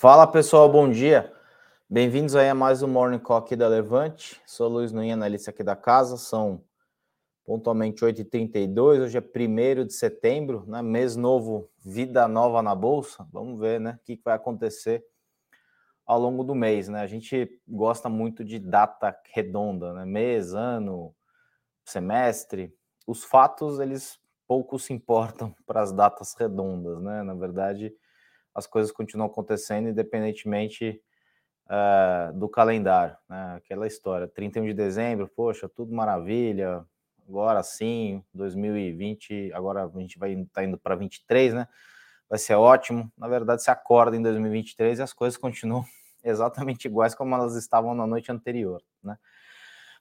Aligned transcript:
Fala 0.00 0.28
pessoal, 0.28 0.70
bom 0.70 0.88
dia. 0.88 1.34
Bem-vindos 1.90 2.36
aí 2.36 2.48
a 2.48 2.54
mais 2.54 2.84
um 2.84 2.86
Morning 2.86 3.18
Call 3.18 3.38
aqui 3.38 3.56
da 3.56 3.66
Levante. 3.66 4.40
Sou 4.46 4.68
Luiz 4.68 4.92
Nunes, 4.92 5.12
analista 5.12 5.50
aqui 5.50 5.64
da 5.64 5.74
casa. 5.74 6.16
São 6.16 6.62
pontualmente 7.44 8.04
8h32. 8.04 9.00
Hoje 9.02 9.18
é 9.18 9.20
1 9.20 9.84
de 9.84 9.92
setembro, 9.92 10.64
né? 10.68 10.82
mês 10.82 11.16
novo, 11.16 11.68
vida 11.84 12.28
nova 12.28 12.62
na 12.62 12.76
Bolsa. 12.76 13.26
Vamos 13.32 13.58
ver 13.58 13.80
né? 13.80 13.98
o 14.00 14.04
que 14.04 14.22
vai 14.24 14.36
acontecer 14.36 15.04
ao 16.06 16.20
longo 16.20 16.44
do 16.44 16.54
mês. 16.54 16.86
Né? 16.86 17.00
A 17.00 17.08
gente 17.08 17.60
gosta 17.66 18.08
muito 18.08 18.44
de 18.44 18.60
data 18.60 19.12
redonda, 19.34 19.92
né? 19.94 20.04
mês, 20.04 20.54
ano, 20.54 21.12
semestre. 21.84 22.72
Os 23.04 23.24
fatos, 23.24 23.80
eles 23.80 24.16
pouco 24.46 24.78
se 24.78 24.92
importam 24.92 25.52
para 25.66 25.80
as 25.80 25.90
datas 25.90 26.36
redondas. 26.38 27.02
Né? 27.02 27.24
Na 27.24 27.34
verdade, 27.34 27.92
as 28.58 28.66
coisas 28.66 28.92
continuam 28.92 29.28
acontecendo 29.28 29.88
independentemente 29.88 31.00
uh, 31.66 32.36
do 32.36 32.48
calendário, 32.48 33.16
né? 33.28 33.54
Aquela 33.56 33.86
história, 33.86 34.26
31 34.26 34.66
de 34.66 34.74
dezembro, 34.74 35.28
poxa, 35.28 35.68
tudo 35.68 35.94
maravilha, 35.94 36.84
agora 37.28 37.62
sim, 37.62 38.22
2020, 38.34 39.52
agora 39.52 39.84
a 39.84 40.00
gente 40.00 40.18
vai 40.18 40.46
tá 40.52 40.64
indo 40.64 40.76
para 40.76 40.96
23, 40.96 41.54
né? 41.54 41.68
Vai 42.28 42.38
ser 42.38 42.54
ótimo. 42.54 43.10
Na 43.16 43.28
verdade, 43.28 43.62
se 43.62 43.70
acorda 43.70 44.16
em 44.16 44.22
2023 44.22 44.98
e 44.98 45.02
as 45.02 45.12
coisas 45.12 45.38
continuam 45.38 45.84
exatamente 46.24 46.86
iguais 46.86 47.14
como 47.14 47.34
elas 47.34 47.54
estavam 47.54 47.94
na 47.94 48.06
noite 48.06 48.32
anterior, 48.32 48.82
né? 49.02 49.16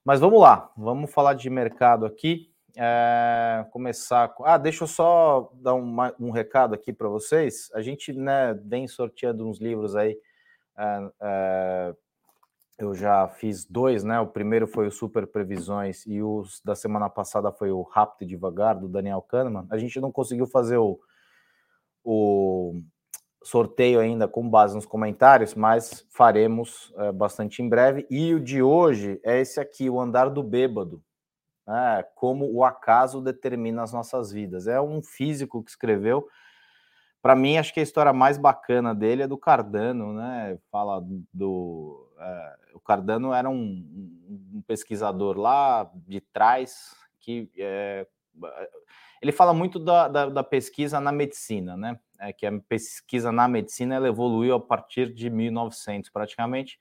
Mas 0.03 0.19
vamos 0.19 0.41
lá, 0.41 0.71
vamos 0.75 1.11
falar 1.11 1.33
de 1.33 1.49
mercado 1.49 2.05
aqui. 2.05 2.49
É, 2.79 3.65
começar. 3.71 4.35
Ah, 4.43 4.55
deixa 4.55 4.83
eu 4.83 4.87
só 4.87 5.51
dar 5.55 5.73
um, 5.73 5.95
um 6.19 6.29
recado 6.29 6.75
aqui 6.75 6.93
para 6.93 7.07
vocês. 7.09 7.71
A 7.73 7.81
gente 7.81 8.13
né, 8.13 8.53
vem 8.53 8.87
sorteando 8.87 9.49
uns 9.49 9.59
livros 9.59 9.95
aí. 9.95 10.15
É, 10.77 11.11
é, 11.19 11.95
eu 12.77 12.93
já 12.93 13.27
fiz 13.29 13.65
dois, 13.65 14.03
né? 14.03 14.19
O 14.19 14.27
primeiro 14.27 14.67
foi 14.67 14.85
o 14.85 14.91
Super 14.91 15.25
Previsões 15.25 16.05
e 16.05 16.21
o 16.21 16.43
da 16.63 16.75
semana 16.75 17.09
passada 17.09 17.51
foi 17.51 17.71
o 17.71 17.81
Rápido 17.81 18.27
e 18.27 18.27
Devagar, 18.27 18.79
do 18.79 18.87
Daniel 18.87 19.23
Kahneman. 19.23 19.65
A 19.71 19.79
gente 19.79 19.99
não 19.99 20.11
conseguiu 20.11 20.45
fazer 20.45 20.77
o, 20.77 20.99
o 22.03 22.79
sorteio 23.41 23.99
ainda 23.99 24.27
com 24.27 24.47
base 24.47 24.75
nos 24.75 24.85
comentários, 24.85 25.55
mas 25.55 26.05
faremos 26.11 26.93
é, 26.97 27.11
bastante 27.11 27.63
em 27.63 27.67
breve. 27.67 28.05
E 28.07 28.35
o 28.35 28.39
de 28.39 28.61
hoje 28.61 29.19
é 29.23 29.41
esse 29.41 29.59
aqui, 29.59 29.89
o 29.89 29.99
Andar 29.99 30.29
do 30.29 30.43
Bêbado 30.43 31.01
né, 31.67 32.03
como 32.15 32.49
o 32.51 32.63
acaso 32.63 33.21
determina 33.21 33.83
as 33.83 33.91
nossas 33.91 34.31
vidas. 34.31 34.67
É 34.67 34.79
um 34.79 35.03
físico 35.03 35.61
que 35.61 35.69
escreveu. 35.69 36.27
Para 37.21 37.35
mim, 37.35 37.57
acho 37.57 37.73
que 37.73 37.79
a 37.81 37.83
história 37.83 38.13
mais 38.13 38.37
bacana 38.37 38.95
dele 38.95 39.23
é 39.23 39.27
do 39.27 39.37
Cardano, 39.37 40.13
né? 40.13 40.57
Fala 40.71 41.03
do. 41.33 42.09
É, 42.17 42.55
o 42.73 42.79
Cardano 42.79 43.33
era 43.33 43.49
um, 43.49 43.55
um, 44.53 44.63
pesquisador 44.65 45.37
lá 45.37 45.91
de 45.93 46.21
trás 46.21 46.95
que. 47.19 47.51
É, 47.57 48.07
ele 49.21 49.31
fala 49.31 49.53
muito 49.53 49.79
da, 49.79 50.07
da, 50.07 50.29
da, 50.29 50.43
pesquisa 50.43 50.99
na 51.01 51.11
medicina, 51.11 51.75
né? 51.75 51.99
É 52.19 52.31
que 52.31 52.45
a 52.45 52.59
pesquisa 52.61 53.31
na 53.31 53.47
medicina 53.47 53.95
evoluiu 54.07 54.55
a 54.55 54.59
partir 54.59 55.11
de 55.11 55.29
1900, 55.29 56.09
praticamente 56.11 56.79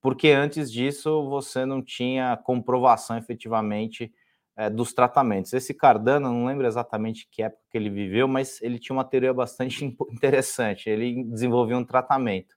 porque 0.00 0.30
antes 0.30 0.72
disso 0.72 1.28
você 1.28 1.64
não 1.64 1.82
tinha 1.82 2.36
comprovação 2.36 3.16
efetivamente 3.18 4.12
é, 4.56 4.68
dos 4.68 4.92
tratamentos. 4.92 5.52
Esse 5.52 5.72
Cardano, 5.74 6.28
não 6.32 6.46
lembro 6.46 6.66
exatamente 6.66 7.28
que 7.30 7.42
época 7.42 7.62
que 7.70 7.78
ele 7.78 7.90
viveu, 7.90 8.26
mas 8.26 8.60
ele 8.62 8.78
tinha 8.78 8.94
uma 8.94 9.04
teoria 9.04 9.32
bastante 9.32 9.84
interessante. 10.12 10.88
Ele 10.88 11.24
desenvolveu 11.24 11.78
um 11.78 11.84
tratamento. 11.84 12.54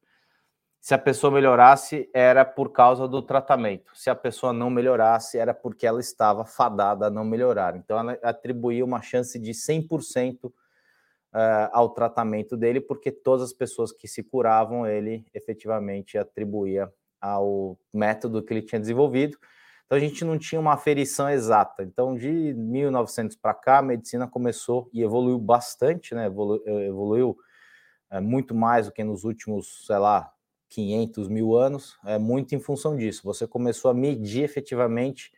Se 0.82 0.94
a 0.94 0.98
pessoa 0.98 1.32
melhorasse, 1.32 2.10
era 2.14 2.44
por 2.44 2.72
causa 2.74 3.08
do 3.08 3.22
tratamento. 3.22 3.92
Se 3.96 4.10
a 4.10 4.16
pessoa 4.16 4.52
não 4.52 4.70
melhorasse, 4.70 5.38
era 5.38 5.54
porque 5.54 5.88
ela 5.88 6.02
estava 6.02 6.46
fadada 6.46 7.08
a 7.08 7.10
não 7.10 7.24
melhorar. 7.24 7.78
Então, 7.78 7.98
ela 7.98 8.20
atribuía 8.22 8.84
uma 8.84 9.02
chance 9.02 9.40
de 9.40 9.52
100% 9.52 10.52
Uh, 11.36 11.66
ao 11.72 11.90
tratamento 11.90 12.56
dele, 12.56 12.80
porque 12.80 13.12
todas 13.12 13.42
as 13.42 13.54
pessoas 13.54 13.92
que 13.92 14.08
se 14.08 14.22
curavam, 14.22 14.86
ele 14.86 15.26
efetivamente 15.34 16.16
atribuía 16.16 16.94
ao 17.24 17.80
método 17.94 18.44
que 18.44 18.54
ele 18.54 18.62
tinha 18.62 18.82
desenvolvido. 18.82 19.38
Então 19.86 19.98
a 19.98 20.00
gente 20.00 20.26
não 20.26 20.38
tinha 20.38 20.60
uma 20.60 20.74
aferição 20.74 21.30
exata. 21.30 21.82
Então 21.82 22.16
de 22.16 22.54
1900 22.54 23.38
para 23.38 23.54
cá 23.54 23.78
a 23.78 23.82
medicina 23.82 24.28
começou 24.28 24.90
e 24.92 25.02
evoluiu 25.02 25.40
bastante, 25.40 26.14
né? 26.14 26.26
Evolu 26.26 26.62
eh, 26.66 26.88
evoluiu 26.88 27.38
é, 28.12 28.20
muito 28.20 28.54
mais 28.54 28.88
do 28.88 28.92
que 28.92 29.04
nos 29.06 29.24
últimos, 29.24 29.86
sei 29.88 29.98
lá, 29.98 30.34
500 30.68 31.30
mil 31.30 31.56
anos. 31.56 31.98
É 32.04 32.18
muito 32.18 32.56
em 32.56 32.60
função 32.60 32.98
disso. 32.98 33.22
Você 33.24 33.48
começou 33.48 33.90
a 33.90 33.94
medir 33.94 34.44
efetivamente 34.44 35.32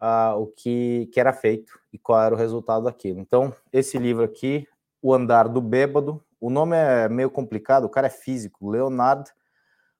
uh, 0.00 0.40
o 0.40 0.46
que, 0.46 1.10
que 1.12 1.20
era 1.20 1.32
feito 1.32 1.78
e 1.92 1.98
qual 1.98 2.22
era 2.22 2.34
o 2.34 2.38
resultado 2.38 2.84
daquilo. 2.84 3.20
Então 3.20 3.54
esse 3.70 3.98
livro 3.98 4.24
aqui, 4.24 4.66
O 5.02 5.12
Andar 5.12 5.46
do 5.46 5.60
Bêbado, 5.60 6.24
o 6.40 6.48
nome 6.48 6.74
é 6.76 7.06
meio 7.08 7.30
complicado. 7.30 7.84
O 7.84 7.90
cara 7.90 8.06
é 8.06 8.10
físico, 8.10 8.70
Leonard 8.70 9.30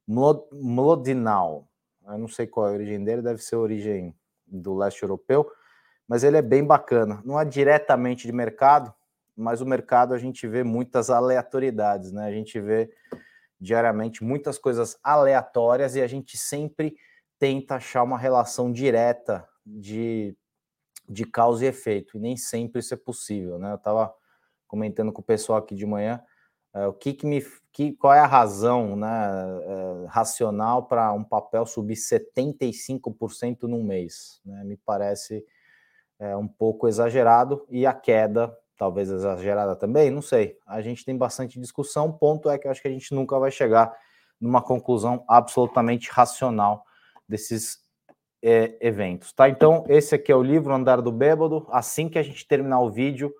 Mlodinal. 0.08 1.68
Eu 2.06 2.18
não 2.18 2.28
sei 2.28 2.46
qual 2.46 2.68
é 2.68 2.70
a 2.70 2.72
origem 2.72 3.04
dele, 3.04 3.20
deve 3.20 3.42
ser 3.42 3.56
a 3.56 3.58
origem 3.58 4.14
do 4.46 4.74
leste 4.74 5.02
europeu, 5.02 5.50
mas 6.08 6.24
ele 6.24 6.38
é 6.38 6.42
bem 6.42 6.64
bacana. 6.64 7.20
Não 7.24 7.38
é 7.38 7.44
diretamente 7.44 8.26
de 8.26 8.32
mercado, 8.32 8.94
mas 9.36 9.60
o 9.60 9.66
mercado 9.66 10.14
a 10.14 10.18
gente 10.18 10.48
vê 10.48 10.64
muitas 10.64 11.10
aleatoriedades, 11.10 12.10
né? 12.10 12.26
A 12.26 12.32
gente 12.32 12.58
vê 12.58 12.90
diariamente 13.60 14.24
muitas 14.24 14.56
coisas 14.56 14.98
aleatórias 15.02 15.94
e 15.94 16.00
a 16.00 16.06
gente 16.06 16.38
sempre 16.38 16.96
tenta 17.38 17.76
achar 17.76 18.02
uma 18.02 18.18
relação 18.18 18.72
direta 18.72 19.46
de, 19.64 20.34
de 21.08 21.24
causa 21.24 21.64
e 21.64 21.68
efeito, 21.68 22.16
e 22.16 22.20
nem 22.20 22.36
sempre 22.36 22.80
isso 22.80 22.94
é 22.94 22.96
possível, 22.96 23.58
né? 23.58 23.72
Eu 23.72 23.76
estava 23.76 24.12
comentando 24.66 25.12
com 25.12 25.20
o 25.20 25.24
pessoal 25.24 25.58
aqui 25.58 25.74
de 25.74 25.86
manhã, 25.86 26.22
é, 26.74 26.86
o 26.86 26.92
que, 26.92 27.12
que 27.12 27.26
me. 27.26 27.44
Que, 27.78 27.92
qual 27.92 28.12
é 28.12 28.18
a 28.18 28.26
razão 28.26 28.96
né, 28.96 29.06
é, 29.06 30.06
racional 30.08 30.88
para 30.88 31.12
um 31.12 31.22
papel 31.22 31.64
subir 31.64 31.94
75% 31.94 33.68
num 33.68 33.84
mês? 33.84 34.40
Né? 34.44 34.64
Me 34.64 34.76
parece 34.76 35.46
é, 36.18 36.36
um 36.36 36.48
pouco 36.48 36.88
exagerado 36.88 37.64
e 37.70 37.86
a 37.86 37.94
queda, 37.94 38.52
talvez 38.76 39.08
exagerada 39.08 39.76
também, 39.76 40.10
não 40.10 40.20
sei. 40.20 40.58
A 40.66 40.80
gente 40.80 41.04
tem 41.04 41.16
bastante 41.16 41.60
discussão. 41.60 42.10
Ponto 42.10 42.50
é 42.50 42.58
que 42.58 42.66
eu 42.66 42.72
acho 42.72 42.82
que 42.82 42.88
a 42.88 42.90
gente 42.90 43.14
nunca 43.14 43.38
vai 43.38 43.52
chegar 43.52 43.96
numa 44.40 44.60
conclusão 44.60 45.24
absolutamente 45.28 46.10
racional 46.10 46.84
desses 47.28 47.78
é, 48.42 48.76
eventos, 48.80 49.32
tá? 49.32 49.48
Então, 49.48 49.84
esse 49.88 50.16
aqui 50.16 50.32
é 50.32 50.34
o 50.34 50.42
livro 50.42 50.74
Andar 50.74 51.00
do 51.00 51.12
Bêbado. 51.12 51.64
Assim 51.70 52.08
que 52.08 52.18
a 52.18 52.24
gente 52.24 52.44
terminar 52.44 52.80
o 52.80 52.90
vídeo, 52.90 53.32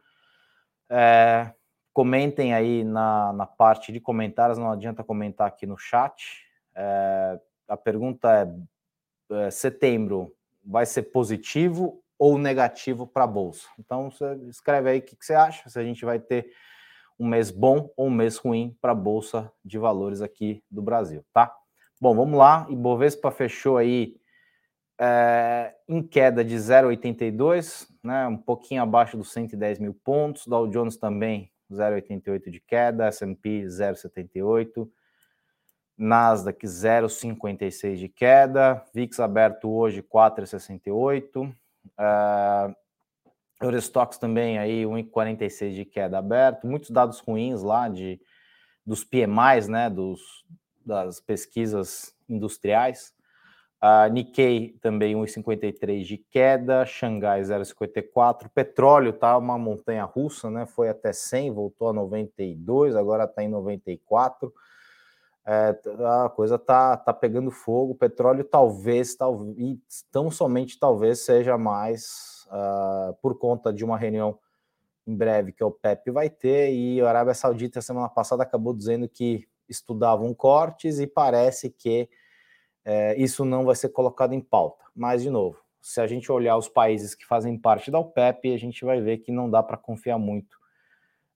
é, 0.89 1.53
Comentem 1.93 2.55
aí 2.55 2.85
na, 2.85 3.33
na 3.33 3.47
parte 3.47 3.91
de 3.93 4.01
comentários, 4.01 4.59
não 4.59 4.71
adianta 4.71 5.03
comentar 5.03 5.49
aqui 5.49 5.67
no 5.67 5.77
chat. 5.77 6.47
É, 6.75 7.41
a 7.67 7.77
pergunta 7.77 8.31
é, 9.31 9.47
é: 9.47 9.51
setembro 9.51 10.35
vai 10.65 10.87
ser 10.87 11.05
positivo 11.05 12.03
ou 12.19 12.39
negativo 12.39 13.07
para 13.07 13.25
a 13.25 13.29
Bolsa? 13.29 13.69
Então, 13.79 14.11
você 14.11 14.35
escreve 14.49 14.91
aí 14.91 14.99
o 14.99 15.03
que, 15.03 15.17
que 15.17 15.25
você 15.25 15.35
acha, 15.35 15.69
se 15.69 15.79
a 15.79 15.85
gente 15.85 16.05
vai 16.05 16.19
ter 16.19 16.51
um 17.19 17.27
mês 17.27 17.51
bom 17.51 17.91
ou 17.97 18.07
um 18.07 18.11
mês 18.11 18.37
ruim 18.37 18.77
para 18.81 18.93
a 18.93 18.95
Bolsa 18.95 19.51
de 19.65 19.79
Valores 19.79 20.23
aqui 20.23 20.63
do 20.71 20.81
Brasil, 20.81 21.25
tá? 21.33 21.53
Bom, 22.01 22.15
vamos 22.15 22.39
lá. 22.39 22.65
Ibovespa 22.71 23.31
fechou 23.33 23.77
aí 23.77 24.15
é, 25.01 25.75
em 25.89 26.01
queda 26.01 26.45
de 26.45 26.55
0,82, 26.55 27.89
né, 28.05 28.27
um 28.29 28.37
pouquinho 28.37 28.83
abaixo 28.83 29.17
dos 29.17 29.33
110 29.33 29.81
mil 29.81 29.95
pontos. 29.95 30.47
Dow 30.47 30.69
Jones 30.69 30.97
também 30.97 31.51
0,88 31.71 32.51
de 32.51 32.61
queda, 32.61 33.07
S&P 33.07 33.65
0,78, 33.65 34.89
Nasdaq 35.97 36.65
0,56 36.67 37.97
de 37.97 38.09
queda, 38.09 38.85
VIX 38.95 39.21
aberto 39.21 39.69
hoje 39.71 40.03
4,68, 40.03 41.49
uh, 41.49 42.75
Eurostox 43.61 44.19
também 44.19 44.59
aí 44.59 44.85
1,46 44.85 45.75
de 45.75 45.85
queda 45.85 46.19
aberto, 46.19 46.67
muitos 46.67 46.91
dados 46.91 47.19
ruins 47.19 47.63
lá 47.63 47.89
de 47.89 48.21
dos 48.87 49.05
PMIs, 49.05 49.69
né, 49.69 49.91
dos, 49.91 50.47
das 50.85 51.21
pesquisas 51.21 52.15
industriais, 52.27 53.13
a 53.81 54.09
Nikkei 54.09 54.77
também 54.81 55.15
1,53 55.15 56.03
de 56.03 56.19
queda, 56.19 56.85
Xangai 56.85 57.43
0,54, 57.43 58.49
petróleo 58.53 59.13
tá 59.13 59.37
uma 59.37 59.57
montanha 59.57 60.05
russa, 60.05 60.51
né? 60.51 60.67
Foi 60.67 60.89
até 60.89 61.13
100, 61.13 61.53
voltou 61.53 61.89
a 61.89 61.93
92, 61.93 62.97
agora 62.97 63.25
está 63.25 63.43
em 63.43 63.49
94. 63.49 64.53
É, 65.47 65.79
a 66.25 66.29
coisa 66.29 66.59
tá, 66.59 66.97
tá 66.97 67.13
pegando 67.13 67.51
fogo. 67.51 67.95
Petróleo 67.95 68.45
talvez, 68.45 69.15
talvez, 69.15 69.79
tão 70.11 70.31
somente 70.31 70.79
talvez 70.79 71.21
seja 71.21 71.57
mais 71.57 72.47
uh, 72.49 73.15
por 73.23 73.39
conta 73.39 73.73
de 73.73 73.85
uma 73.85 73.97
reunião 73.97 74.39
em 75.07 75.17
breve 75.17 75.53
que 75.53 75.65
o 75.65 75.71
PEP 75.71 76.11
vai 76.11 76.29
ter 76.29 76.71
e 76.71 77.01
a 77.01 77.09
Arábia 77.09 77.33
Saudita 77.33 77.81
semana 77.81 78.11
passada 78.11 78.43
acabou 78.43 78.75
dizendo 78.75 79.09
que 79.09 79.49
estudavam 79.67 80.35
cortes 80.35 80.99
e 80.99 81.07
parece 81.07 81.71
que 81.71 82.11
é, 82.91 83.15
isso 83.21 83.45
não 83.45 83.67
vai 83.67 83.77
ser 83.77 83.91
colocado 83.91 84.33
em 84.33 84.41
pauta. 84.41 84.83
Mas, 84.97 85.23
de 85.23 85.29
novo, 85.29 85.61
se 85.79 86.01
a 86.01 86.07
gente 86.07 86.33
olhar 86.33 86.57
os 86.57 86.71
países 86.71 87.15
que 87.15 87.27
fazem 87.27 87.59
parte 87.59 87.91
da 87.91 87.99
OPEP, 87.99 88.55
a 88.55 88.57
gente 88.57 88.83
vai 88.83 88.99
ver 88.99 89.19
que 89.19 89.31
não 89.31 89.51
dá 89.51 89.63
para 89.63 89.77
confiar 89.77 90.19
muito 90.19 90.57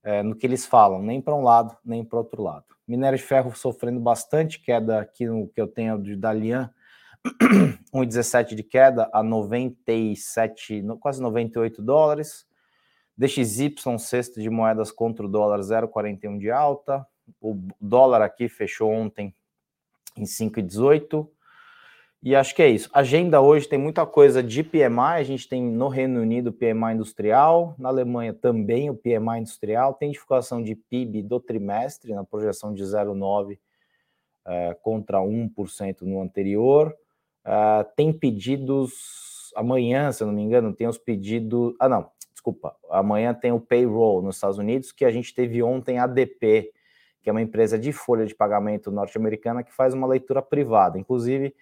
é, 0.03 0.23
no 0.23 0.35
que 0.35 0.47
eles 0.47 0.65
falam, 0.65 1.03
nem 1.03 1.21
para 1.21 1.35
um 1.35 1.43
lado, 1.43 1.77
nem 1.85 2.03
para 2.03 2.19
outro 2.19 2.43
lado. 2.43 2.65
Minério 2.89 3.19
de 3.19 3.25
ferro 3.25 3.55
sofrendo 3.55 4.01
bastante 4.01 4.63
queda 4.63 4.99
aqui 4.99 5.27
no 5.27 5.47
que 5.47 5.61
eu 5.61 5.69
tenho 5.69 6.03
de 6.03 6.17
Dalian, 6.17 6.73
1,17 7.95 8.55
de 8.57 8.63
queda 8.63 9.11
a 9.13 9.23
97, 9.23 10.83
quase 11.01 11.21
98 11.21 11.83
dólares. 11.83 12.47
DXY, 13.15 13.75
cesto 13.99 14.41
de 14.41 14.49
moedas 14.49 14.91
contra 14.91 15.27
o 15.27 15.29
dólar, 15.29 15.61
0,41 15.61 16.39
de 16.39 16.51
alta. 16.51 17.07
O 17.39 17.55
dólar 17.79 18.23
aqui 18.23 18.49
fechou 18.49 18.91
ontem 18.91 19.35
em 20.17 20.25
5,18. 20.25 21.29
E 22.23 22.37
acho 22.37 22.55
que 22.55 22.63
é 22.63 22.69
isso. 22.69 22.89
Agenda 22.93 23.41
hoje 23.41 23.69
tem 23.69 23.79
muita 23.79 24.07
coisa 24.07 24.43
de 24.43 24.63
PMI. 24.63 25.19
A 25.19 25.23
gente 25.25 25.49
tem 25.49 25.61
no 25.61 25.89
Reino 25.89 26.21
Unido 26.21 26.51
o 26.51 26.53
PMI 26.53 26.95
industrial, 26.95 27.75
na 27.77 27.89
Alemanha 27.89 28.33
também 28.33 28.89
o 28.89 28.95
PMI 28.95 29.41
industrial. 29.41 29.95
Tem 29.95 30.13
divulgação 30.13 30.63
de 30.63 30.77
PIB 30.77 31.23
do 31.23 31.41
trimestre, 31.41 32.15
na 32.15 32.23
projeção 32.23 32.73
de 32.73 32.85
0,9 32.85 33.59
é, 34.47 34.77
contra 34.83 35.19
1% 35.19 36.03
no 36.03 36.21
anterior. 36.23 36.95
Uh, 37.45 37.85
tem 37.97 38.13
pedidos 38.13 39.53
amanhã, 39.57 40.13
se 40.13 40.23
eu 40.23 40.29
não 40.29 40.35
me 40.35 40.43
engano, 40.43 40.73
tem 40.73 40.87
os 40.87 40.99
pedidos. 40.99 41.75
Ah, 41.81 41.89
não, 41.89 42.09
desculpa. 42.31 42.77
Amanhã 42.89 43.35
tem 43.35 43.51
o 43.51 43.59
payroll 43.59 44.23
nos 44.23 44.37
Estados 44.37 44.59
Unidos, 44.59 44.93
que 44.93 45.05
a 45.05 45.11
gente 45.11 45.35
teve 45.35 45.61
ontem 45.61 45.99
a 45.99 46.05
ADP, 46.05 46.73
que 47.21 47.29
é 47.29 47.33
uma 47.33 47.43
empresa 47.43 47.77
de 47.77 47.93
folha 47.93 48.25
de 48.25 48.35
pagamento 48.35 48.93
norte-americana 48.93 49.65
que 49.65 49.73
faz 49.73 49.93
uma 49.93 50.07
leitura 50.07 50.41
privada. 50.41 51.01
Inclusive, 51.01 51.53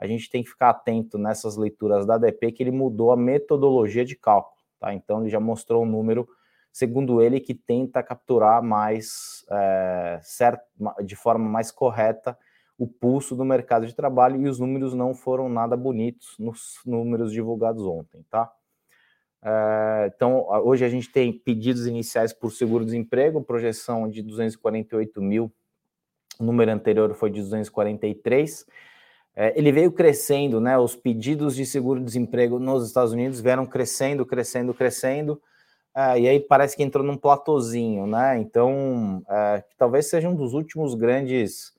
a 0.00 0.06
gente 0.06 0.30
tem 0.30 0.42
que 0.42 0.48
ficar 0.48 0.70
atento 0.70 1.18
nessas 1.18 1.56
leituras 1.56 2.06
da 2.06 2.14
ADP, 2.14 2.52
que 2.52 2.62
ele 2.62 2.70
mudou 2.70 3.12
a 3.12 3.16
metodologia 3.16 4.04
de 4.04 4.16
cálculo, 4.16 4.56
tá? 4.78 4.94
Então, 4.94 5.20
ele 5.20 5.28
já 5.28 5.38
mostrou 5.38 5.82
um 5.82 5.86
número, 5.86 6.26
segundo 6.72 7.20
ele, 7.20 7.38
que 7.38 7.54
tenta 7.54 8.02
capturar 8.02 8.62
mais, 8.62 9.44
é, 9.50 10.18
certo, 10.22 10.64
de 11.04 11.14
forma 11.14 11.46
mais 11.48 11.70
correta 11.70 12.36
o 12.78 12.86
pulso 12.86 13.36
do 13.36 13.44
mercado 13.44 13.86
de 13.86 13.94
trabalho 13.94 14.40
e 14.40 14.48
os 14.48 14.58
números 14.58 14.94
não 14.94 15.14
foram 15.14 15.50
nada 15.50 15.76
bonitos 15.76 16.34
nos 16.38 16.80
números 16.86 17.30
divulgados 17.30 17.84
ontem, 17.84 18.24
tá? 18.30 18.50
É, 19.42 20.10
então, 20.16 20.46
hoje 20.64 20.82
a 20.82 20.88
gente 20.88 21.12
tem 21.12 21.30
pedidos 21.30 21.86
iniciais 21.86 22.32
por 22.32 22.50
seguro-desemprego, 22.50 23.42
projeção 23.42 24.08
de 24.08 24.22
248 24.22 25.20
mil, 25.20 25.52
o 26.40 26.44
número 26.44 26.70
anterior 26.70 27.12
foi 27.14 27.30
de 27.30 27.42
243. 27.42 28.64
É, 29.34 29.56
ele 29.58 29.72
veio 29.72 29.92
crescendo, 29.92 30.60
né? 30.60 30.76
Os 30.78 30.96
pedidos 30.96 31.54
de 31.54 31.64
seguro-desemprego 31.64 32.58
nos 32.58 32.86
Estados 32.86 33.12
Unidos 33.12 33.40
vieram 33.40 33.64
crescendo, 33.64 34.26
crescendo, 34.26 34.74
crescendo, 34.74 35.40
é, 35.94 36.20
e 36.20 36.28
aí 36.28 36.40
parece 36.40 36.76
que 36.76 36.82
entrou 36.82 37.04
num 37.04 37.16
platôzinho, 37.16 38.06
né? 38.06 38.38
Então, 38.38 39.22
é, 39.28 39.64
talvez 39.76 40.08
seja 40.08 40.28
um 40.28 40.34
dos 40.34 40.54
últimos 40.54 40.94
grandes 40.94 41.72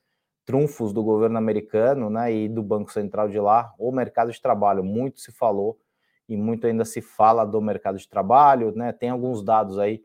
trunfos 0.45 0.91
do 0.91 1.03
governo 1.03 1.37
americano 1.37 2.09
né, 2.09 2.33
e 2.33 2.49
do 2.49 2.61
Banco 2.61 2.91
Central 2.91 3.29
de 3.29 3.39
lá, 3.39 3.73
o 3.79 3.91
mercado 3.91 4.31
de 4.31 4.41
trabalho. 4.41 4.83
Muito 4.83 5.19
se 5.21 5.31
falou 5.31 5.79
e 6.27 6.35
muito 6.35 6.67
ainda 6.67 6.83
se 6.83 7.01
fala 7.01 7.45
do 7.45 7.61
mercado 7.61 7.97
de 7.97 8.07
trabalho. 8.07 8.73
Né? 8.75 8.91
Tem 8.91 9.09
alguns 9.09 9.43
dados 9.43 9.79
aí 9.79 10.03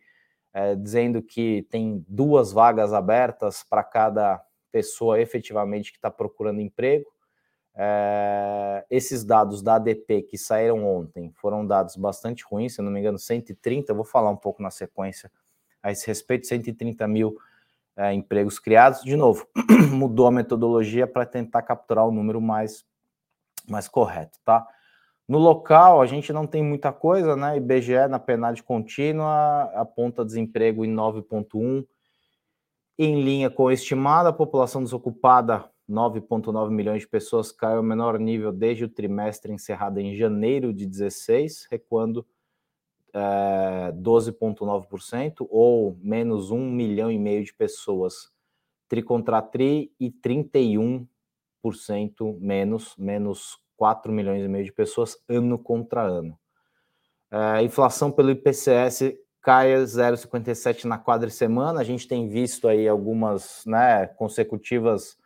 é, 0.54 0.74
dizendo 0.76 1.20
que 1.22 1.66
tem 1.70 2.04
duas 2.08 2.52
vagas 2.52 2.92
abertas 2.92 3.64
para 3.68 3.82
cada 3.82 4.40
pessoa 4.70 5.20
efetivamente 5.20 5.90
que 5.90 5.98
está 5.98 6.10
procurando 6.10 6.60
emprego. 6.60 7.06
É, 7.78 8.86
esses 8.90 9.22
dados 9.22 9.60
da 9.60 9.74
ADP 9.74 10.22
que 10.22 10.38
saíram 10.38 10.82
ontem 10.86 11.30
foram 11.34 11.66
dados 11.66 11.94
bastante 11.94 12.42
ruins, 12.50 12.74
se 12.74 12.80
não 12.80 12.90
me 12.90 13.00
engano, 13.00 13.18
130. 13.18 13.92
Eu 13.92 13.96
vou 13.96 14.04
falar 14.04 14.30
um 14.30 14.36
pouco 14.36 14.62
na 14.62 14.70
sequência 14.70 15.30
a 15.82 15.92
esse 15.92 16.06
respeito: 16.06 16.46
130 16.46 17.06
mil 17.06 17.36
é, 17.94 18.14
empregos 18.14 18.58
criados. 18.58 19.02
De 19.02 19.14
novo, 19.14 19.46
mudou 19.92 20.26
a 20.26 20.30
metodologia 20.30 21.06
para 21.06 21.26
tentar 21.26 21.62
capturar 21.62 22.06
o 22.06 22.12
número 22.12 22.40
mais, 22.40 22.86
mais 23.68 23.88
correto, 23.88 24.38
tá? 24.42 24.66
No 25.28 25.38
local, 25.38 26.00
a 26.00 26.06
gente 26.06 26.32
não 26.32 26.46
tem 26.46 26.62
muita 26.62 26.92
coisa, 26.92 27.36
né? 27.36 27.56
IBGE 27.56 28.06
na 28.08 28.18
penade 28.18 28.62
contínua 28.62 29.64
aponta 29.74 30.24
desemprego 30.24 30.84
em 30.84 30.94
9,1, 30.94 31.84
em 32.96 33.22
linha 33.22 33.50
com 33.50 33.66
a 33.68 33.74
estimada, 33.74 34.28
a 34.28 34.32
população 34.32 34.82
desocupada, 34.82 35.68
9,9 35.88 36.70
milhões 36.70 37.02
de 37.02 37.08
pessoas, 37.08 37.52
caiu 37.52 37.78
ao 37.78 37.82
menor 37.82 38.18
nível 38.18 38.52
desde 38.52 38.84
o 38.84 38.88
trimestre 38.88 39.52
encerrado 39.52 39.98
em 39.98 40.16
janeiro 40.16 40.72
de 40.72 40.86
16, 40.86 41.68
recuando 41.70 42.26
é, 43.14 43.92
12,9%, 43.92 45.46
ou 45.48 45.96
menos 46.02 46.50
1 46.50 46.70
milhão 46.70 47.10
e 47.10 47.18
meio 47.18 47.44
de 47.44 47.54
pessoas 47.54 48.30
tri 48.88 49.02
contra 49.02 49.42
tri 49.42 49.92
e 49.98 50.10
31% 50.10 51.06
menos, 52.38 52.94
menos 52.96 53.58
4 53.76 54.12
milhões 54.12 54.44
e 54.44 54.48
meio 54.48 54.64
de 54.64 54.72
pessoas 54.72 55.16
ano 55.28 55.58
contra 55.58 56.02
ano. 56.02 56.38
É, 57.30 57.62
inflação 57.62 58.10
pelo 58.10 58.30
IPCS 58.30 59.16
cai 59.42 59.74
0,57 59.74 60.84
na 60.84 60.98
quadra 60.98 61.30
semana. 61.30 61.80
A 61.80 61.84
gente 61.84 62.08
tem 62.08 62.28
visto 62.28 62.68
aí 62.68 62.88
algumas 62.88 63.64
né, 63.66 64.06
consecutivas 64.06 65.16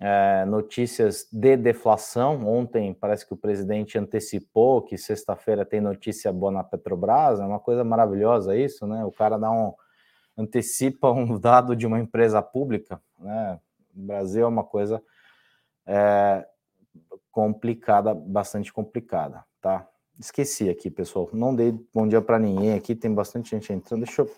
é, 0.00 0.46
notícias 0.46 1.28
de 1.30 1.58
deflação. 1.58 2.48
Ontem 2.48 2.94
parece 2.94 3.26
que 3.26 3.34
o 3.34 3.36
presidente 3.36 3.98
antecipou 3.98 4.80
que 4.80 4.96
sexta-feira 4.96 5.64
tem 5.64 5.80
notícia 5.80 6.32
boa 6.32 6.50
na 6.50 6.64
Petrobras. 6.64 7.38
É 7.38 7.44
uma 7.44 7.60
coisa 7.60 7.84
maravilhosa 7.84 8.56
isso, 8.56 8.86
né? 8.86 9.04
O 9.04 9.12
cara 9.12 9.36
dá 9.36 9.50
um 9.50 9.74
antecipa 10.38 11.10
um 11.10 11.36
dado 11.38 11.76
de 11.76 11.86
uma 11.86 12.00
empresa 12.00 12.40
pública, 12.40 13.00
né? 13.18 13.60
O 13.94 14.00
Brasil 14.00 14.44
é 14.44 14.48
uma 14.48 14.64
coisa 14.64 15.02
é, 15.86 16.46
complicada, 17.30 18.14
bastante 18.14 18.72
complicada, 18.72 19.44
tá? 19.60 19.86
Esqueci 20.18 20.70
aqui, 20.70 20.90
pessoal. 20.90 21.28
Não 21.32 21.54
dei 21.54 21.72
bom 21.92 22.08
dia 22.08 22.22
para 22.22 22.38
ninguém 22.38 22.72
aqui. 22.74 22.94
Tem 22.94 23.12
bastante 23.12 23.50
gente 23.50 23.72
entrando. 23.72 24.04
Deixa 24.04 24.22
eu 24.22 24.30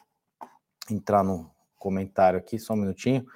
entrar 0.91 1.23
no 1.23 1.51
comentário 1.79 2.39
aqui, 2.39 2.59
só 2.59 2.75
um 2.75 2.77
minutinho. 2.77 3.27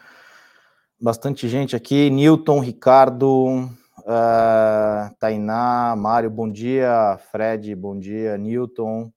Bastante 0.99 1.47
gente 1.47 1.77
aqui. 1.77 2.09
Newton, 2.09 2.59
Ricardo, 2.59 3.69
uh, 3.99 5.15
Tainá, 5.19 5.95
Mário, 5.95 6.31
bom 6.31 6.51
dia. 6.51 7.19
Fred, 7.31 7.75
bom 7.75 7.99
dia. 7.99 8.39
Newton. 8.39 9.13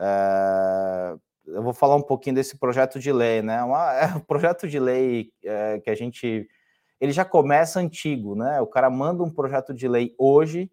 Uh, 0.00 1.20
eu 1.48 1.62
vou 1.62 1.74
falar 1.74 1.96
um 1.96 2.02
pouquinho 2.02 2.36
desse 2.36 2.56
projeto 2.56 2.98
de 2.98 3.12
lei, 3.12 3.42
né? 3.42 3.62
Uma, 3.62 3.92
é 4.00 4.06
um 4.06 4.20
projeto 4.20 4.66
de 4.66 4.80
lei 4.80 5.30
é, 5.44 5.78
que 5.80 5.90
a 5.90 5.94
gente. 5.94 6.48
Ele 6.98 7.12
já 7.12 7.26
começa 7.26 7.78
antigo, 7.78 8.34
né? 8.34 8.58
O 8.62 8.66
cara 8.66 8.88
manda 8.88 9.22
um 9.22 9.30
projeto 9.30 9.74
de 9.74 9.86
lei 9.86 10.14
hoje 10.18 10.70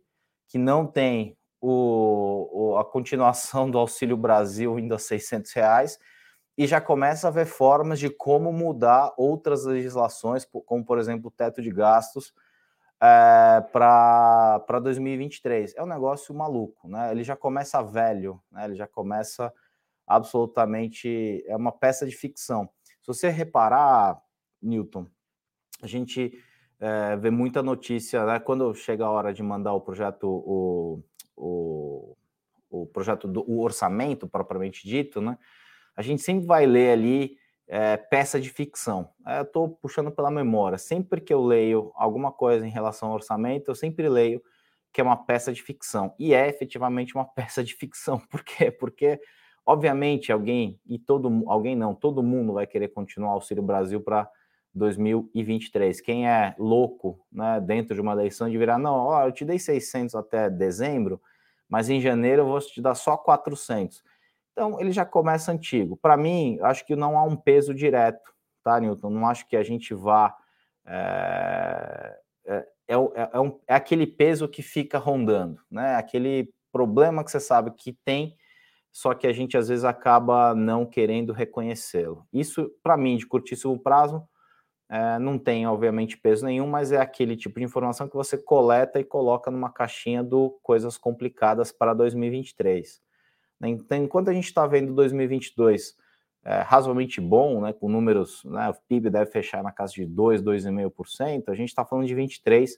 que 0.48 0.58
não 0.58 0.88
tem 0.88 1.36
o, 1.60 2.72
o 2.72 2.78
a 2.78 2.86
continuação 2.86 3.70
do 3.70 3.78
Auxílio 3.78 4.16
Brasil 4.16 4.80
indo 4.80 4.96
a 4.96 5.00
600 5.00 5.52
reais 5.52 6.00
e 6.58 6.68
já 6.68 6.80
começa 6.80 7.28
a 7.28 7.32
ver 7.32 7.46
formas 7.46 8.00
de 8.00 8.10
como 8.10 8.54
mudar 8.54 9.14
outras 9.18 9.66
legislações, 9.66 10.46
como 10.66 10.86
por 10.86 11.00
exemplo 11.00 11.28
o 11.28 11.32
teto 11.32 11.62
de 11.62 11.72
gastos 11.72 12.34
é, 13.02 13.62
para 13.72 14.80
2023. 14.82 15.76
É 15.76 15.84
um 15.84 15.88
negócio 15.88 16.34
maluco, 16.34 16.88
né? 16.88 17.12
Ele 17.12 17.24
já 17.24 17.36
começa 17.36 17.82
velho, 17.82 18.42
né? 18.52 18.66
Ele 18.66 18.76
já 18.76 18.88
começa 18.88 19.52
absolutamente 20.06 21.44
é 21.48 21.56
uma 21.56 21.72
peça 21.72 22.06
de 22.06 22.16
ficção. 22.16 22.70
Se 23.02 23.08
você 23.08 23.30
reparar, 23.30 24.22
Newton, 24.62 25.08
a 25.82 25.88
gente 25.88 26.34
é, 26.80 27.16
vê 27.18 27.30
muita 27.30 27.64
notícia, 27.64 28.26
né? 28.26 28.40
Quando 28.40 28.74
chega 28.76 29.06
a 29.06 29.10
hora 29.10 29.34
de 29.34 29.42
mandar 29.42 29.74
o 29.74 29.82
projeto, 29.82 30.28
o, 30.28 31.04
o, 31.36 32.16
o 32.70 32.86
projeto 32.88 33.28
do 33.28 33.44
o 33.50 33.62
orçamento 33.62 34.28
propriamente 34.28 34.88
dito, 34.88 35.20
né? 35.20 35.38
A 35.96 36.02
gente 36.02 36.22
sempre 36.22 36.46
vai 36.46 36.66
ler 36.66 36.92
ali 36.92 37.38
é, 37.68 37.98
peça 37.98 38.40
de 38.40 38.50
ficção. 38.50 39.10
É, 39.26 39.40
eu 39.40 39.44
estou 39.44 39.70
puxando 39.70 40.12
pela 40.12 40.30
memória. 40.30 40.78
Sempre 40.78 41.22
que 41.22 41.34
eu 41.34 41.44
leio 41.44 41.92
alguma 41.96 42.32
coisa 42.32 42.66
em 42.66 42.70
relação 42.70 43.10
ao 43.10 43.16
orçamento, 43.16 43.70
eu 43.70 43.76
sempre 43.76 44.08
leio 44.10 44.42
que 44.92 45.02
é 45.02 45.04
uma 45.04 45.18
peça 45.18 45.52
de 45.52 45.62
ficção. 45.62 46.14
E 46.20 46.34
é 46.34 46.48
efetivamente 46.48 47.16
uma 47.16 47.26
peça 47.34 47.64
de 47.64 47.74
ficção. 47.74 48.20
Por 48.20 48.44
quê? 48.44 48.70
Porque, 48.72 49.20
obviamente, 49.66 50.32
alguém, 50.32 50.80
e 50.86 51.00
todo 51.00 51.44
alguém 51.48 51.76
não, 51.76 51.96
todo 51.96 52.22
mundo 52.22 52.54
vai 52.54 52.68
querer 52.68 52.90
continuar 52.90 53.32
o 53.32 53.34
Auxílio 53.34 53.64
Brasil 53.64 54.02
para 54.02 54.30
2023. 54.76 56.02
Quem 56.02 56.28
é 56.28 56.56
louco 56.58 57.26
né, 57.32 57.60
dentro 57.62 57.96
de 57.96 58.02
uma 58.02 58.14
eleição 58.14 58.50
de 58.50 58.58
virar, 58.58 58.78
não, 58.78 58.94
ó, 58.94 59.26
eu 59.26 59.32
te 59.32 59.46
dei 59.46 59.60
600 59.60 60.16
até 60.16 60.50
dezembro, 60.50 61.22
mas 61.68 61.90
em 61.90 62.00
janeiro 62.02 62.44
eu 62.44 62.48
vou 62.48 62.60
te 62.60 62.82
dar 62.82 62.96
só 62.96 63.18
400. 63.18 64.04
Então, 64.54 64.80
ele 64.80 64.92
já 64.92 65.06
começa 65.06 65.52
antigo. 65.52 65.98
Para 65.98 66.16
mim, 66.16 66.58
acho 66.62 66.86
que 66.86 66.96
não 66.96 67.18
há 67.18 67.24
um 67.24 67.36
peso 67.36 67.74
direto 67.74 68.34
tá, 68.64 68.80
Newton? 68.80 69.10
Não 69.10 69.28
acho 69.28 69.48
que 69.48 69.58
a 69.58 69.64
gente 69.64 69.94
vá. 69.94 70.36
É, 70.86 72.18
é, 72.46 72.56
é, 72.88 72.96
é, 73.34 73.40
um, 73.40 73.60
é 73.68 73.76
aquele 73.76 74.08
peso 74.08 74.48
que 74.48 74.62
fica 74.64 74.98
rondando, 74.98 75.60
né? 75.70 75.96
Aquele 75.96 76.50
problema 76.72 77.24
que 77.24 77.30
você 77.30 77.40
sabe 77.40 77.72
que 77.72 77.94
tem, 78.06 78.36
só 78.92 79.14
que 79.14 79.28
a 79.28 79.34
gente 79.34 79.58
às 79.58 79.68
vezes 79.68 79.86
acaba 79.86 80.56
não 80.56 80.86
querendo 80.86 81.34
reconhecê-lo. 81.34 82.26
Isso, 82.34 82.72
para 82.82 82.98
mim, 82.98 83.18
de 83.18 83.28
curtíssimo 83.28 83.78
prazo, 83.80 84.24
é, 84.90 85.20
não 85.20 85.38
tem, 85.38 85.66
obviamente, 85.68 86.18
peso 86.18 86.46
nenhum, 86.46 86.68
mas 86.68 86.92
é 86.92 86.98
aquele 86.98 87.36
tipo 87.36 87.60
de 87.60 87.66
informação 87.66 88.08
que 88.08 88.16
você 88.16 88.38
coleta 88.38 89.00
e 89.00 89.04
coloca 89.04 89.50
numa 89.52 89.72
caixinha 89.72 90.24
do 90.24 90.60
coisas 90.62 90.98
complicadas 90.98 91.72
para 91.72 91.94
2023. 91.94 93.02
Né? 93.64 93.70
Então, 93.70 93.98
enquanto 93.98 94.30
a 94.30 94.34
gente 94.34 94.46
está 94.46 94.68
vendo 94.68 94.94
2022 94.94 95.96
é, 96.46 96.60
razoavelmente 96.62 97.22
bom, 97.22 97.62
né, 97.62 97.72
com 97.72 97.88
números, 97.88 98.44
né, 98.44 98.70
o 98.70 98.74
PIB 98.90 99.10
deve 99.10 99.32
fechar 99.32 99.64
na 99.64 99.72
casa 99.72 99.94
de 99.94 100.06
2, 100.06 100.42
2,5%, 100.42 101.46
a 101.48 101.56
gente 101.56 101.70
está 101.70 101.86
falando 101.86 102.06
de 102.06 102.14
23, 102.14 102.78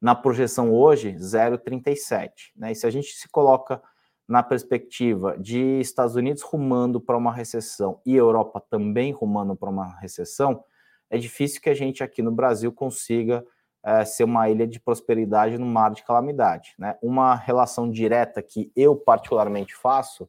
na 0.00 0.14
projeção 0.14 0.72
hoje, 0.72 1.16
0,37. 1.16 2.52
Né? 2.56 2.70
E 2.70 2.74
se 2.74 2.86
a 2.86 2.90
gente 2.90 3.08
se 3.08 3.28
coloca 3.28 3.82
na 4.28 4.44
perspectiva 4.44 5.36
de 5.36 5.80
Estados 5.80 6.14
Unidos 6.14 6.42
rumando 6.42 7.00
para 7.00 7.16
uma 7.16 7.32
recessão 7.32 8.00
e 8.06 8.14
Europa 8.14 8.62
também 8.70 9.10
rumando 9.10 9.56
para 9.56 9.68
uma 9.68 9.98
recessão, 9.98 10.64
é 11.10 11.18
difícil 11.18 11.60
que 11.60 11.68
a 11.68 11.74
gente 11.74 12.04
aqui 12.04 12.22
no 12.22 12.30
Brasil 12.30 12.70
consiga 12.70 13.44
é, 13.84 14.04
ser 14.04 14.24
uma 14.24 14.48
ilha 14.48 14.66
de 14.66 14.78
prosperidade 14.80 15.58
no 15.58 15.66
mar 15.66 15.90
de 15.90 16.04
calamidade. 16.04 16.74
Né? 16.78 16.96
Uma 17.02 17.34
relação 17.34 17.90
direta 17.90 18.42
que 18.42 18.70
eu 18.76 18.94
particularmente 18.96 19.74
faço 19.74 20.28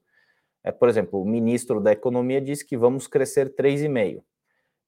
é, 0.64 0.72
por 0.72 0.88
exemplo, 0.88 1.22
o 1.22 1.26
ministro 1.26 1.82
da 1.82 1.92
Economia 1.92 2.40
disse 2.40 2.66
que 2.66 2.78
vamos 2.78 3.08
crescer 3.08 3.56
3,5. 3.56 4.24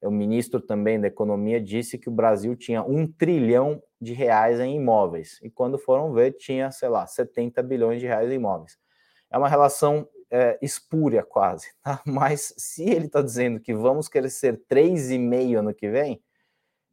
O 0.03 0.11
ministro 0.11 0.59
também 0.59 0.99
da 0.99 1.07
Economia 1.07 1.61
disse 1.61 1.97
que 1.97 2.09
o 2.09 2.11
Brasil 2.11 2.55
tinha 2.55 2.83
um 2.83 3.07
trilhão 3.07 3.81
de 3.99 4.13
reais 4.13 4.59
em 4.59 4.75
imóveis. 4.75 5.39
E 5.41 5.49
quando 5.49 5.79
foram 5.79 6.13
ver, 6.13 6.33
tinha, 6.33 6.69
sei 6.71 6.89
lá, 6.89 7.07
70 7.07 7.63
bilhões 7.63 8.01
de 8.01 8.05
reais 8.05 8.29
em 8.29 8.35
imóveis. 8.35 8.77
É 9.31 9.37
uma 9.37 9.47
relação 9.47 10.07
é, 10.29 10.59
espúria 10.61 11.23
quase, 11.23 11.69
tá? 11.81 12.01
Mas 12.05 12.53
se 12.57 12.83
ele 12.83 13.05
está 13.05 13.21
dizendo 13.21 13.59
que 13.59 13.73
vamos 13.73 14.07
crescer 14.07 14.61
3,5 14.69 15.57
ano 15.57 15.73
que 15.73 15.89
vem, 15.89 16.21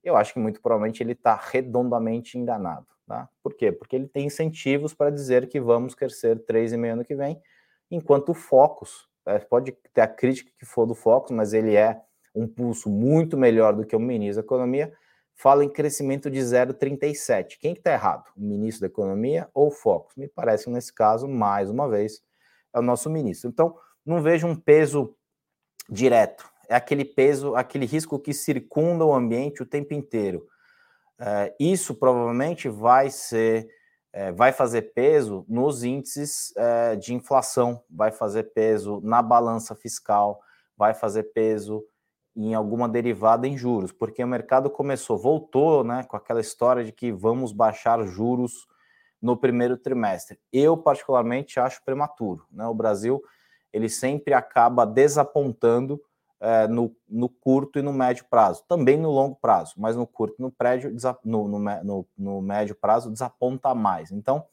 eu 0.02 0.16
acho 0.16 0.32
que 0.32 0.38
muito 0.38 0.60
provavelmente 0.60 1.02
ele 1.02 1.12
está 1.12 1.34
redondamente 1.34 2.38
enganado, 2.38 2.86
tá? 3.06 3.28
Por 3.42 3.54
quê? 3.54 3.70
Porque 3.70 3.96
ele 3.96 4.08
tem 4.08 4.26
incentivos 4.26 4.94
para 4.94 5.10
dizer 5.10 5.48
que 5.48 5.60
vamos 5.60 5.94
crescer 5.94 6.44
3,5 6.44 6.92
ano 6.92 7.04
que 7.04 7.14
vem, 7.14 7.40
enquanto 7.90 8.30
o 8.30 8.34
Focus, 8.34 9.08
é, 9.26 9.38
pode 9.38 9.72
ter 9.92 10.00
a 10.00 10.08
crítica 10.08 10.50
que 10.58 10.64
for 10.64 10.86
do 10.86 10.94
Focus, 10.94 11.30
mas 11.30 11.52
ele 11.52 11.74
é 11.74 12.00
um 12.34 12.46
pulso 12.46 12.88
muito 12.88 13.36
melhor 13.36 13.74
do 13.74 13.84
que 13.84 13.94
o 13.94 14.00
ministro 14.00 14.42
da 14.42 14.46
Economia, 14.46 14.92
fala 15.34 15.64
em 15.64 15.68
crescimento 15.68 16.30
de 16.30 16.38
0,37. 16.38 17.58
Quem 17.58 17.72
que 17.74 17.80
está 17.80 17.92
errado? 17.92 18.30
O 18.36 18.40
ministro 18.40 18.82
da 18.82 18.86
Economia 18.86 19.48
ou 19.54 19.68
o 19.68 19.70
Focus? 19.70 20.14
Me 20.16 20.28
parece 20.28 20.64
que 20.64 20.70
nesse 20.70 20.92
caso, 20.92 21.26
mais 21.26 21.70
uma 21.70 21.88
vez, 21.88 22.22
é 22.74 22.78
o 22.78 22.82
nosso 22.82 23.08
ministro. 23.10 23.48
Então, 23.48 23.76
não 24.04 24.22
vejo 24.22 24.46
um 24.46 24.54
peso 24.54 25.14
direto. 25.88 26.49
É 26.70 26.76
aquele 26.76 27.04
peso, 27.04 27.56
aquele 27.56 27.84
risco 27.84 28.16
que 28.16 28.32
circunda 28.32 29.04
o 29.04 29.12
ambiente 29.12 29.60
o 29.60 29.66
tempo 29.66 29.92
inteiro. 29.92 30.46
É, 31.18 31.52
isso 31.58 31.96
provavelmente 31.96 32.68
vai 32.68 33.10
ser, 33.10 33.68
é, 34.12 34.30
vai 34.30 34.52
fazer 34.52 34.92
peso 34.94 35.44
nos 35.48 35.82
índices 35.82 36.54
é, 36.56 36.94
de 36.94 37.12
inflação, 37.12 37.82
vai 37.90 38.12
fazer 38.12 38.44
peso 38.54 39.00
na 39.02 39.20
balança 39.20 39.74
fiscal, 39.74 40.40
vai 40.76 40.94
fazer 40.94 41.24
peso 41.24 41.84
em 42.36 42.54
alguma 42.54 42.88
derivada 42.88 43.48
em 43.48 43.58
juros, 43.58 43.90
porque 43.90 44.22
o 44.22 44.28
mercado 44.28 44.70
começou, 44.70 45.18
voltou, 45.18 45.82
né, 45.82 46.04
com 46.04 46.16
aquela 46.16 46.40
história 46.40 46.84
de 46.84 46.92
que 46.92 47.10
vamos 47.10 47.52
baixar 47.52 48.00
juros 48.06 48.68
no 49.20 49.36
primeiro 49.36 49.76
trimestre. 49.76 50.38
Eu, 50.52 50.76
particularmente, 50.76 51.58
acho 51.58 51.84
prematuro. 51.84 52.46
Né? 52.50 52.64
O 52.66 52.74
Brasil 52.74 53.20
ele 53.72 53.88
sempre 53.88 54.32
acaba 54.32 54.86
desapontando 54.86 56.00
é, 56.40 56.66
no, 56.66 56.94
no, 57.08 57.28
curto 57.28 57.78
e 57.78 57.82
no 57.82 57.92
médio 57.92 58.24
prazo, 58.30 58.64
também 58.68 58.96
no 58.96 59.10
longo 59.10 59.36
prazo, 59.36 59.74
mas 59.76 59.94
no 59.94 60.06
curto 60.06 60.36
no, 60.40 60.50
prédio, 60.50 60.94
no, 61.24 61.48
no, 61.48 62.08
no, 62.16 62.40
médio 62.40 62.74
prazo 62.74 63.10
desaponta 63.10 63.74
mais. 63.74 64.10
Então, 64.10 64.44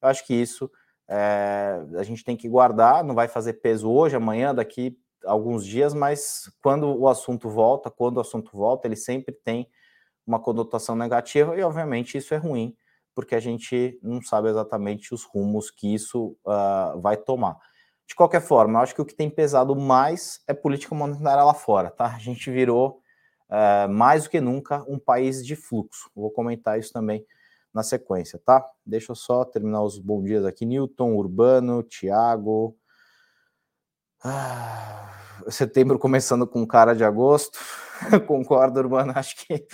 eu 0.00 0.08
acho 0.08 0.26
que 0.26 0.34
isso 0.34 0.70
é, 1.08 1.82
a 1.96 2.02
gente 2.02 2.24
tem 2.24 2.36
que 2.36 2.48
guardar, 2.48 3.02
não 3.02 3.14
vai 3.14 3.28
fazer 3.28 3.54
peso 3.54 3.90
hoje, 3.90 4.16
amanhã, 4.16 4.54
daqui 4.54 4.98
alguns 5.24 5.64
dias, 5.64 5.94
mas 5.94 6.50
quando 6.62 6.86
o 6.96 7.08
assunto 7.08 7.48
volta, 7.48 7.90
quando 7.90 8.16
o 8.16 8.20
assunto 8.20 8.50
volta, 8.56 8.86
ele 8.86 8.96
sempre 8.96 9.34
tem 9.34 9.68
uma 10.26 10.40
conotação 10.40 10.94
negativa 10.94 11.56
e, 11.56 11.62
obviamente, 11.62 12.16
isso 12.16 12.34
é 12.34 12.36
ruim 12.36 12.76
porque 13.14 13.34
a 13.34 13.40
gente 13.40 13.98
não 14.02 14.22
sabe 14.22 14.48
exatamente 14.48 15.12
os 15.12 15.24
rumos 15.24 15.70
que 15.70 15.92
isso 15.92 16.36
uh, 16.44 16.98
vai 17.00 17.16
tomar. 17.16 17.58
De 18.12 18.16
qualquer 18.16 18.42
forma, 18.42 18.78
eu 18.78 18.82
acho 18.82 18.94
que 18.94 19.00
o 19.00 19.06
que 19.06 19.14
tem 19.14 19.30
pesado 19.30 19.74
mais 19.74 20.42
é 20.46 20.52
política 20.52 20.94
monetária 20.94 21.42
lá 21.42 21.54
fora, 21.54 21.90
tá? 21.90 22.14
A 22.14 22.18
gente 22.18 22.50
virou 22.50 23.00
uh, 23.48 23.88
mais 23.90 24.24
do 24.24 24.28
que 24.28 24.38
nunca 24.38 24.84
um 24.86 24.98
país 24.98 25.42
de 25.42 25.56
fluxo. 25.56 26.10
Vou 26.14 26.30
comentar 26.30 26.78
isso 26.78 26.92
também 26.92 27.24
na 27.72 27.82
sequência, 27.82 28.38
tá? 28.44 28.62
Deixa 28.84 29.12
eu 29.12 29.16
só 29.16 29.46
terminar 29.46 29.82
os 29.82 29.98
bons 29.98 30.24
dias 30.24 30.44
aqui. 30.44 30.66
Newton, 30.66 31.14
Urbano, 31.14 31.82
Tiago. 31.82 32.76
Ah, 34.22 35.10
setembro 35.48 35.98
começando 35.98 36.46
com 36.46 36.66
cara 36.66 36.94
de 36.94 37.04
agosto. 37.04 37.58
Concordo, 38.28 38.78
Urbano. 38.78 39.14
Acho 39.16 39.36
que 39.36 39.66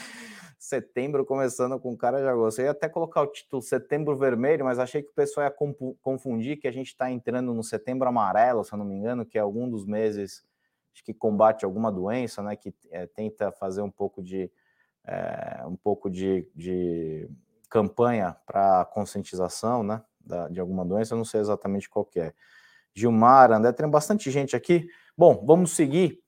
setembro 0.68 1.24
começando 1.24 1.78
com 1.80 1.96
cara 1.96 2.20
de 2.20 2.28
agosto. 2.28 2.58
Eu 2.58 2.66
ia 2.66 2.70
até 2.72 2.88
colocar 2.88 3.22
o 3.22 3.26
título 3.26 3.62
Setembro 3.62 4.16
Vermelho, 4.16 4.64
mas 4.64 4.78
achei 4.78 5.02
que 5.02 5.08
o 5.08 5.14
pessoal 5.14 5.46
ia 5.46 5.94
confundir 6.02 6.58
que 6.58 6.68
a 6.68 6.72
gente 6.72 6.88
está 6.88 7.10
entrando 7.10 7.54
no 7.54 7.62
Setembro 7.62 8.06
Amarelo, 8.06 8.62
se 8.62 8.72
eu 8.72 8.78
não 8.78 8.84
me 8.84 8.94
engano, 8.94 9.24
que 9.24 9.38
é 9.38 9.40
algum 9.40 9.68
dos 9.68 9.86
meses 9.86 10.44
que 11.04 11.14
combate 11.14 11.64
alguma 11.64 11.90
doença, 11.90 12.42
né? 12.42 12.54
Que 12.56 12.74
é, 12.90 13.06
tenta 13.06 13.50
fazer 13.52 13.80
um 13.80 13.90
pouco 13.90 14.22
de 14.22 14.50
é, 15.06 15.64
um 15.66 15.76
pouco 15.76 16.10
de, 16.10 16.46
de 16.54 17.30
campanha 17.70 18.36
para 18.44 18.84
conscientização, 18.86 19.82
né? 19.82 20.02
Da, 20.20 20.48
de 20.48 20.60
alguma 20.60 20.84
doença, 20.84 21.14
eu 21.14 21.18
não 21.18 21.24
sei 21.24 21.40
exatamente 21.40 21.88
qual 21.88 22.06
é. 22.16 22.34
Gilmar, 22.92 23.52
André, 23.52 23.72
tem 23.72 23.88
bastante 23.88 24.30
gente 24.30 24.54
aqui. 24.54 24.86
Bom, 25.16 25.42
vamos 25.46 25.70
seguir. 25.70 26.20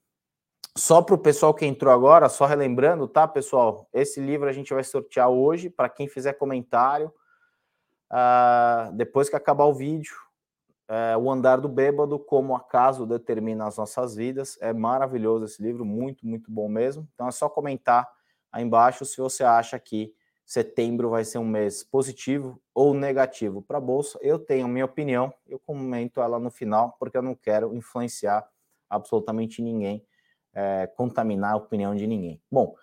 Só 0.76 1.02
para 1.02 1.14
o 1.14 1.18
pessoal 1.18 1.52
que 1.52 1.66
entrou 1.66 1.92
agora, 1.92 2.28
só 2.28 2.46
relembrando, 2.46 3.08
tá, 3.08 3.26
pessoal? 3.26 3.88
Esse 3.92 4.20
livro 4.20 4.48
a 4.48 4.52
gente 4.52 4.72
vai 4.72 4.84
sortear 4.84 5.28
hoje 5.28 5.68
para 5.68 5.88
quem 5.88 6.06
fizer 6.06 6.34
comentário. 6.34 7.12
Uh, 8.10 8.92
depois 8.94 9.28
que 9.28 9.34
acabar 9.34 9.64
o 9.64 9.74
vídeo, 9.74 10.14
uh, 10.88 11.18
O 11.18 11.30
Andar 11.30 11.60
do 11.60 11.68
Bêbado, 11.68 12.18
Como 12.20 12.54
Acaso 12.54 13.04
Determina 13.04 13.66
as 13.66 13.78
Nossas 13.78 14.14
Vidas. 14.14 14.56
É 14.60 14.72
maravilhoso 14.72 15.44
esse 15.44 15.60
livro, 15.60 15.84
muito, 15.84 16.24
muito 16.24 16.50
bom 16.52 16.68
mesmo. 16.68 17.08
Então 17.14 17.26
é 17.26 17.32
só 17.32 17.48
comentar 17.48 18.08
aí 18.52 18.62
embaixo 18.62 19.04
se 19.04 19.16
você 19.20 19.42
acha 19.42 19.78
que 19.78 20.14
setembro 20.46 21.10
vai 21.10 21.24
ser 21.24 21.38
um 21.38 21.46
mês 21.46 21.82
positivo 21.82 22.60
ou 22.72 22.94
negativo 22.94 23.60
para 23.60 23.78
a 23.78 23.80
Bolsa. 23.80 24.20
Eu 24.22 24.38
tenho 24.38 24.68
minha 24.68 24.84
opinião, 24.84 25.34
eu 25.48 25.58
comento 25.58 26.20
ela 26.20 26.38
no 26.38 26.50
final, 26.50 26.96
porque 26.98 27.16
eu 27.16 27.22
não 27.22 27.34
quero 27.34 27.74
influenciar 27.74 28.48
absolutamente 28.88 29.62
ninguém 29.62 30.04
é, 30.54 30.86
contaminar 30.96 31.52
a 31.52 31.56
opinião 31.56 31.94
de 31.94 32.06
ninguém. 32.06 32.40
Bom, 32.50 32.74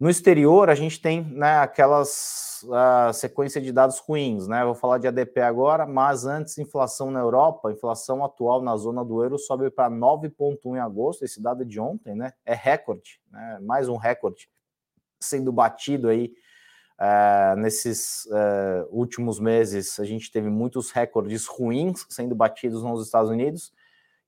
no 0.00 0.08
exterior, 0.08 0.70
a 0.70 0.74
gente 0.74 0.98
tem 0.98 1.22
né, 1.22 1.58
aquelas 1.58 2.64
uh, 2.64 3.12
sequência 3.12 3.60
de 3.60 3.70
dados 3.70 3.98
ruins, 3.98 4.48
né? 4.48 4.64
Vou 4.64 4.74
falar 4.74 4.96
de 4.96 5.06
ADP 5.06 5.40
agora, 5.40 5.86
mas 5.86 6.24
antes, 6.24 6.56
inflação 6.56 7.10
na 7.10 7.20
Europa, 7.20 7.70
inflação 7.70 8.24
atual 8.24 8.62
na 8.62 8.74
zona 8.78 9.04
do 9.04 9.22
euro 9.22 9.38
sobe 9.38 9.70
para 9.70 9.90
9,1 9.90 10.76
em 10.76 10.78
agosto, 10.78 11.22
esse 11.22 11.42
dado 11.42 11.64
é 11.64 11.66
de 11.66 11.78
ontem, 11.78 12.14
né? 12.14 12.32
É 12.46 12.54
recorde, 12.54 13.20
né? 13.30 13.58
mais 13.60 13.90
um 13.90 13.96
recorde 13.96 14.48
sendo 15.20 15.52
batido 15.52 16.08
aí 16.08 16.32
uh, 16.98 17.60
nesses 17.60 18.24
uh, 18.24 18.88
últimos 18.90 19.38
meses. 19.38 20.00
A 20.00 20.06
gente 20.06 20.32
teve 20.32 20.48
muitos 20.48 20.90
recordes 20.92 21.46
ruins 21.46 22.06
sendo 22.08 22.34
batidos 22.34 22.82
nos 22.82 23.04
Estados 23.04 23.30
Unidos 23.30 23.70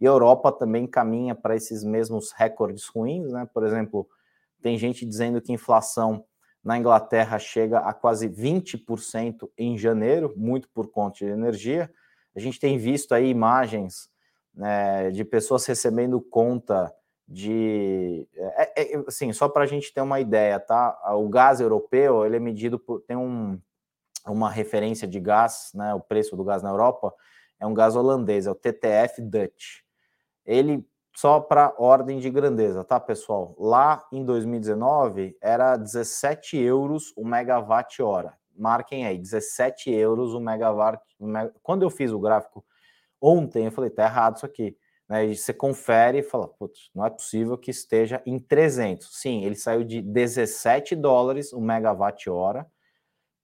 e 0.02 0.06
a 0.06 0.10
Europa 0.10 0.50
também 0.50 0.84
caminha 0.84 1.32
para 1.32 1.54
esses 1.54 1.84
mesmos 1.84 2.32
recordes 2.32 2.88
ruins, 2.88 3.32
né? 3.32 3.48
Por 3.54 3.64
exemplo, 3.64 4.08
tem 4.60 4.76
gente 4.76 5.06
dizendo 5.06 5.40
que 5.40 5.52
inflação 5.52 6.24
na 6.62 6.76
Inglaterra 6.76 7.38
chega 7.38 7.78
a 7.78 7.94
quase 7.94 8.28
20% 8.28 9.48
em 9.56 9.78
janeiro, 9.78 10.34
muito 10.36 10.68
por 10.70 10.90
conta 10.90 11.18
de 11.18 11.26
energia. 11.26 11.88
A 12.34 12.40
gente 12.40 12.58
tem 12.58 12.76
visto 12.78 13.12
aí 13.12 13.28
imagens 13.28 14.10
né, 14.52 15.12
de 15.12 15.24
pessoas 15.24 15.64
recebendo 15.66 16.20
conta 16.20 16.92
de. 17.28 18.26
É, 18.34 18.82
é, 18.82 19.04
assim, 19.06 19.32
só 19.32 19.48
para 19.48 19.62
a 19.62 19.68
gente 19.68 19.94
ter 19.94 20.00
uma 20.00 20.18
ideia, 20.18 20.58
tá? 20.58 20.98
O 21.14 21.28
gás 21.28 21.60
europeu 21.60 22.26
ele 22.26 22.38
é 22.38 22.40
medido 22.40 22.76
por. 22.76 23.02
tem 23.02 23.16
um, 23.16 23.56
uma 24.26 24.50
referência 24.50 25.06
de 25.06 25.20
gás, 25.20 25.70
né? 25.72 25.94
O 25.94 26.00
preço 26.00 26.36
do 26.36 26.42
gás 26.42 26.60
na 26.60 26.70
Europa 26.70 27.14
é 27.60 27.66
um 27.68 27.72
gás 27.72 27.94
holandês, 27.94 28.48
é 28.48 28.50
o 28.50 28.56
TTF 28.56 29.22
Dutch 29.22 29.81
ele 30.44 30.86
só 31.14 31.40
para 31.40 31.74
ordem 31.78 32.18
de 32.18 32.30
grandeza, 32.30 32.82
tá, 32.84 32.98
pessoal? 32.98 33.54
Lá 33.58 34.06
em 34.10 34.24
2019 34.24 35.36
era 35.40 35.76
17 35.76 36.56
euros 36.56 37.12
o 37.16 37.24
megawatt 37.24 38.02
hora. 38.02 38.34
Marquem 38.56 39.06
aí, 39.06 39.18
17 39.18 39.90
euros 39.90 40.34
o 40.34 40.40
megawatt. 40.40 41.02
Quando 41.62 41.82
eu 41.82 41.90
fiz 41.90 42.12
o 42.12 42.20
gráfico 42.20 42.64
ontem, 43.20 43.66
eu 43.66 43.72
falei, 43.72 43.90
tá 43.90 44.04
errado 44.04 44.36
isso 44.36 44.46
aqui. 44.46 44.76
Né? 45.08 45.26
E 45.26 45.36
você 45.36 45.52
confere 45.52 46.18
e 46.18 46.22
fala, 46.22 46.48
putz, 46.48 46.90
não 46.94 47.04
é 47.04 47.10
possível 47.10 47.58
que 47.58 47.70
esteja 47.70 48.22
em 48.24 48.38
300. 48.38 49.20
Sim, 49.20 49.44
ele 49.44 49.54
saiu 49.54 49.84
de 49.84 50.00
17 50.00 50.96
dólares 50.96 51.52
o 51.52 51.60
megawatt 51.60 52.28
hora 52.30 52.66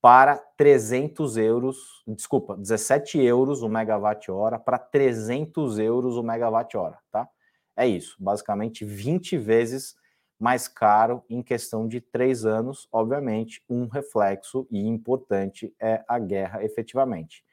para 0.01 0.37
300 0.57 1.37
euros, 1.37 2.05
desculpa, 2.07 2.57
17 2.57 3.19
euros 3.19 3.63
o 3.63 3.69
megawatt 3.69 4.31
hora 4.31 4.59
para 4.59 4.79
300 4.79 5.79
euros 5.79 6.17
o 6.17 6.23
megawatt 6.23 6.77
hora, 6.77 6.99
tá? 7.11 7.29
É 7.77 7.87
isso, 7.87 8.17
basicamente 8.19 8.85
20 8.85 9.37
vezes 9.37 9.97
mais 10.39 10.69
caro 10.69 11.25
em 11.29 11.43
questão 11.43 11.89
de 11.89 12.01
três 12.01 12.45
anos. 12.45 12.89
Obviamente, 12.93 13.63
um 13.69 13.87
reflexo 13.87 14.67
e 14.71 14.87
importante 14.87 15.75
é 15.81 16.05
a 16.07 16.19
guerra 16.19 16.65
efetivamente. 16.65 17.45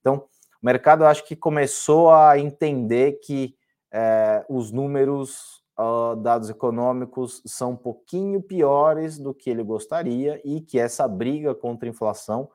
Então, 0.00 0.26
o 0.60 0.66
mercado 0.66 1.04
acho 1.04 1.24
que 1.24 1.36
começou 1.36 2.10
a 2.10 2.38
entender 2.38 3.20
que 3.20 3.56
é, 3.92 4.44
os 4.48 4.72
números, 4.72 5.61
uh, 5.78 6.16
dados 6.16 6.50
econômicos, 6.50 7.42
são 7.46 7.72
um 7.72 7.76
pouquinho 7.76 8.42
piores 8.42 9.18
do 9.18 9.34
que 9.34 9.50
ele 9.50 9.62
gostaria 9.62 10.40
e 10.44 10.60
que 10.60 10.78
essa 10.78 11.06
briga 11.06 11.54
contra 11.54 11.88
a 11.88 11.90
inflação 11.90 12.50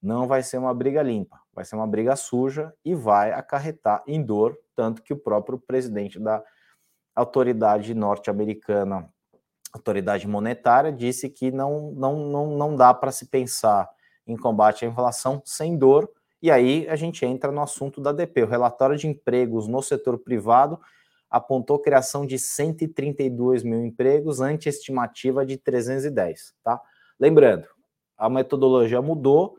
não 0.00 0.26
vai 0.26 0.42
ser 0.42 0.58
uma 0.58 0.72
briga 0.72 1.02
limpa, 1.02 1.40
vai 1.52 1.64
ser 1.64 1.76
uma 1.76 1.86
briga 1.86 2.14
suja 2.14 2.72
e 2.84 2.94
vai 2.94 3.32
acarretar 3.32 4.02
em 4.06 4.22
dor, 4.22 4.56
tanto 4.76 5.02
que 5.02 5.12
o 5.12 5.18
próprio 5.18 5.58
presidente 5.58 6.20
da 6.20 6.42
autoridade 7.14 7.94
norte-americana, 7.94 9.08
autoridade 9.72 10.26
monetária, 10.28 10.92
disse 10.92 11.28
que 11.28 11.50
não, 11.50 11.90
não, 11.92 12.16
não, 12.16 12.56
não 12.56 12.76
dá 12.76 12.94
para 12.94 13.10
se 13.10 13.26
pensar 13.26 13.88
em 14.24 14.36
combate 14.36 14.84
à 14.84 14.88
inflação 14.88 15.42
sem 15.44 15.76
dor, 15.76 16.08
e 16.40 16.50
aí 16.50 16.88
a 16.88 16.94
gente 16.94 17.26
entra 17.26 17.50
no 17.50 17.60
assunto 17.60 18.00
da 18.00 18.12
DP. 18.12 18.44
O 18.44 18.46
relatório 18.46 18.96
de 18.96 19.08
empregos 19.08 19.66
no 19.66 19.82
setor 19.82 20.18
privado 20.18 20.78
apontou 21.30 21.78
criação 21.78 22.26
de 22.26 22.38
132 22.38 23.62
mil 23.62 23.84
empregos, 23.84 24.40
ante 24.40 24.68
estimativa 24.68 25.44
de 25.44 25.56
310, 25.56 26.54
tá? 26.62 26.80
Lembrando, 27.18 27.66
a 28.16 28.28
metodologia 28.28 29.02
mudou, 29.02 29.56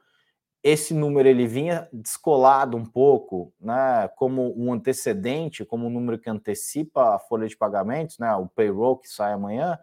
esse 0.61 0.93
número 0.93 1.27
ele 1.27 1.47
vinha 1.47 1.87
descolado 1.93 2.75
um 2.75 2.85
pouco, 2.85 3.53
né, 3.59 4.09
como 4.17 4.53
um 4.57 4.73
antecedente, 4.73 5.63
como 5.63 5.87
um 5.87 5.89
número 5.89 6.19
que 6.19 6.29
antecipa 6.29 7.15
a 7.15 7.19
folha 7.19 7.47
de 7.47 7.55
pagamentos, 7.55 8.19
né, 8.19 8.33
o 8.35 8.47
payroll 8.47 8.97
que 8.97 9.07
sai 9.07 9.31
amanhã, 9.31 9.79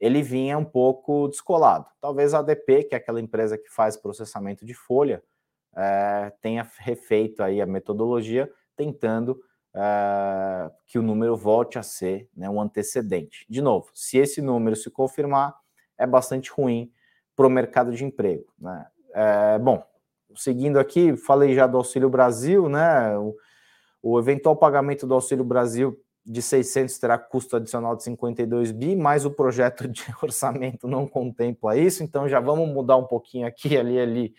ele 0.00 0.22
vinha 0.22 0.56
um 0.56 0.64
pouco 0.64 1.28
descolado. 1.28 1.86
Talvez 2.00 2.32
a 2.32 2.38
ADP, 2.38 2.84
que 2.84 2.94
é 2.94 2.98
aquela 2.98 3.20
empresa 3.20 3.58
que 3.58 3.68
faz 3.68 3.96
processamento 3.96 4.64
de 4.64 4.74
folha, 4.74 5.22
é, 5.76 6.32
tenha 6.40 6.66
refeito 6.78 7.42
aí 7.42 7.60
a 7.60 7.66
metodologia, 7.66 8.50
tentando 8.74 9.38
é, 9.76 10.70
que 10.86 10.98
o 10.98 11.02
número 11.02 11.36
volte 11.36 11.78
a 11.78 11.82
ser 11.82 12.28
né, 12.34 12.48
um 12.48 12.60
antecedente. 12.60 13.44
De 13.48 13.60
novo, 13.60 13.90
se 13.92 14.16
esse 14.16 14.40
número 14.40 14.74
se 14.74 14.90
confirmar, 14.90 15.54
é 15.98 16.06
bastante 16.06 16.50
ruim 16.50 16.90
para 17.34 17.46
o 17.46 17.50
mercado 17.50 17.92
de 17.92 18.04
emprego. 18.04 18.46
Né? 18.58 18.86
É, 19.14 19.58
bom, 19.58 19.84
seguindo 20.34 20.78
aqui, 20.78 21.14
falei 21.16 21.54
já 21.54 21.66
do 21.66 21.76
Auxílio 21.76 22.08
Brasil, 22.08 22.68
né? 22.68 23.16
O, 23.18 23.36
o 24.02 24.18
eventual 24.18 24.56
pagamento 24.56 25.06
do 25.06 25.14
Auxílio 25.14 25.44
Brasil 25.44 26.00
de 26.24 26.40
600 26.42 26.98
terá 26.98 27.18
custo 27.18 27.56
adicional 27.56 27.94
de 27.94 28.02
52 28.04 28.72
bi, 28.72 28.96
mas 28.96 29.24
o 29.24 29.30
projeto 29.30 29.86
de 29.86 30.02
orçamento 30.22 30.88
não 30.88 31.06
contempla 31.06 31.76
isso, 31.76 32.02
então 32.02 32.28
já 32.28 32.40
vamos 32.40 32.68
mudar 32.68 32.96
um 32.96 33.04
pouquinho 33.04 33.46
aqui, 33.46 33.76
ali, 33.76 33.98
ali, 33.98 34.34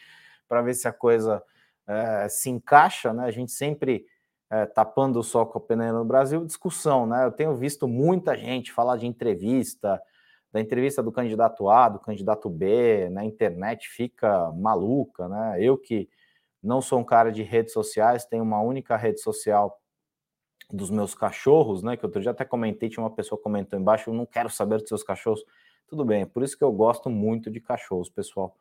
para 0.49 0.61
ver 0.61 0.73
se 0.73 0.87
a 0.87 0.91
coisa 0.91 1.41
é, 1.87 2.27
se 2.27 2.49
encaixa, 2.49 3.13
né? 3.13 3.25
A 3.25 3.31
gente 3.31 3.51
sempre 3.51 4.05
é, 4.49 4.65
tapando 4.65 5.19
o 5.19 5.23
sol 5.23 5.45
com 5.45 5.57
a 5.57 5.61
peneira 5.61 5.93
no 5.93 6.05
Brasil, 6.05 6.45
discussão, 6.45 7.05
né? 7.05 7.25
Eu 7.25 7.31
tenho 7.31 7.55
visto 7.55 7.87
muita 7.87 8.35
gente 8.35 8.71
falar 8.71 8.97
de 8.97 9.05
entrevista, 9.05 10.01
da 10.51 10.61
entrevista 10.61 11.03
do 11.03 11.11
candidato 11.11 11.69
A, 11.69 11.89
do 11.89 11.99
candidato 11.99 12.49
B, 12.49 13.09
na 13.09 13.25
internet 13.25 13.87
fica 13.89 14.51
maluca, 14.53 15.27
né? 15.27 15.57
Eu 15.61 15.77
que 15.77 16.09
não 16.63 16.81
sou 16.81 16.99
um 16.99 17.03
cara 17.03 17.31
de 17.31 17.43
redes 17.43 17.73
sociais, 17.73 18.25
tenho 18.25 18.43
uma 18.43 18.61
única 18.61 18.95
rede 18.95 19.21
social 19.21 19.79
dos 20.71 20.89
meus 20.89 21.13
cachorros, 21.13 21.83
né? 21.83 21.97
Que 21.97 22.05
outro 22.05 22.21
dia 22.21 22.31
até 22.31 22.45
comentei, 22.45 22.89
tinha 22.89 23.03
uma 23.03 23.13
pessoa 23.13 23.41
comentou 23.41 23.79
embaixo, 23.79 24.09
eu 24.09 24.13
não 24.13 24.25
quero 24.25 24.49
saber 24.49 24.79
dos 24.79 24.87
seus 24.87 25.03
cachorros. 25.03 25.43
Tudo 25.87 26.03
bem, 26.03 26.25
por 26.25 26.43
isso 26.43 26.57
que 26.57 26.63
eu 26.63 26.71
gosto 26.71 27.09
muito 27.09 27.49
de 27.51 27.59
cachorros, 27.59 28.09
pessoal 28.09 28.55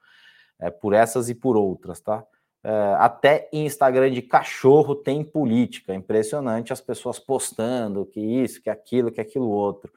é, 0.58 0.70
por 0.70 0.92
essas 0.92 1.28
e 1.28 1.34
por 1.34 1.56
outras, 1.56 2.00
tá? 2.00 2.24
É, 2.68 2.96
até 2.98 3.48
Instagram 3.52 4.10
de 4.10 4.20
cachorro 4.20 4.96
tem 4.96 5.22
política, 5.22 5.94
impressionante 5.94 6.72
as 6.72 6.80
pessoas 6.80 7.16
postando 7.16 8.04
que 8.04 8.18
isso, 8.18 8.60
que 8.60 8.68
aquilo, 8.68 9.12
que 9.12 9.20
aquilo 9.20 9.48
outro. 9.48 9.92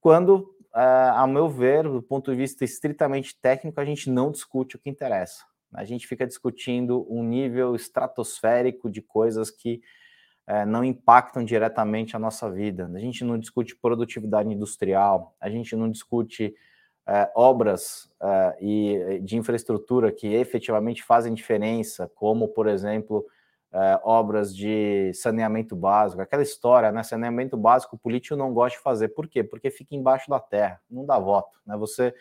Quando, 0.00 0.56
é, 0.74 1.10
ao 1.10 1.28
meu 1.28 1.50
ver, 1.50 1.82
do 1.82 2.00
ponto 2.00 2.30
de 2.30 2.36
vista 2.38 2.64
estritamente 2.64 3.38
técnico, 3.38 3.78
a 3.78 3.84
gente 3.84 4.08
não 4.08 4.30
discute 4.30 4.76
o 4.76 4.78
que 4.78 4.88
interessa. 4.88 5.44
A 5.70 5.84
gente 5.84 6.06
fica 6.06 6.26
discutindo 6.26 7.06
um 7.10 7.22
nível 7.22 7.76
estratosférico 7.76 8.90
de 8.90 9.02
coisas 9.02 9.50
que 9.50 9.82
é, 10.46 10.64
não 10.64 10.82
impactam 10.82 11.44
diretamente 11.44 12.16
a 12.16 12.18
nossa 12.18 12.50
vida. 12.50 12.90
A 12.94 13.00
gente 13.00 13.22
não 13.22 13.38
discute 13.38 13.76
produtividade 13.76 14.48
industrial, 14.48 15.36
a 15.38 15.50
gente 15.50 15.76
não 15.76 15.90
discute 15.90 16.54
é, 17.06 17.30
obras 17.34 18.10
é, 18.20 18.56
e 18.60 19.20
de 19.22 19.36
infraestrutura 19.36 20.12
que 20.12 20.26
efetivamente 20.34 21.02
fazem 21.02 21.34
diferença, 21.34 22.10
como, 22.14 22.48
por 22.48 22.68
exemplo, 22.68 23.26
é, 23.72 24.00
obras 24.04 24.54
de 24.54 25.12
saneamento 25.14 25.74
básico, 25.74 26.20
aquela 26.20 26.42
história, 26.42 26.92
né? 26.92 27.02
Saneamento 27.02 27.56
básico, 27.56 27.96
o 27.96 27.98
político 27.98 28.36
não 28.36 28.52
gosta 28.52 28.76
de 28.76 28.84
fazer. 28.84 29.08
Por 29.08 29.26
quê? 29.26 29.42
Porque 29.42 29.70
fica 29.70 29.94
embaixo 29.94 30.28
da 30.28 30.38
terra, 30.38 30.80
não 30.90 31.06
dá 31.06 31.18
voto. 31.18 31.58
Né? 31.66 31.76
Você 31.78 32.14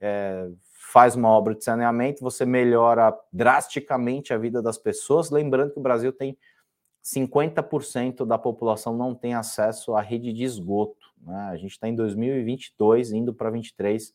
é, 0.00 0.48
faz 0.92 1.16
uma 1.16 1.30
obra 1.30 1.54
de 1.54 1.64
saneamento, 1.64 2.22
você 2.22 2.44
melhora 2.44 3.16
drasticamente 3.32 4.34
a 4.34 4.38
vida 4.38 4.60
das 4.60 4.76
pessoas. 4.76 5.30
Lembrando 5.30 5.72
que 5.72 5.80
o 5.80 5.82
Brasil 5.82 6.12
tem 6.12 6.36
50% 7.02 8.24
da 8.24 8.38
população 8.38 8.96
não 8.96 9.14
tem 9.14 9.34
acesso 9.34 9.94
à 9.94 10.00
rede 10.00 10.32
de 10.32 10.44
esgoto. 10.44 11.11
Né? 11.22 11.48
A 11.50 11.56
gente 11.56 11.72
está 11.72 11.88
em 11.88 11.94
2022, 11.94 13.12
indo 13.12 13.32
para 13.32 13.50
23, 13.50 14.14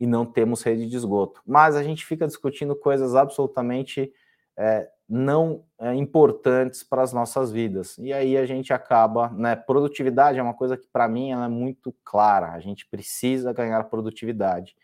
e 0.00 0.06
não 0.06 0.26
temos 0.26 0.62
rede 0.62 0.88
de 0.88 0.96
esgoto. 0.96 1.40
Mas 1.46 1.76
a 1.76 1.82
gente 1.82 2.04
fica 2.04 2.26
discutindo 2.26 2.74
coisas 2.74 3.14
absolutamente 3.14 4.12
é, 4.56 4.90
não 5.08 5.64
é, 5.78 5.94
importantes 5.94 6.82
para 6.82 7.02
as 7.02 7.12
nossas 7.12 7.52
vidas. 7.52 7.96
E 7.98 8.12
aí 8.12 8.36
a 8.36 8.46
gente 8.46 8.72
acaba, 8.72 9.28
né? 9.30 9.54
Produtividade 9.54 10.38
é 10.38 10.42
uma 10.42 10.54
coisa 10.54 10.76
que 10.76 10.88
para 10.92 11.06
mim 11.06 11.30
ela 11.30 11.44
é 11.44 11.48
muito 11.48 11.94
clara. 12.04 12.52
A 12.52 12.60
gente 12.60 12.86
precisa 12.88 13.52
ganhar 13.52 13.84
produtividade. 13.84 14.74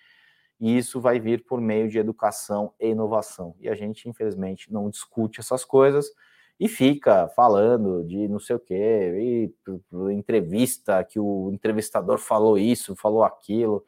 E 0.61 0.77
isso 0.77 1.01
vai 1.01 1.21
vir 1.21 1.45
por 1.45 1.61
meio 1.61 1.89
de 1.89 1.99
educação 1.99 2.73
e 2.81 2.89
inovação. 2.89 3.55
E 3.61 3.69
a 3.69 3.75
gente, 3.75 4.09
infelizmente, 4.09 4.73
não 4.73 4.91
discute 4.91 5.41
essas 5.41 5.65
coisas 5.65 6.11
e 6.59 6.69
fica 6.69 7.29
falando 7.29 8.05
de 8.05 8.27
não 8.27 8.41
sei 8.41 8.57
o 8.57 8.61
quê, 8.61 8.75
e 9.95 10.13
entrevista 10.13 11.05
que 11.05 11.21
o 11.21 11.51
entrevistador 11.53 12.19
falou 12.19 12.59
isso, 12.59 12.97
falou 12.97 13.23
aquilo. 13.23 13.85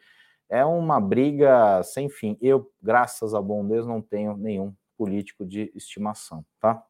É 0.49 0.65
uma 0.65 1.01
briga 1.01 1.83
sem 1.83 2.09
fim. 2.09 2.37
Eu, 2.41 2.71
graças 2.83 3.35
a 3.35 3.41
bom 3.41 3.67
Deus, 3.67 3.87
não 3.87 4.01
tenho 4.01 4.37
nenhum 4.37 4.75
político 4.97 5.45
de 5.45 5.73
estimação, 5.75 6.45
tá? 6.61 6.85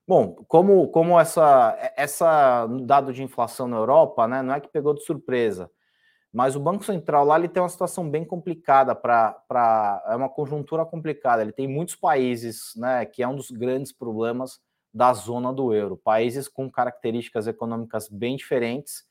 bom, 0.07 0.33
como, 0.47 0.87
como 0.87 1.19
essa, 1.19 1.77
essa 1.95 2.65
dado 2.83 3.13
de 3.13 3.23
inflação 3.23 3.67
na 3.67 3.77
Europa, 3.77 4.27
né, 4.27 4.41
não 4.41 4.53
é 4.53 4.59
que 4.59 4.67
pegou 4.67 4.93
de 4.93 5.03
surpresa, 5.03 5.69
mas 6.33 6.55
o 6.55 6.59
Banco 6.59 6.85
Central 6.85 7.25
lá 7.25 7.37
ele 7.37 7.49
tem 7.49 7.61
uma 7.61 7.67
situação 7.67 8.09
bem 8.09 8.23
complicada 8.23 8.95
para. 8.95 10.03
É 10.07 10.15
uma 10.15 10.29
conjuntura 10.29 10.85
complicada. 10.85 11.41
Ele 11.41 11.51
tem 11.51 11.67
muitos 11.67 11.95
países, 11.95 12.73
né? 12.77 13.05
Que 13.05 13.21
é 13.21 13.27
um 13.27 13.35
dos 13.35 13.51
grandes 13.51 13.91
problemas 13.91 14.59
da 14.93 15.11
zona 15.13 15.51
do 15.51 15.73
euro. 15.73 15.97
Países 15.97 16.47
com 16.47 16.71
características 16.71 17.47
econômicas 17.47 18.07
bem 18.07 18.37
diferentes 18.37 19.03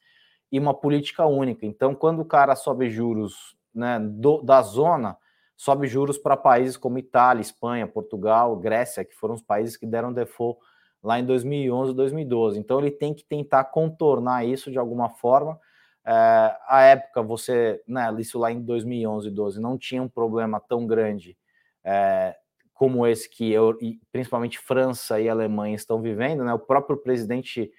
e 0.51 0.59
uma 0.59 0.73
política 0.73 1.27
única. 1.27 1.67
Então, 1.67 1.95
quando 1.95 2.21
o 2.21 2.25
cara 2.25 2.57
sobe 2.57 2.89
juros 2.89 3.55
né, 3.75 3.99
do, 4.01 4.43
da 4.43 4.63
zona, 4.63 5.17
sobe 5.57 5.87
juros 5.87 6.19
para 6.19 6.37
países 6.37 6.77
como 6.77 6.99
Itália, 6.99 7.41
Espanha, 7.41 7.87
Portugal, 7.87 8.57
Grécia, 8.57 9.05
que 9.05 9.15
foram 9.15 9.35
os 9.35 9.43
países 9.43 9.77
que 9.77 9.87
deram 9.87 10.13
default 10.13 10.59
lá 11.03 11.21
em 11.21 11.25
2011, 11.25 11.95
2012. 11.95 12.59
Então, 12.59 12.81
ele 12.81 12.91
tem 12.91 13.15
que 13.15 13.25
tentar 13.25 13.65
contornar 13.65 14.45
isso 14.45 14.71
de 14.71 14.79
alguma 14.79 15.09
forma 15.09 15.59
É, 16.07 16.57
a 16.69 16.83
época, 16.83 17.23
você, 17.23 17.83
né, 17.87 18.13
isso 18.19 18.39
lá 18.39 18.51
em 18.51 18.61
2011, 18.61 19.31
12, 19.31 19.61
não 19.61 19.77
tinha 19.77 20.03
um 20.03 20.09
problema 20.09 20.61
tão 20.61 20.87
grande 20.87 21.37
é, 21.85 22.37
como 22.73 23.07
esse 23.07 23.29
que 23.29 23.53
eu, 23.53 23.77
principalmente 24.11 24.59
França 24.59 25.21
e 25.21 25.29
Alemanha 25.29 25.77
estão 25.77 26.01
vivendo. 26.01 26.45
Né? 26.45 26.53
O 26.55 26.59
próprio 26.59 26.97
presidente 26.97 27.71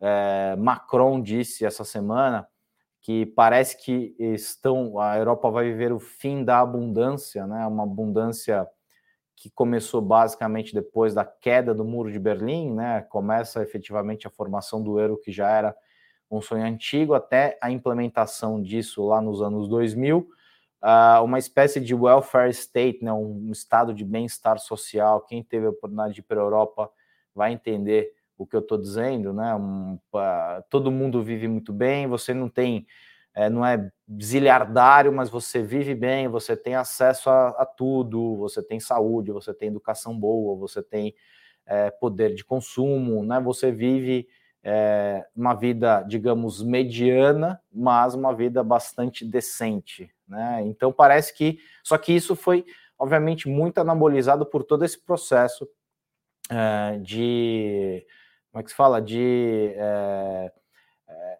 é, 0.00 0.56
Macron 0.56 1.20
disse 1.20 1.64
essa 1.64 1.84
semana 1.84 2.48
que 3.00 3.26
parece 3.26 3.76
que 3.82 4.14
estão 4.18 4.98
a 4.98 5.16
Europa 5.16 5.50
vai 5.50 5.66
viver 5.66 5.92
o 5.92 5.98
fim 5.98 6.44
da 6.44 6.60
abundância, 6.60 7.46
né? 7.46 7.66
Uma 7.66 7.84
abundância 7.84 8.68
que 9.36 9.48
começou 9.50 10.02
basicamente 10.02 10.74
depois 10.74 11.14
da 11.14 11.24
queda 11.24 11.72
do 11.72 11.84
muro 11.84 12.10
de 12.10 12.18
Berlim, 12.18 12.72
né? 12.74 13.02
Começa 13.08 13.62
efetivamente 13.62 14.26
a 14.26 14.30
formação 14.30 14.82
do 14.82 14.98
euro 14.98 15.16
que 15.16 15.30
já 15.30 15.48
era 15.48 15.76
um 16.30 16.40
sonho 16.40 16.64
antigo 16.64 17.14
até 17.14 17.58
a 17.60 17.70
implementação 17.70 18.62
disso 18.62 19.06
lá 19.06 19.20
nos 19.20 19.40
anos 19.40 19.68
2000, 19.68 20.18
uh, 20.18 20.26
ah, 20.82 21.22
uma 21.22 21.38
espécie 21.38 21.80
de 21.80 21.94
welfare 21.94 22.50
state, 22.50 23.02
né? 23.02 23.12
Um 23.12 23.50
estado 23.50 23.94
de 23.94 24.04
bem-estar 24.04 24.58
social. 24.58 25.22
Quem 25.22 25.42
teve 25.42 25.66
a 25.66 25.70
oportunidade 25.70 26.14
de 26.14 26.20
ir 26.20 26.24
para 26.24 26.40
a 26.40 26.44
Europa 26.44 26.90
vai 27.34 27.52
entender 27.52 28.12
o 28.36 28.46
que 28.46 28.54
eu 28.54 28.60
estou 28.60 28.78
dizendo, 28.78 29.32
né? 29.32 29.54
Um, 29.54 29.94
uh, 30.14 30.62
todo 30.70 30.92
mundo 30.92 31.22
vive 31.22 31.48
muito 31.48 31.72
bem, 31.72 32.06
você 32.06 32.32
não 32.32 32.48
tem, 32.48 32.86
é, 33.34 33.50
não 33.50 33.66
é 33.66 33.90
ziliardário, 34.22 35.12
mas 35.12 35.28
você 35.28 35.62
vive 35.62 35.94
bem, 35.94 36.28
você 36.28 36.56
tem 36.56 36.76
acesso 36.76 37.28
a, 37.30 37.48
a, 37.48 37.66
tudo, 37.66 38.36
você 38.36 38.62
tem 38.62 38.78
saúde, 38.78 39.32
você 39.32 39.52
tem 39.52 39.68
educação 39.68 40.16
boa, 40.16 40.56
você 40.56 40.82
tem 40.82 41.14
é, 41.66 41.90
poder 41.90 42.34
de 42.34 42.44
consumo, 42.44 43.24
né? 43.24 43.40
Você 43.40 43.72
vive 43.72 44.28
é, 44.62 45.24
uma 45.34 45.54
vida, 45.54 46.02
digamos, 46.02 46.62
mediana, 46.62 47.60
mas 47.72 48.14
uma 48.14 48.34
vida 48.34 48.62
bastante 48.62 49.24
decente, 49.24 50.10
né? 50.26 50.62
Então 50.66 50.92
parece 50.92 51.34
que, 51.34 51.58
só 51.82 51.96
que 51.96 52.12
isso 52.12 52.34
foi, 52.34 52.64
obviamente, 52.98 53.48
muito 53.48 53.78
anabolizado 53.78 54.44
por 54.44 54.64
todo 54.64 54.84
esse 54.84 54.98
processo 54.98 55.68
é, 56.50 56.98
de 56.98 58.06
como 58.50 58.60
é 58.60 58.64
que 58.64 58.70
se 58.70 58.76
fala? 58.76 59.00
De. 59.00 59.72
É, 59.76 60.52
é, 61.08 61.38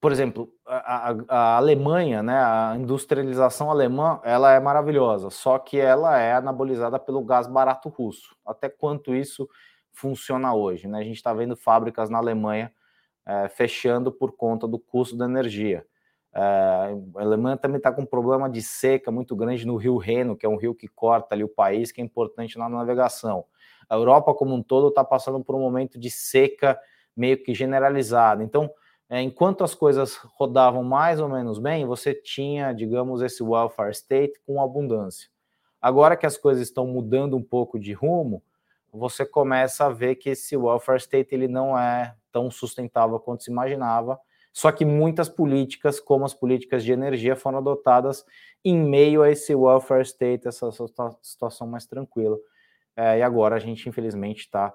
por 0.00 0.12
exemplo, 0.12 0.52
a, 0.66 1.10
a, 1.10 1.14
a, 1.28 1.56
Alemanha, 1.56 2.22
né, 2.22 2.36
a 2.36 2.74
industrialização 2.76 3.70
alemã, 3.70 4.20
ela 4.22 4.52
é 4.52 4.60
maravilhosa, 4.60 5.30
só 5.30 5.58
que 5.58 5.78
ela 5.78 6.18
é 6.18 6.34
anabolizada 6.34 6.98
pelo 6.98 7.24
gás 7.24 7.46
barato 7.46 7.88
russo. 7.88 8.36
Até 8.44 8.68
quanto 8.68 9.14
isso 9.14 9.48
funciona 9.94 10.54
hoje? 10.54 10.86
Né? 10.86 10.98
A 10.98 11.04
gente 11.04 11.16
está 11.16 11.32
vendo 11.32 11.56
fábricas 11.56 12.10
na 12.10 12.18
Alemanha 12.18 12.72
é, 13.26 13.48
fechando 13.48 14.12
por 14.12 14.32
conta 14.32 14.68
do 14.68 14.78
custo 14.78 15.16
da 15.16 15.24
energia. 15.24 15.86
É, 16.34 16.40
a 16.40 17.20
Alemanha 17.22 17.56
também 17.56 17.78
está 17.78 17.92
com 17.92 18.02
um 18.02 18.06
problema 18.06 18.50
de 18.50 18.60
seca 18.60 19.10
muito 19.10 19.34
grande 19.36 19.66
no 19.66 19.76
rio 19.76 19.96
Reno, 19.96 20.36
que 20.36 20.44
é 20.44 20.48
um 20.48 20.56
rio 20.56 20.74
que 20.74 20.88
corta 20.88 21.34
ali 21.34 21.44
o 21.44 21.48
país, 21.48 21.92
que 21.92 22.00
é 22.00 22.04
importante 22.04 22.58
na 22.58 22.68
navegação. 22.68 23.44
A 23.88 23.94
Europa 23.94 24.34
como 24.34 24.54
um 24.54 24.62
todo 24.62 24.88
está 24.88 25.04
passando 25.04 25.42
por 25.42 25.54
um 25.54 25.60
momento 25.60 25.98
de 25.98 26.10
seca 26.10 26.78
meio 27.16 27.42
que 27.42 27.54
generalizada. 27.54 28.42
Então, 28.42 28.70
é, 29.08 29.20
enquanto 29.20 29.62
as 29.62 29.74
coisas 29.74 30.16
rodavam 30.16 30.82
mais 30.82 31.20
ou 31.20 31.28
menos 31.28 31.58
bem, 31.58 31.86
você 31.86 32.14
tinha, 32.14 32.72
digamos, 32.72 33.22
esse 33.22 33.42
welfare 33.42 33.92
state 33.92 34.40
com 34.46 34.60
abundância. 34.60 35.28
Agora 35.80 36.16
que 36.16 36.26
as 36.26 36.36
coisas 36.36 36.66
estão 36.66 36.86
mudando 36.86 37.36
um 37.36 37.42
pouco 37.42 37.78
de 37.78 37.92
rumo, 37.92 38.42
você 38.94 39.26
começa 39.26 39.86
a 39.86 39.88
ver 39.88 40.14
que 40.14 40.30
esse 40.30 40.56
welfare 40.56 40.98
state 40.98 41.34
ele 41.34 41.48
não 41.48 41.76
é 41.76 42.14
tão 42.30 42.50
sustentável 42.50 43.18
quanto 43.18 43.42
se 43.42 43.50
imaginava. 43.50 44.18
Só 44.52 44.70
que 44.70 44.84
muitas 44.84 45.28
políticas, 45.28 45.98
como 45.98 46.24
as 46.24 46.32
políticas 46.32 46.84
de 46.84 46.92
energia, 46.92 47.34
foram 47.34 47.58
adotadas 47.58 48.24
em 48.64 48.78
meio 48.78 49.22
a 49.22 49.30
esse 49.30 49.52
welfare 49.52 50.02
state, 50.02 50.46
essa 50.46 50.70
situação 51.20 51.66
mais 51.66 51.86
tranquila. 51.86 52.38
É, 52.96 53.18
e 53.18 53.22
agora 53.22 53.56
a 53.56 53.58
gente, 53.58 53.88
infelizmente, 53.88 54.40
está 54.40 54.72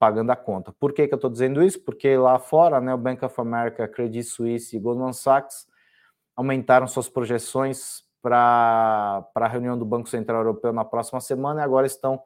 pagando 0.00 0.30
a 0.32 0.36
conta. 0.36 0.72
Por 0.72 0.92
que, 0.92 1.06
que 1.06 1.14
eu 1.14 1.16
estou 1.16 1.30
dizendo 1.30 1.62
isso? 1.62 1.80
Porque 1.84 2.16
lá 2.16 2.40
fora, 2.40 2.80
né, 2.80 2.92
o 2.92 2.98
Bank 2.98 3.24
of 3.24 3.40
America, 3.40 3.86
Credit 3.86 4.24
Suisse 4.24 4.76
e 4.76 4.80
Goldman 4.80 5.12
Sachs 5.12 5.68
aumentaram 6.34 6.88
suas 6.88 7.08
projeções 7.08 8.02
para 8.20 9.24
a 9.34 9.48
reunião 9.48 9.78
do 9.78 9.84
Banco 9.84 10.08
Central 10.08 10.38
Europeu 10.38 10.72
na 10.72 10.84
próxima 10.84 11.20
semana 11.20 11.60
e 11.60 11.64
agora 11.64 11.86
estão 11.86 12.20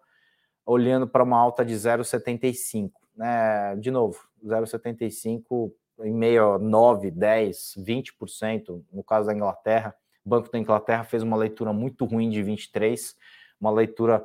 olhando 0.66 1.06
para 1.06 1.22
uma 1.22 1.38
alta 1.38 1.64
de 1.64 1.74
0,75. 1.74 2.92
Né? 3.16 3.76
De 3.76 3.90
novo, 3.90 4.18
0,75 4.44 5.72
em 6.00 6.12
meio 6.12 6.54
a 6.54 6.58
9, 6.58 7.10
10, 7.10 7.74
20%, 7.78 8.82
no 8.92 9.04
caso 9.04 9.28
da 9.28 9.34
Inglaterra. 9.34 9.94
O 10.24 10.28
Banco 10.28 10.50
da 10.50 10.58
Inglaterra 10.58 11.04
fez 11.04 11.22
uma 11.22 11.36
leitura 11.36 11.72
muito 11.72 12.04
ruim 12.04 12.30
de 12.30 12.42
23, 12.42 13.14
uma 13.60 13.70
leitura 13.70 14.24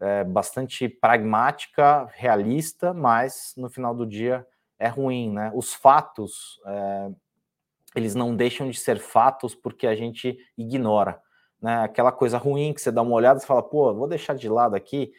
é, 0.00 0.24
bastante 0.24 0.88
pragmática, 0.88 2.08
realista, 2.14 2.94
mas 2.94 3.52
no 3.56 3.68
final 3.68 3.94
do 3.94 4.06
dia 4.06 4.46
é 4.78 4.88
ruim, 4.88 5.32
né? 5.32 5.52
Os 5.54 5.74
fatos, 5.74 6.58
é, 6.64 7.10
eles 7.94 8.14
não 8.14 8.34
deixam 8.34 8.70
de 8.70 8.78
ser 8.78 8.98
fatos 8.98 9.54
porque 9.54 9.86
a 9.86 9.94
gente 9.94 10.38
ignora, 10.56 11.20
né? 11.60 11.82
Aquela 11.82 12.10
coisa 12.10 12.38
ruim 12.38 12.72
que 12.72 12.80
você 12.80 12.90
dá 12.90 13.02
uma 13.02 13.14
olhada 13.14 13.40
e 13.40 13.46
fala, 13.46 13.62
pô, 13.62 13.92
vou 13.92 14.08
deixar 14.08 14.34
de 14.34 14.48
lado 14.48 14.74
aqui, 14.74 15.12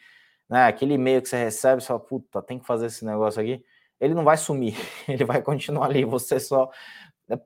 né? 0.48 0.66
Aquele 0.66 0.94
e-mail 0.94 1.22
que 1.22 1.28
você 1.28 1.36
recebe, 1.36 1.82
você 1.82 1.88
fala, 1.88 2.00
puta, 2.00 2.42
tem 2.42 2.58
que 2.58 2.66
fazer 2.66 2.86
esse 2.86 3.04
negócio 3.04 3.40
aqui. 3.40 3.64
Ele 4.00 4.14
não 4.14 4.24
vai 4.24 4.36
sumir, 4.36 4.76
ele 5.08 5.24
vai 5.24 5.42
continuar 5.42 5.86
ali, 5.86 6.04
você 6.04 6.40
só 6.40 6.70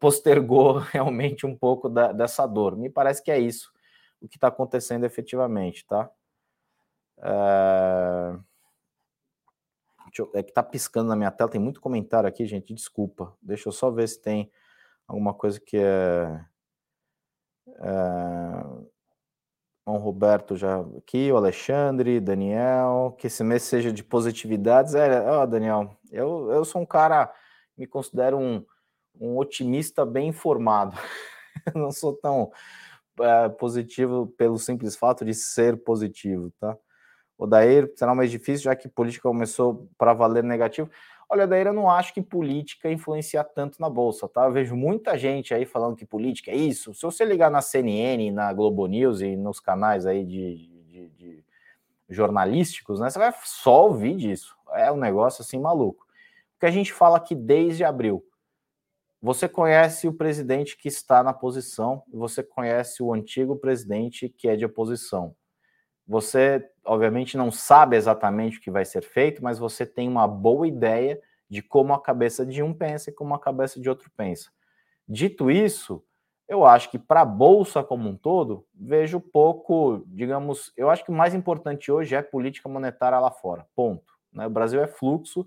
postergou 0.00 0.78
realmente 0.92 1.46
um 1.46 1.56
pouco 1.56 1.88
da, 1.88 2.12
dessa 2.12 2.46
dor. 2.46 2.76
Me 2.76 2.90
parece 2.90 3.22
que 3.22 3.30
é 3.30 3.38
isso 3.38 3.74
o 4.20 4.28
que 4.28 4.36
está 4.36 4.48
acontecendo 4.48 5.04
efetivamente, 5.04 5.86
tá? 5.86 6.10
É... 7.18 8.38
É 10.34 10.42
que 10.42 10.52
tá 10.52 10.62
piscando 10.62 11.10
na 11.10 11.16
minha 11.16 11.30
tela, 11.30 11.50
tem 11.50 11.60
muito 11.60 11.80
comentário 11.80 12.26
aqui, 12.26 12.46
gente, 12.46 12.72
desculpa. 12.72 13.36
Deixa 13.42 13.68
eu 13.68 13.72
só 13.72 13.90
ver 13.90 14.08
se 14.08 14.20
tem 14.20 14.50
alguma 15.06 15.34
coisa 15.34 15.60
que 15.60 15.76
é. 15.76 16.44
é... 17.68 18.45
O 19.86 19.98
Roberto 19.98 20.56
já 20.56 20.80
aqui, 20.98 21.30
o 21.30 21.36
Alexandre, 21.36 22.18
Daniel, 22.18 23.14
que 23.16 23.28
esse 23.28 23.44
mês 23.44 23.62
seja 23.62 23.92
de 23.92 24.02
positividades. 24.02 24.96
É, 24.96 25.20
ó, 25.30 25.46
Daniel, 25.46 25.96
eu, 26.10 26.50
eu 26.50 26.64
sou 26.64 26.82
um 26.82 26.86
cara, 26.86 27.32
me 27.78 27.86
considero 27.86 28.36
um, 28.36 28.66
um 29.20 29.36
otimista 29.38 30.04
bem 30.04 30.26
informado. 30.26 30.96
eu 31.72 31.80
não 31.80 31.92
sou 31.92 32.12
tão 32.14 32.50
é, 33.20 33.48
positivo 33.50 34.26
pelo 34.36 34.58
simples 34.58 34.96
fato 34.96 35.24
de 35.24 35.32
ser 35.32 35.76
positivo, 35.84 36.52
tá? 36.58 36.76
O 37.38 37.46
Daír 37.46 37.92
será 37.94 38.12
mais 38.12 38.30
difícil, 38.30 38.64
já 38.64 38.74
que 38.74 38.88
política 38.88 39.28
começou 39.28 39.88
para 39.96 40.12
valer 40.12 40.42
negativo. 40.42 40.90
Olha, 41.28 41.46
Daír, 41.46 41.66
eu 41.66 41.72
não 41.72 41.90
acho 41.90 42.14
que 42.14 42.22
política 42.22 42.90
influencia 42.90 43.42
tanto 43.42 43.80
na 43.80 43.90
Bolsa, 43.90 44.28
tá? 44.28 44.44
Eu 44.44 44.52
vejo 44.52 44.76
muita 44.76 45.18
gente 45.18 45.52
aí 45.52 45.66
falando 45.66 45.96
que 45.96 46.06
política 46.06 46.52
é 46.52 46.56
isso. 46.56 46.94
Se 46.94 47.02
você 47.02 47.24
ligar 47.24 47.50
na 47.50 47.60
CNN, 47.60 48.30
na 48.30 48.52
Globo 48.52 48.86
News 48.86 49.20
e 49.20 49.36
nos 49.36 49.58
canais 49.58 50.06
aí 50.06 50.24
de, 50.24 50.68
de, 50.88 51.08
de 51.08 51.44
jornalísticos, 52.08 53.00
né? 53.00 53.10
Você 53.10 53.18
vai 53.18 53.34
só 53.42 53.86
ouvir 53.86 54.16
disso. 54.16 54.56
É 54.72 54.90
um 54.92 54.96
negócio 54.96 55.42
assim 55.42 55.58
maluco. 55.58 56.06
O 56.56 56.60
que 56.60 56.66
a 56.66 56.70
gente 56.70 56.92
fala 56.92 57.16
aqui 57.16 57.34
desde 57.34 57.84
abril. 57.84 58.24
Você 59.20 59.48
conhece 59.48 60.06
o 60.06 60.12
presidente 60.12 60.76
que 60.76 60.86
está 60.86 61.22
na 61.22 61.32
posição 61.32 62.04
você 62.12 62.42
conhece 62.42 63.02
o 63.02 63.12
antigo 63.12 63.56
presidente 63.56 64.28
que 64.28 64.46
é 64.46 64.54
de 64.54 64.64
oposição. 64.64 65.34
Você, 66.06 66.68
obviamente, 66.84 67.36
não 67.36 67.50
sabe 67.50 67.96
exatamente 67.96 68.58
o 68.58 68.60
que 68.60 68.70
vai 68.70 68.84
ser 68.84 69.02
feito, 69.02 69.42
mas 69.42 69.58
você 69.58 69.84
tem 69.84 70.08
uma 70.08 70.28
boa 70.28 70.66
ideia 70.68 71.20
de 71.48 71.62
como 71.62 71.92
a 71.92 72.00
cabeça 72.00 72.44
de 72.44 72.62
um 72.62 72.72
pensa 72.72 73.10
e 73.10 73.12
como 73.12 73.34
a 73.34 73.40
cabeça 73.40 73.80
de 73.80 73.88
outro 73.88 74.10
pensa. 74.16 74.50
Dito 75.08 75.50
isso, 75.50 76.04
eu 76.48 76.64
acho 76.64 76.90
que 76.90 76.98
para 76.98 77.22
a 77.22 77.24
bolsa 77.24 77.82
como 77.82 78.08
um 78.08 78.16
todo, 78.16 78.64
vejo 78.72 79.20
pouco, 79.20 80.04
digamos, 80.06 80.72
eu 80.76 80.88
acho 80.88 81.04
que 81.04 81.10
o 81.10 81.14
mais 81.14 81.34
importante 81.34 81.90
hoje 81.90 82.14
é 82.14 82.22
política 82.22 82.68
monetária 82.68 83.18
lá 83.18 83.30
fora. 83.30 83.66
Ponto. 83.74 84.12
Né? 84.32 84.46
O 84.46 84.50
Brasil 84.50 84.80
é 84.80 84.86
fluxo 84.86 85.46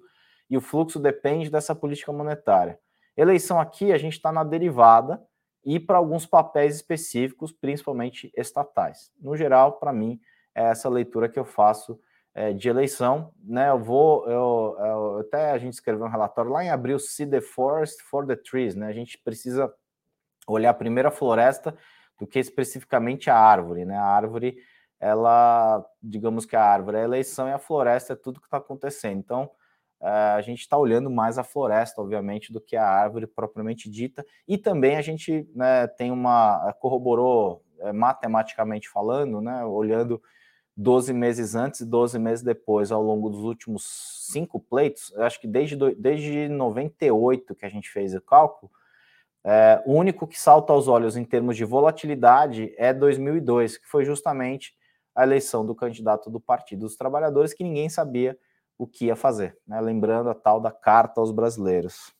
e 0.50 0.58
o 0.58 0.62
fluxo 0.62 1.00
depende 1.00 1.50
dessa 1.50 1.74
política 1.74 2.12
monetária. 2.12 2.80
Eleição 3.16 3.60
aqui, 3.60 3.92
a 3.92 3.98
gente 3.98 4.14
está 4.14 4.32
na 4.32 4.44
derivada 4.44 5.22
e 5.64 5.80
para 5.80 5.98
alguns 5.98 6.26
papéis 6.26 6.76
específicos, 6.76 7.52
principalmente 7.52 8.32
estatais. 8.36 9.12
No 9.20 9.36
geral, 9.36 9.74
para 9.74 9.94
mim, 9.94 10.20
é 10.60 10.72
essa 10.72 10.90
leitura 10.90 11.30
que 11.30 11.40
eu 11.40 11.46
faço 11.46 11.98
é, 12.36 12.52
de 12.52 12.68
eleição, 12.68 13.34
né? 13.42 13.70
Eu 13.70 13.80
vou, 13.80 14.30
eu, 14.30 14.76
eu, 14.78 15.20
até 15.20 15.52
a 15.52 15.58
gente 15.58 15.74
escreveu 15.74 16.06
um 16.06 16.10
relatório 16.10 16.52
lá 16.52 16.64
em 16.64 16.70
abril, 16.70 17.00
See 17.00 17.26
the 17.26 17.40
Forest 17.40 18.04
for 18.04 18.28
the 18.28 18.36
Trees, 18.36 18.76
né? 18.76 18.88
A 18.88 18.92
gente 18.92 19.18
precisa 19.18 19.74
olhar 20.46 20.74
primeiro 20.74 21.08
a 21.08 21.12
floresta 21.12 21.74
do 22.20 22.28
que 22.28 22.38
especificamente 22.38 23.30
a 23.30 23.38
árvore, 23.38 23.86
né? 23.86 23.96
A 23.96 24.04
árvore, 24.04 24.58
ela, 25.00 25.86
digamos 26.04 26.46
que 26.46 26.58
a 26.58 26.64
árvore 26.64 26.98
é 26.98 27.02
a 27.02 27.06
eleição 27.06 27.48
e 27.48 27.54
a 27.54 27.60
floresta 27.60 28.12
é 28.12 28.16
tudo 28.18 28.42
que 28.42 28.48
está 28.48 28.58
acontecendo. 28.58 29.18
Então, 29.18 29.50
a 30.02 30.42
gente 30.42 30.60
está 30.60 30.78
olhando 30.78 31.10
mais 31.10 31.38
a 31.38 31.44
floresta, 31.44 32.02
obviamente, 32.02 32.52
do 32.52 32.62
que 32.62 32.76
a 32.76 32.86
árvore 32.86 33.28
propriamente 33.28 33.90
dita. 33.90 34.26
E 34.48 34.58
também 34.58 34.98
a 34.98 35.02
gente 35.02 35.50
né, 35.54 35.88
tem 35.88 36.12
uma. 36.12 36.74
corroborou 36.80 37.64
é, 37.80 37.92
matematicamente 37.92 38.90
falando, 38.90 39.42
né, 39.42 39.64
olhando 39.66 40.22
12 40.80 41.12
meses 41.12 41.56
antes 41.56 41.82
e 41.82 41.86
12 41.86 42.18
meses 42.18 42.42
depois, 42.42 42.90
ao 42.90 43.04
longo 43.04 43.30
dos 43.30 43.44
últimos 43.44 43.84
cinco 44.32 44.62
pleitos, 44.62 45.12
eu 45.14 45.24
acho 45.24 45.38
que 45.38 45.46
desde, 45.46 45.76
desde 45.96 46.48
98 46.48 47.54
que 47.54 47.66
a 47.66 47.70
gente 47.70 47.90
fez 47.90 48.16
o 48.16 48.22
cálculo, 48.22 48.72
é, 49.44 49.84
o 49.86 49.94
único 49.94 50.26
que 50.26 50.40
salta 50.40 50.72
aos 50.72 50.88
olhos 50.88 51.18
em 51.18 51.26
termos 51.26 51.58
de 51.58 51.66
volatilidade 51.66 52.74
é 52.78 52.94
2002, 52.94 53.78
que 53.78 53.90
foi 53.90 54.06
justamente 54.06 54.74
a 55.14 55.24
eleição 55.24 55.66
do 55.66 55.76
candidato 55.76 56.30
do 56.30 56.40
Partido 56.40 56.82
dos 56.82 56.96
Trabalhadores, 56.96 57.54
que 57.54 57.64
ninguém 57.64 57.90
sabia 57.90 58.40
o 58.78 58.88
que 58.88 59.08
ia 59.08 59.18
fazer, 59.18 59.58
né? 59.68 59.82
lembrando 59.82 60.30
a 60.30 60.34
tal 60.34 60.62
da 60.62 60.72
carta 60.72 61.20
aos 61.20 61.32
brasileiros. 61.32 62.14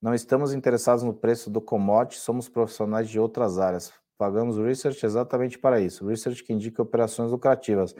Não 0.00 0.14
estamos 0.14 0.54
interessados 0.54 1.04
no 1.04 1.12
preço 1.12 1.50
do 1.50 1.60
commodity, 1.60 2.18
somos 2.18 2.48
profissionais 2.48 3.10
de 3.10 3.20
outras 3.20 3.58
áreas. 3.58 3.92
Pagamos 4.18 4.58
o 4.58 4.64
research 4.64 5.06
exatamente 5.06 5.58
para 5.58 5.80
isso. 5.80 6.06
Research 6.06 6.42
que 6.42 6.52
indica 6.52 6.82
operações 6.82 7.30
lucrativas. 7.30 7.94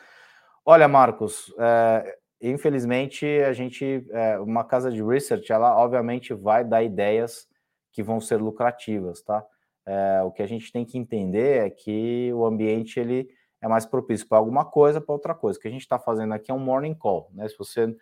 Olha, 0.67 0.89
Marcos, 0.89 1.55
é, 1.59 2.19
infelizmente 2.43 3.25
a 3.25 3.53
gente, 3.53 4.05
é, 4.11 4.39
uma 4.39 4.65
casa 4.65 4.91
de 4.91 5.03
research, 5.03 5.51
ela 5.51 5.77
obviamente 5.77 6.35
vai 6.35 6.65
dar 6.65 6.83
ideias 6.83 7.49
que 7.93 8.03
vão 8.03 8.21
ser 8.21 8.37
lucrativas, 8.37 9.23
tá? 9.23 9.45
É, 9.87 10.23
o 10.23 10.31
que 10.31 10.43
a 10.43 10.47
gente 10.47 10.71
tem 10.71 10.85
que 10.85 10.99
entender 10.99 11.67
é 11.67 11.71
que 11.71 12.31
o 12.35 12.45
ambiente 12.45 13.01
ele 13.01 13.29
é 13.63 13.67
mais 13.67 13.87
propício 13.87 14.29
para 14.29 14.39
alguma 14.39 14.65
coisa, 14.65 15.01
para 15.01 15.15
outra 15.15 15.35
coisa. 15.35 15.59
O 15.59 15.63
que 15.63 15.69
a 15.69 15.71
gente 15.71 15.81
está 15.83 15.99
fazendo 15.99 16.35
aqui 16.35 16.51
é 16.51 16.55
um 16.55 16.59
morning 16.59 16.95
call, 16.95 17.31
né? 17.33 17.49
Se 17.49 17.57
você 17.57 17.97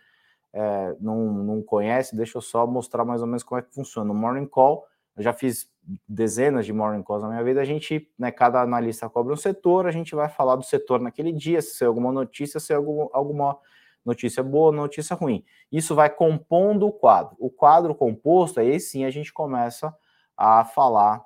é, 0.56 0.96
não, 0.98 1.32
não 1.32 1.62
conhece, 1.62 2.16
deixa 2.16 2.38
eu 2.38 2.42
só 2.42 2.66
mostrar 2.66 3.04
mais 3.04 3.20
ou 3.20 3.26
menos 3.26 3.42
como 3.42 3.58
é 3.58 3.62
que 3.62 3.74
funciona. 3.74 4.10
O 4.10 4.14
Morning 4.14 4.46
Call, 4.46 4.86
eu 5.16 5.22
já 5.22 5.32
fiz 5.32 5.70
dezenas 6.06 6.66
de 6.66 6.72
Morning 6.72 7.02
Calls 7.02 7.22
na 7.22 7.30
minha 7.30 7.44
vida, 7.44 7.60
a 7.60 7.64
gente, 7.64 8.10
né, 8.18 8.30
cada 8.30 8.60
analista 8.60 9.08
cobre 9.08 9.32
um 9.32 9.36
setor, 9.36 9.86
a 9.86 9.90
gente 9.90 10.14
vai 10.14 10.28
falar 10.28 10.56
do 10.56 10.64
setor 10.64 11.00
naquele 11.00 11.32
dia, 11.32 11.62
se 11.62 11.82
é 11.82 11.86
alguma 11.86 12.12
notícia, 12.12 12.60
se 12.60 12.72
é 12.72 12.76
algum, 12.76 13.08
alguma 13.12 13.56
notícia 14.04 14.42
boa, 14.42 14.70
notícia 14.70 15.16
ruim. 15.16 15.44
Isso 15.70 15.94
vai 15.94 16.10
compondo 16.10 16.86
o 16.86 16.92
quadro. 16.92 17.36
O 17.38 17.50
quadro 17.50 17.94
composto, 17.94 18.60
aí 18.60 18.78
sim 18.78 19.04
a 19.04 19.10
gente 19.10 19.32
começa 19.32 19.94
a 20.36 20.64
falar 20.64 21.24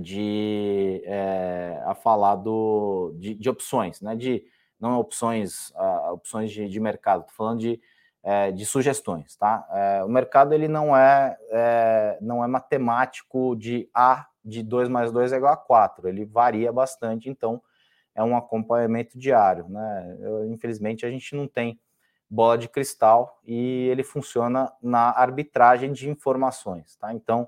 de 0.00 1.02
é, 1.04 1.80
a 1.84 1.94
falar 1.94 2.36
do, 2.36 3.14
de, 3.18 3.34
de, 3.34 3.50
opções, 3.50 4.00
né? 4.00 4.16
De 4.16 4.44
não 4.80 4.98
opções, 4.98 5.70
uh, 5.70 6.12
opções 6.12 6.50
de, 6.50 6.68
de 6.68 6.80
mercado, 6.80 7.20
estou 7.20 7.36
falando 7.36 7.60
de 7.60 7.80
é, 8.24 8.50
de 8.50 8.64
sugestões, 8.64 9.36
tá? 9.36 9.68
É, 9.70 10.02
o 10.02 10.08
mercado 10.08 10.54
ele 10.54 10.66
não 10.66 10.96
é, 10.96 11.36
é, 11.50 12.18
não 12.22 12.42
é 12.42 12.46
matemático 12.46 13.54
de 13.54 13.88
A 13.92 14.26
de 14.42 14.62
2 14.62 14.88
mais 14.88 15.12
2 15.12 15.32
é 15.32 15.36
igual 15.36 15.52
a 15.52 15.56
4, 15.58 16.08
ele 16.08 16.24
varia 16.24 16.72
bastante, 16.72 17.28
então 17.28 17.62
é 18.14 18.24
um 18.24 18.36
acompanhamento 18.36 19.18
diário, 19.18 19.68
né? 19.68 20.16
Eu, 20.20 20.50
infelizmente 20.50 21.04
a 21.04 21.10
gente 21.10 21.36
não 21.36 21.46
tem 21.46 21.78
bola 22.28 22.56
de 22.56 22.68
cristal 22.68 23.40
e 23.44 23.88
ele 23.88 24.02
funciona 24.02 24.72
na 24.82 25.10
arbitragem 25.10 25.92
de 25.92 26.08
informações, 26.08 26.96
tá? 26.96 27.12
Então 27.12 27.46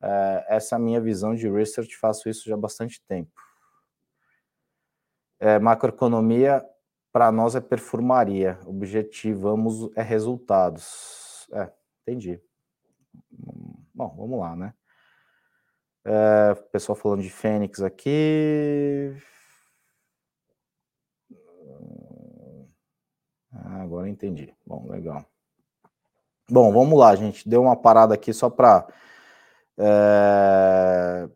é, 0.00 0.46
essa 0.48 0.74
é 0.74 0.76
a 0.76 0.80
minha 0.80 1.00
visão 1.00 1.34
de 1.34 1.50
research, 1.50 1.96
faço 1.96 2.28
isso 2.28 2.48
já 2.48 2.54
há 2.54 2.58
bastante 2.58 3.02
tempo. 3.08 3.30
É, 5.40 5.58
macroeconomia 5.58 6.64
para 7.12 7.30
nós 7.30 7.54
é 7.54 7.60
perfumaria. 7.60 8.58
Objetivamos 8.66 9.90
é 9.94 10.02
resultados. 10.02 11.46
É, 11.52 11.70
entendi. 12.02 12.40
Bom, 13.94 14.14
vamos 14.16 14.40
lá, 14.40 14.56
né? 14.56 14.74
É, 16.04 16.54
pessoal 16.72 16.96
falando 16.96 17.22
de 17.22 17.30
Fênix 17.30 17.82
aqui. 17.82 19.14
Ah, 23.52 23.82
agora 23.82 24.08
entendi. 24.08 24.52
Bom, 24.66 24.88
legal. 24.88 25.24
Bom, 26.50 26.72
vamos 26.72 26.98
lá, 26.98 27.14
gente. 27.14 27.48
Deu 27.48 27.62
uma 27.62 27.76
parada 27.76 28.14
aqui 28.14 28.32
só 28.32 28.50
para. 28.50 28.86
É... 29.78 31.28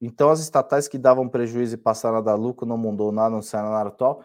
Então, 0.00 0.30
as 0.30 0.40
estatais 0.40 0.88
que 0.88 0.98
davam 0.98 1.28
prejuízo 1.28 1.74
e 1.74 1.78
passaram 1.78 2.18
a 2.18 2.20
dar 2.20 2.34
lucro 2.34 2.66
não 2.66 2.76
mudou 2.76 3.12
nada 3.12 3.34
no 3.34 3.42
cenário 3.42 3.88
atual. 3.88 4.24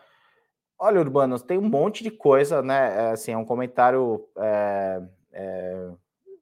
Olha, 0.82 1.02
Urbanos, 1.02 1.42
tem 1.44 1.58
um 1.58 1.70
monte 1.70 2.04
de 2.04 2.10
coisa, 2.10 2.62
né? 2.62 3.10
É, 3.10 3.12
assim, 3.12 3.32
é 3.34 3.38
um 3.38 3.44
comentário. 3.46 4.26
É, 4.38 5.02
é, 5.34 5.90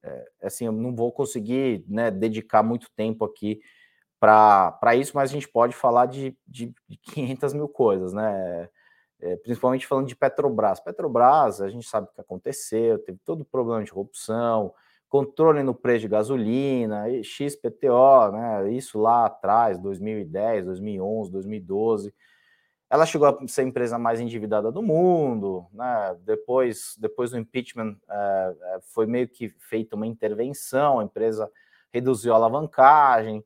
é, 0.04 0.26
assim, 0.44 0.66
eu 0.68 0.72
não 0.72 0.96
vou 0.96 1.12
conseguir 1.12 1.84
né, 1.88 2.12
dedicar 2.12 2.62
muito 2.64 2.88
tempo 2.96 3.26
aqui 3.26 3.60
para 4.20 4.96
isso, 4.96 5.14
mas 5.16 5.30
a 5.32 5.34
gente 5.34 5.48
pode 5.50 5.76
falar 5.76 6.08
de, 6.08 6.38
de, 6.48 6.74
de 6.88 6.98
500 7.14 7.54
mil 7.54 7.68
coisas, 7.70 8.14
né? 8.14 8.70
É, 9.20 9.36
principalmente 9.38 9.88
falando 9.88 10.08
de 10.08 10.16
Petrobras. 10.16 10.80
Petrobras, 10.80 11.62
a 11.62 11.70
gente 11.70 11.88
sabe 11.88 12.08
o 12.10 12.14
que 12.14 12.22
aconteceu, 12.22 13.00
teve 13.00 13.20
todo 13.26 13.42
o 13.42 13.46
problema 13.46 13.84
de 13.84 13.92
corrupção, 13.92 14.74
controle 15.10 15.64
no 15.64 15.74
preço 15.74 16.02
de 16.02 16.08
gasolina, 16.10 17.06
XPTO, 17.24 18.32
né? 18.32 18.72
Isso 18.72 19.00
lá 19.00 19.26
atrás, 19.26 19.80
2010, 19.80 20.66
2011, 20.66 21.32
2012. 21.32 22.14
Ela 22.90 23.06
chegou 23.06 23.28
a 23.28 23.48
ser 23.48 23.62
a 23.62 23.66
empresa 23.66 24.00
mais 24.00 24.20
endividada 24.20 24.72
do 24.72 24.82
mundo, 24.82 25.68
né? 25.74 26.16
depois, 26.22 26.96
depois 26.98 27.32
do 27.32 27.38
impeachment 27.38 27.98
é, 28.10 28.80
foi 28.94 29.06
meio 29.06 29.28
que 29.28 29.50
feita 29.60 29.96
uma 29.96 30.08
intervenção, 30.08 31.00
a 31.00 31.04
empresa 31.04 31.52
reduziu 31.92 32.32
a 32.32 32.38
alavancagem, 32.38 33.44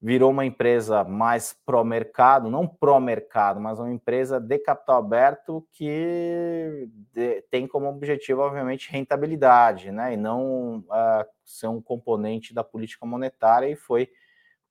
virou 0.00 0.30
uma 0.30 0.44
empresa 0.46 1.04
mais 1.04 1.56
pró-mercado, 1.64 2.50
não 2.50 2.66
pró-mercado, 2.66 3.60
mas 3.60 3.78
uma 3.78 3.90
empresa 3.90 4.40
de 4.40 4.58
capital 4.58 4.98
aberto 4.98 5.66
que 5.72 6.88
de, 7.12 7.42
tem 7.50 7.66
como 7.66 7.88
objetivo, 7.88 8.42
obviamente, 8.42 8.90
rentabilidade, 8.90 9.90
né? 9.90 10.14
e 10.14 10.16
não 10.16 10.80
uh, 10.80 11.24
ser 11.44 11.68
um 11.68 11.82
componente 11.82 12.54
da 12.54 12.64
política 12.64 13.04
monetária, 13.04 13.66
e 13.66 13.76
foi 13.76 14.04
o 14.04 14.08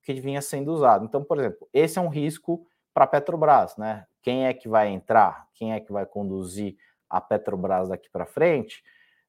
que 0.03 0.13
vinha 0.13 0.41
sendo 0.41 0.71
usado. 0.71 1.05
Então, 1.05 1.23
por 1.23 1.39
exemplo, 1.39 1.67
esse 1.73 1.97
é 1.97 2.01
um 2.01 2.09
risco 2.09 2.67
para 2.93 3.05
a 3.05 3.07
Petrobras, 3.07 3.75
né? 3.77 4.05
Quem 4.21 4.45
é 4.45 4.53
que 4.53 4.69
vai 4.69 4.89
entrar? 4.89 5.47
Quem 5.53 5.73
é 5.73 5.79
que 5.79 5.91
vai 5.91 6.05
conduzir 6.05 6.75
a 7.09 7.19
Petrobras 7.19 7.89
daqui 7.89 8.09
para 8.09 8.25
frente? 8.25 8.83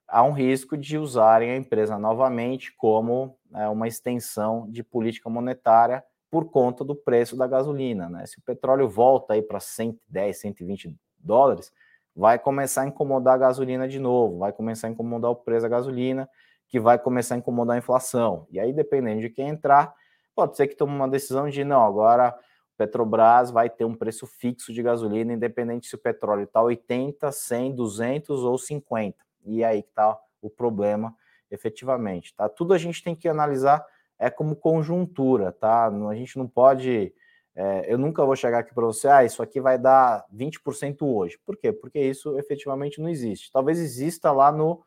Há 0.07 0.23
um 0.23 0.33
risco 0.33 0.77
de 0.77 0.99
usarem 0.99 1.51
a 1.51 1.57
empresa 1.57 1.99
novamente 1.99 2.73
como 2.77 3.39
né, 3.51 3.69
uma 3.69 3.89
extensão 3.89 4.71
de 4.71 4.83
política 4.83 5.31
monetária 5.31 6.05
por 6.31 6.51
conta 6.51 6.85
do 6.85 6.95
preço 6.95 7.37
da 7.37 7.47
gasolina, 7.47 8.09
né? 8.09 8.27
Se 8.27 8.39
o 8.39 8.43
petróleo 8.43 8.89
volta 8.89 9.35
aí 9.35 9.43
para 9.43 9.61
110, 9.61 10.37
120 10.41 10.97
dólares, 11.19 11.73
vai 12.15 12.39
começar 12.39 12.83
a 12.83 12.87
incomodar 12.87 13.35
a 13.35 13.39
gasolina 13.39 13.89
de 13.89 13.99
novo, 13.99 14.39
vai 14.39 14.53
começar 14.53 14.89
a 14.89 14.91
incomodar 14.91 15.31
o 15.31 15.37
preço 15.37 15.63
da 15.63 15.69
gasolina, 15.69 16.29
que 16.69 16.81
vai 16.81 16.99
começar 16.99 17.37
a 17.37 17.39
incomodar 17.39 17.77
a 17.77 17.79
inflação. 17.79 18.47
E 18.51 18.59
aí, 18.59 18.73
dependendo 18.73 19.21
de 19.21 19.31
quem 19.31 19.49
entrar, 19.49 19.95
pode 20.35 20.57
ser 20.57 20.67
que 20.67 20.77
tome 20.77 20.93
uma 20.93 21.09
decisão 21.09 21.49
de 21.49 21.63
não, 21.65 21.85
agora 21.85 22.37
Petrobras 22.77 23.51
vai 23.51 23.71
ter 23.71 23.85
um 23.85 23.95
preço 23.95 24.27
fixo 24.27 24.73
de 24.73 24.83
gasolina, 24.83 25.33
independente 25.33 25.87
se 25.87 25.95
o 25.95 25.99
petróleo 25.99 26.45
está 26.45 26.61
80, 26.61 27.31
100, 27.31 27.75
200 27.75 28.45
ou 28.45 28.59
50. 28.59 29.17
E 29.45 29.63
aí 29.63 29.83
que 29.83 29.91
está 29.91 30.19
o 30.41 30.51
problema, 30.51 31.15
efetivamente. 31.51 32.35
Tá? 32.35 32.49
Tudo 32.49 32.75
a 32.75 32.79
gente 32.79 33.03
tem 33.03 33.15
que 33.15 33.29
analisar 33.29 33.85
é 34.19 34.31
como 34.31 34.57
conjuntura, 34.57 35.53
tá? 35.53 35.87
A 35.87 36.15
gente 36.15 36.39
não 36.39 36.47
pode. 36.47 37.13
É, 37.57 37.93
eu 37.93 37.99
nunca 37.99 38.25
vou 38.25 38.35
chegar 38.35 38.61
aqui 38.61 38.75
para 38.75 38.87
você, 38.87 39.07
ah, 39.07 39.25
isso 39.25 39.43
aqui 39.43 39.61
vai 39.61 39.79
dar 39.79 40.25
20% 40.35 41.03
hoje. 41.03 41.39
Por 41.45 41.57
quê? 41.57 41.73
Porque 41.73 42.01
isso 42.01 42.37
efetivamente 42.39 43.01
não 43.01 43.09
existe. 43.09 43.51
Talvez 43.53 43.79
exista 43.79 44.33
lá 44.33 44.51
no 44.51 44.83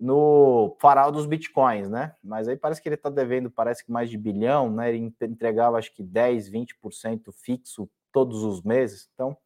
no 0.00 0.74
farol 0.80 1.12
dos 1.12 1.26
bitcoins, 1.26 1.90
né? 1.90 2.14
Mas 2.24 2.48
aí 2.48 2.56
parece 2.56 2.80
que 2.80 2.88
ele 2.88 2.94
está 2.94 3.10
devendo, 3.10 3.50
parece 3.50 3.84
que 3.84 3.92
mais 3.92 4.08
de 4.08 4.16
bilhão, 4.16 4.70
né? 4.72 4.88
Ele 4.88 5.14
entregava 5.20 5.76
acho 5.76 5.94
que 5.94 6.02
10, 6.02 6.50
20% 6.50 7.30
fixo 7.32 7.88
todos 8.10 8.42
os 8.42 8.62
meses. 8.62 9.10
Então, 9.14 9.36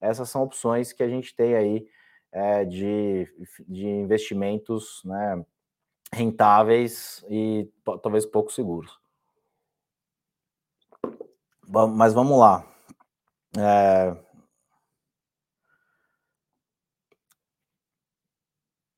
essas 0.00 0.30
são 0.30 0.42
opções 0.42 0.92
que 0.92 1.02
a 1.02 1.08
gente 1.08 1.36
tem 1.36 1.54
aí 1.54 1.86
é, 2.32 2.64
de, 2.64 3.28
de 3.68 3.86
investimentos 3.86 5.02
né, 5.04 5.44
rentáveis 6.12 7.22
e 7.28 7.68
talvez 8.02 8.24
pouco 8.24 8.50
seguros. 8.50 8.98
Mas 11.68 12.14
vamos 12.14 12.38
lá. 12.38 12.66
É, 13.56 14.16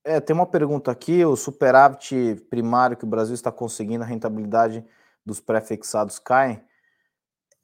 É, 0.04 0.20
tem 0.20 0.34
uma 0.34 0.46
pergunta 0.46 0.90
aqui: 0.90 1.24
o 1.24 1.36
superávit 1.36 2.36
primário 2.50 2.96
que 2.96 3.04
o 3.04 3.08
Brasil 3.08 3.34
está 3.34 3.52
conseguindo, 3.52 4.04
a 4.04 4.06
rentabilidade 4.06 4.84
dos 5.24 5.40
pré-fixados 5.40 6.18
cai? 6.18 6.62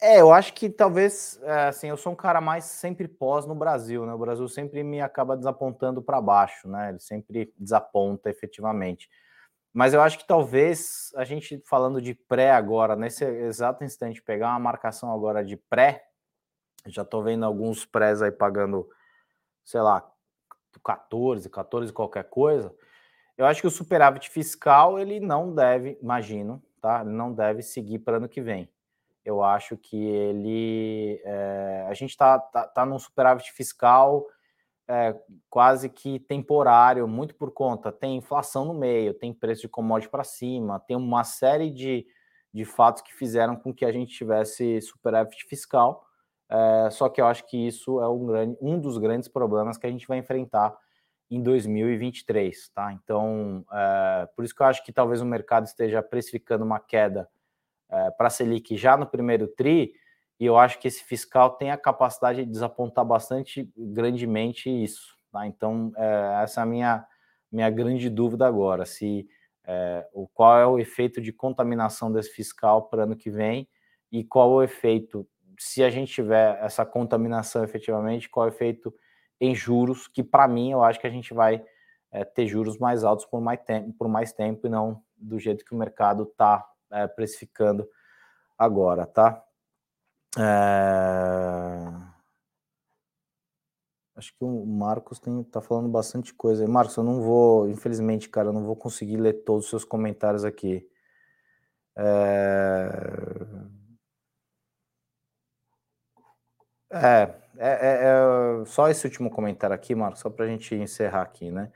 É, 0.01 0.21
eu 0.21 0.33
acho 0.33 0.55
que 0.55 0.71
talvez, 0.71 1.41
é, 1.43 1.67
assim, 1.67 1.89
eu 1.89 1.97
sou 1.97 2.13
um 2.13 2.17
cara 2.17 2.41
mais 2.41 2.65
sempre 2.65 3.09
pós 3.09 3.47
no 3.47 3.55
Brasil, 3.55 4.07
né? 4.07 4.15
O 4.15 4.19
Brasil 4.19 4.47
sempre 4.49 4.85
me 4.85 5.01
acaba 5.01 5.37
desapontando 5.37 6.01
para 6.01 6.21
baixo, 6.21 6.69
né? 6.69 6.91
Ele 6.91 7.01
sempre 7.01 7.53
desaponta 7.59 8.31
efetivamente. 8.31 9.09
Mas 9.73 9.95
eu 9.95 10.01
acho 10.01 10.19
que 10.19 10.27
talvez 10.27 11.13
a 11.17 11.25
gente 11.25 11.61
falando 11.67 12.01
de 12.01 12.15
pré 12.15 12.53
agora, 12.53 12.95
nesse 12.95 13.25
exato 13.25 13.83
instante, 13.85 14.23
pegar 14.23 14.51
uma 14.51 14.61
marcação 14.61 15.13
agora 15.13 15.45
de 15.45 15.57
pré, 15.57 16.07
já 16.87 17.03
estou 17.03 17.23
vendo 17.23 17.45
alguns 17.45 17.85
prés 17.85 18.23
aí 18.23 18.31
pagando, 18.31 18.89
sei 19.65 19.81
lá, 19.81 20.09
14, 20.81 21.49
14 21.49 21.93
qualquer 21.93 22.25
coisa. 22.25 22.75
Eu 23.37 23.47
acho 23.47 23.61
que 23.61 23.67
o 23.67 23.71
superávit 23.71 24.31
fiscal 24.31 24.99
ele 24.99 25.21
não 25.21 25.55
deve, 25.55 25.99
imagino, 26.03 26.63
tá? 26.81 27.03
Ele 27.03 27.11
não 27.11 27.33
deve 27.33 27.63
seguir 27.63 28.01
para 28.01 28.17
ano 28.17 28.29
que 28.29 28.41
vem 28.41 28.69
eu 29.29 29.45
acho 29.45 29.77
que 29.77 29.95
ele. 29.95 31.21
É, 31.23 31.87
a 31.87 31.93
gente 31.93 32.11
está 32.11 32.39
tá, 32.39 32.67
tá 32.67 32.87
num 32.87 32.99
superávit 32.99 33.53
fiscal 33.53 34.27
é, 34.89 35.15
quase 35.51 35.91
que 35.91 36.19
temporário, 36.21 37.07
muito 37.07 37.35
por 37.35 37.51
conta. 37.53 37.93
Tem 37.93 38.17
inflação 38.17 38.65
no 38.65 38.73
meio, 38.73 39.13
tem 39.13 39.35
preço 39.35 39.63
de 39.63 39.69
commodity 39.69 40.11
para 40.11 40.25
cima, 40.25 40.81
tem 40.81 40.97
uma 40.97 41.25
série 41.25 41.71
de, 41.71 42.07
de 42.55 42.65
fatos 42.65 43.03
que 43.03 43.15
fizeram 43.15 43.55
com 43.55 43.75
que 43.75 43.85
a 43.85 43.93
gente 43.93 44.17
tivesse 44.17 44.81
superávit 44.81 45.45
fiscal. 45.45 46.07
É, 46.51 46.91
só 46.91 47.09
que 47.09 47.21
eu 47.21 47.27
acho 47.27 47.47
que 47.47 47.57
isso 47.57 48.01
é 48.01 48.09
um, 48.09 48.27
grande, 48.27 48.59
um 48.61 48.79
dos 48.79 48.99
grandes 48.99 49.29
problemas 49.29 49.77
que 49.77 49.87
a 49.87 49.91
gente 49.91 50.07
vai 50.07 50.19
enfrentar 50.19 50.77
em 51.31 51.43
2023, 51.43 52.71
tá? 52.71 52.93
Então, 52.93 53.65
é, 53.71 54.29
por 54.35 54.45
isso 54.45 54.55
que 54.55 54.63
eu 54.63 54.67
acho 54.67 54.85
que 54.85 54.93
talvez 54.93 55.21
o 55.21 55.27
mercado 55.27 55.67
esteja 55.67 56.03
precificando 56.03 56.65
uma 56.65 56.81
queda 56.81 57.29
é, 57.91 58.11
para 58.13 58.29
a 58.29 58.31
Selic 58.31 58.77
já 58.77 58.97
no 58.97 59.07
primeiro 59.07 59.47
TRI, 59.47 59.93
e 60.41 60.47
eu 60.47 60.57
acho 60.57 60.79
que 60.79 60.87
esse 60.87 61.03
fiscal 61.03 61.51
tem 61.51 61.71
a 61.71 61.77
capacidade 61.77 62.45
de 62.45 62.51
desapontar 62.51 63.05
bastante 63.05 63.71
grandemente 63.77 64.71
isso. 64.71 65.17
Tá? 65.33 65.47
Então, 65.47 65.93
é, 65.97 66.43
essa 66.43 66.61
é 66.61 66.63
a 66.63 66.67
minha, 66.67 67.07
minha 67.51 67.69
grande 67.69 68.09
dúvida 68.09 68.47
agora, 68.47 68.87
se 68.87 69.29
é, 69.67 70.07
o, 70.13 70.27
qual 70.29 70.59
é 70.59 70.67
o 70.67 70.79
efeito 70.79 71.21
de 71.21 71.33
contaminação 71.33 72.11
desse 72.11 72.31
fiscal 72.31 72.89
para 72.89 73.03
ano 73.03 73.17
que 73.17 73.31
vem 73.31 73.69
e 74.11 74.25
qual 74.25 74.51
o 74.51 74.63
efeito, 74.63 75.29
se 75.59 75.83
a 75.83 75.91
gente 75.91 76.13
tiver 76.13 76.59
essa 76.63 76.87
contaminação 76.87 77.65
efetivamente, 77.65 78.29
qual 78.29 78.47
é 78.47 78.51
o 78.51 78.53
efeito 78.53 78.95
em 79.41 79.55
juros, 79.55 80.09
que 80.09 80.23
para 80.23 80.49
mim 80.49 80.73
eu 80.73 80.83
acho 80.83 81.01
que 81.01 81.07
a 81.07 81.11
gente 81.11 81.35
vai 81.35 81.65
é, 82.11 82.25
ter 82.25 82.47
juros 82.47 82.79
mais 82.79 83.05
altos 83.05 83.27
por 83.27 83.41
mais, 83.41 83.61
tempo, 83.61 83.93
por 83.99 84.09
mais 84.09 84.33
tempo 84.33 84.67
e 84.67 84.71
não 84.71 85.03
do 85.17 85.39
jeito 85.39 85.65
que 85.65 85.75
o 85.75 85.79
mercado 85.79 86.23
está 86.23 86.67
é, 86.91 87.07
precificando 87.07 87.89
agora, 88.57 89.07
tá? 89.07 89.45
É... 90.37 92.09
Acho 94.17 94.35
que 94.37 94.45
o 94.45 94.67
Marcos 94.67 95.21
tem, 95.21 95.45
tá 95.45 95.61
falando 95.61 95.89
bastante 95.89 96.35
coisa. 96.35 96.67
Marcos, 96.67 96.97
eu 96.97 97.05
não 97.05 97.23
vou, 97.23 97.69
infelizmente, 97.69 98.29
cara, 98.29 98.49
eu 98.49 98.53
não 98.53 98.65
vou 98.65 98.75
conseguir 98.75 99.17
ler 99.17 99.45
todos 99.45 99.65
os 99.65 99.71
seus 99.71 99.85
comentários 99.85 100.45
aqui. 100.45 100.89
É... 101.97 102.89
É, 106.91 107.35
é, 107.59 107.69
é, 107.69 108.63
é, 108.63 108.65
só 108.65 108.89
esse 108.89 109.07
último 109.07 109.31
comentário 109.31 109.75
aqui, 109.75 109.95
Marcos, 109.95 110.21
só 110.21 110.31
para 110.31 110.45
a 110.45 110.49
gente 110.49 110.75
encerrar 110.75 111.23
aqui, 111.23 111.51
né? 111.51 111.71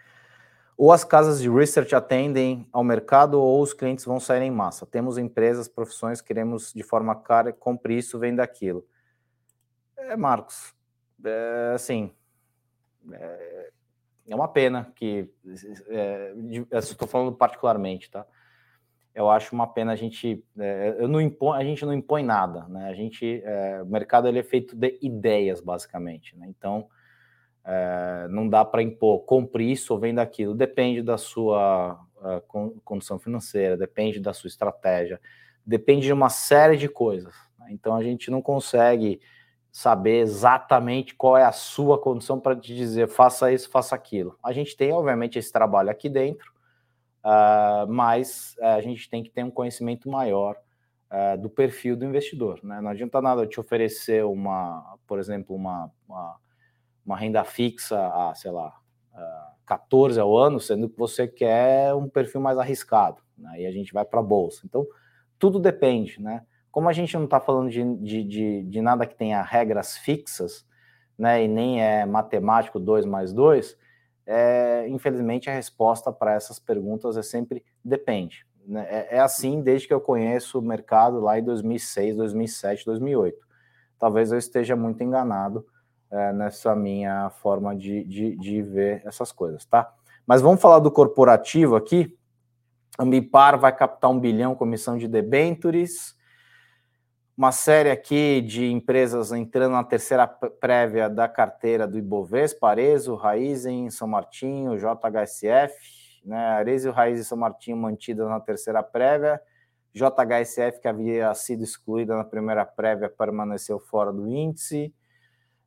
Ou 0.76 0.90
as 0.90 1.04
casas 1.04 1.40
de 1.40 1.50
research 1.50 1.94
atendem 1.94 2.68
ao 2.72 2.82
mercado 2.82 3.40
ou 3.40 3.62
os 3.62 3.72
clientes 3.74 4.04
vão 4.04 4.18
sair 4.18 4.42
em 4.42 4.50
massa. 4.50 4.86
Temos 4.86 5.18
empresas, 5.18 5.68
profissões, 5.68 6.20
queremos 6.20 6.72
de 6.72 6.82
forma 6.82 7.14
cara, 7.14 7.52
compre 7.52 7.96
isso, 7.98 8.18
venda 8.18 8.42
aquilo. 8.42 8.86
É, 9.96 10.16
Marcos, 10.16 10.74
é, 11.24 11.72
assim, 11.74 12.12
é, 13.12 13.70
é, 14.28 14.34
uma 14.34 14.48
pena 14.48 14.90
que, 14.96 15.30
é, 15.88 16.34
estou 16.72 17.06
falando 17.06 17.32
particularmente, 17.32 18.10
tá? 18.10 18.26
Eu 19.14 19.30
acho 19.30 19.54
uma 19.54 19.66
pena 19.66 19.92
a 19.92 19.96
gente, 19.96 20.42
é, 20.58 20.96
eu 20.98 21.06
não 21.06 21.20
impõe, 21.20 21.58
a 21.58 21.64
gente 21.64 21.84
não 21.84 21.92
impõe 21.92 22.22
nada, 22.22 22.66
né? 22.68 22.88
A 22.88 22.94
gente, 22.94 23.42
é, 23.44 23.82
o 23.82 23.86
mercado 23.86 24.26
ele 24.26 24.38
é 24.38 24.42
feito 24.42 24.74
de 24.74 24.98
ideias, 25.02 25.60
basicamente, 25.60 26.36
né? 26.36 26.46
Então, 26.48 26.88
é, 27.64 28.26
não 28.28 28.48
dá 28.48 28.64
para 28.64 28.82
impor, 28.82 29.20
compre 29.20 29.70
isso 29.70 29.92
ou 29.92 30.00
venda 30.00 30.22
aquilo. 30.22 30.54
Depende 30.54 31.02
da 31.02 31.16
sua 31.16 32.00
uh, 32.16 32.80
condição 32.84 33.18
financeira, 33.18 33.76
depende 33.76 34.18
da 34.20 34.32
sua 34.32 34.48
estratégia, 34.48 35.20
depende 35.64 36.06
de 36.06 36.12
uma 36.12 36.28
série 36.28 36.76
de 36.76 36.88
coisas. 36.88 37.34
Né? 37.58 37.68
Então 37.70 37.94
a 37.94 38.02
gente 38.02 38.30
não 38.30 38.42
consegue 38.42 39.20
saber 39.70 40.18
exatamente 40.20 41.14
qual 41.14 41.36
é 41.36 41.44
a 41.44 41.52
sua 41.52 41.98
condição 41.98 42.38
para 42.38 42.54
te 42.54 42.74
dizer 42.74 43.08
faça 43.08 43.52
isso, 43.52 43.70
faça 43.70 43.94
aquilo. 43.94 44.36
A 44.42 44.52
gente 44.52 44.76
tem, 44.76 44.92
obviamente, 44.92 45.38
esse 45.38 45.50
trabalho 45.50 45.90
aqui 45.90 46.08
dentro, 46.08 46.52
uh, 47.24 47.90
mas 47.90 48.54
uh, 48.58 48.76
a 48.76 48.80
gente 48.80 49.08
tem 49.08 49.22
que 49.22 49.30
ter 49.30 49.44
um 49.44 49.50
conhecimento 49.50 50.08
maior 50.08 50.56
uh, 51.10 51.40
do 51.40 51.48
perfil 51.48 51.96
do 51.96 52.04
investidor. 52.04 52.60
Né? 52.62 52.80
Não 52.80 52.90
adianta 52.90 53.20
nada 53.20 53.46
te 53.46 53.58
oferecer 53.58 54.24
uma, 54.24 54.96
por 55.06 55.18
exemplo, 55.18 55.54
uma, 55.54 55.90
uma 56.08 56.36
uma 57.04 57.16
renda 57.16 57.44
fixa 57.44 57.98
a, 57.98 58.34
sei 58.34 58.50
lá, 58.50 58.72
14 59.66 60.18
ao 60.18 60.36
ano, 60.36 60.60
sendo 60.60 60.88
que 60.88 60.98
você 60.98 61.26
quer 61.26 61.94
um 61.94 62.08
perfil 62.08 62.40
mais 62.40 62.58
arriscado, 62.58 63.20
né? 63.36 63.62
e 63.62 63.66
a 63.66 63.70
gente 63.70 63.92
vai 63.92 64.04
para 64.04 64.20
a 64.20 64.22
bolsa. 64.22 64.62
Então, 64.64 64.86
tudo 65.38 65.58
depende, 65.58 66.20
né? 66.20 66.44
Como 66.70 66.88
a 66.88 66.92
gente 66.92 67.14
não 67.16 67.24
está 67.24 67.38
falando 67.38 67.70
de, 67.70 67.82
de, 67.96 68.24
de, 68.24 68.62
de, 68.62 68.80
nada 68.80 69.06
que 69.06 69.14
tenha 69.14 69.42
regras 69.42 69.96
fixas, 69.96 70.66
né, 71.18 71.44
e 71.44 71.48
nem 71.48 71.82
é 71.82 72.06
matemático 72.06 72.80
2 72.80 73.04
mais 73.04 73.32
2, 73.32 73.76
é, 74.26 74.86
infelizmente 74.88 75.50
a 75.50 75.54
resposta 75.54 76.12
para 76.12 76.34
essas 76.34 76.58
perguntas 76.58 77.16
é 77.16 77.22
sempre 77.22 77.64
depende. 77.84 78.46
Né? 78.66 78.86
É, 78.88 79.16
é 79.16 79.20
assim 79.20 79.60
desde 79.60 79.88
que 79.88 79.94
eu 79.94 80.00
conheço 80.00 80.58
o 80.58 80.62
mercado 80.62 81.20
lá 81.20 81.38
em 81.38 81.44
2006, 81.44 82.16
2007, 82.16 82.84
2008. 82.86 83.46
Talvez 83.98 84.32
eu 84.32 84.38
esteja 84.38 84.74
muito 84.76 85.02
enganado, 85.02 85.66
é, 86.10 86.32
nessa 86.32 86.76
minha 86.76 87.30
forma 87.30 87.74
de, 87.74 88.04
de, 88.04 88.36
de, 88.36 88.62
ver 88.62 89.02
essas 89.04 89.32
coisas, 89.32 89.64
tá? 89.64 89.90
Mas 90.26 90.42
vamos 90.42 90.60
falar 90.60 90.78
do 90.78 90.90
corporativo 90.90 91.74
aqui. 91.74 92.16
A 92.98 93.02
Ambipar 93.02 93.58
vai 93.58 93.74
captar 93.74 94.10
um 94.10 94.20
bilhão 94.20 94.54
com 94.54 94.66
emissão 94.66 94.98
de 94.98 95.08
debentures. 95.08 96.14
Uma 97.34 97.50
série 97.50 97.90
aqui 97.90 98.42
de 98.42 98.70
empresas 98.70 99.32
entrando 99.32 99.72
na 99.72 99.82
terceira 99.82 100.26
prévia 100.26 101.08
da 101.08 101.26
carteira 101.26 101.88
do 101.88 101.96
Ibovespa, 101.96 102.68
Arezo, 102.68 103.14
Raizen, 103.14 103.88
São 103.88 104.06
Martinho, 104.06 104.76
JHSF, 104.76 105.74
né? 106.26 106.36
Arezo, 106.36 106.90
Raizen 106.90 107.22
e 107.22 107.24
São 107.24 107.38
Martinho 107.38 107.78
mantidas 107.78 108.28
na 108.28 108.38
terceira 108.38 108.82
prévia. 108.82 109.40
JHSF, 109.94 110.78
que 110.80 110.86
havia 110.86 111.32
sido 111.32 111.64
excluída 111.64 112.14
na 112.14 112.24
primeira 112.24 112.66
prévia, 112.66 113.08
permaneceu 113.08 113.80
fora 113.80 114.12
do 114.12 114.28
índice. 114.28 114.94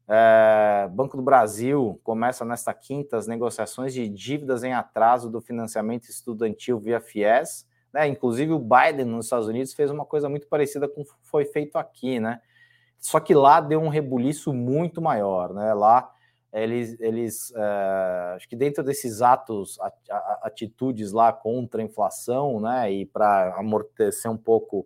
É, 0.08 0.88
Banco 0.91 1.17
do 1.17 1.23
Brasil 1.23 1.99
começa 2.04 2.45
nesta 2.45 2.75
quinta 2.75 3.17
as 3.17 3.25
negociações 3.25 3.91
de 3.91 4.08
dívidas 4.08 4.63
em 4.63 4.73
atraso 4.73 5.32
do 5.32 5.41
financiamento 5.41 6.10
estudantil 6.10 6.80
via 6.80 7.01
FIES. 7.01 7.65
Né? 7.95 8.10
Inclusive, 8.10 8.51
o 8.51 8.59
Biden 8.59 9.05
nos 9.05 9.28
Estados 9.28 9.47
Unidos 9.47 9.74
fez 9.74 9.89
uma 9.89 10.05
coisa 10.05 10.28
muito 10.28 10.47
parecida 10.47 10.86
com 10.86 10.99
o 10.99 11.05
que 11.05 11.13
foi 11.22 11.45
feito 11.45 11.78
aqui, 11.78 12.20
né? 12.20 12.41
Só 12.99 13.22
que 13.22 13.34
lá 13.34 13.61
deu 13.61 13.80
um 13.80 13.88
rebuliço 13.88 14.53
muito 14.53 15.01
maior, 15.01 15.53
né? 15.53 15.74
Lá 15.74 16.11
eles, 16.51 16.99
eles 16.99 17.53
é, 17.55 18.34
acho 18.36 18.49
que 18.49 18.55
dentro 18.55 18.84
desses 18.84 19.22
atos, 19.22 19.80
atitudes 20.41 21.13
lá 21.13 21.32
contra 21.32 21.82
a 21.82 21.86
inflação, 21.86 22.59
né? 22.59 22.91
E 22.91 23.05
para 23.05 23.55
amortecer 23.57 24.30
um 24.30 24.36
pouco 24.36 24.86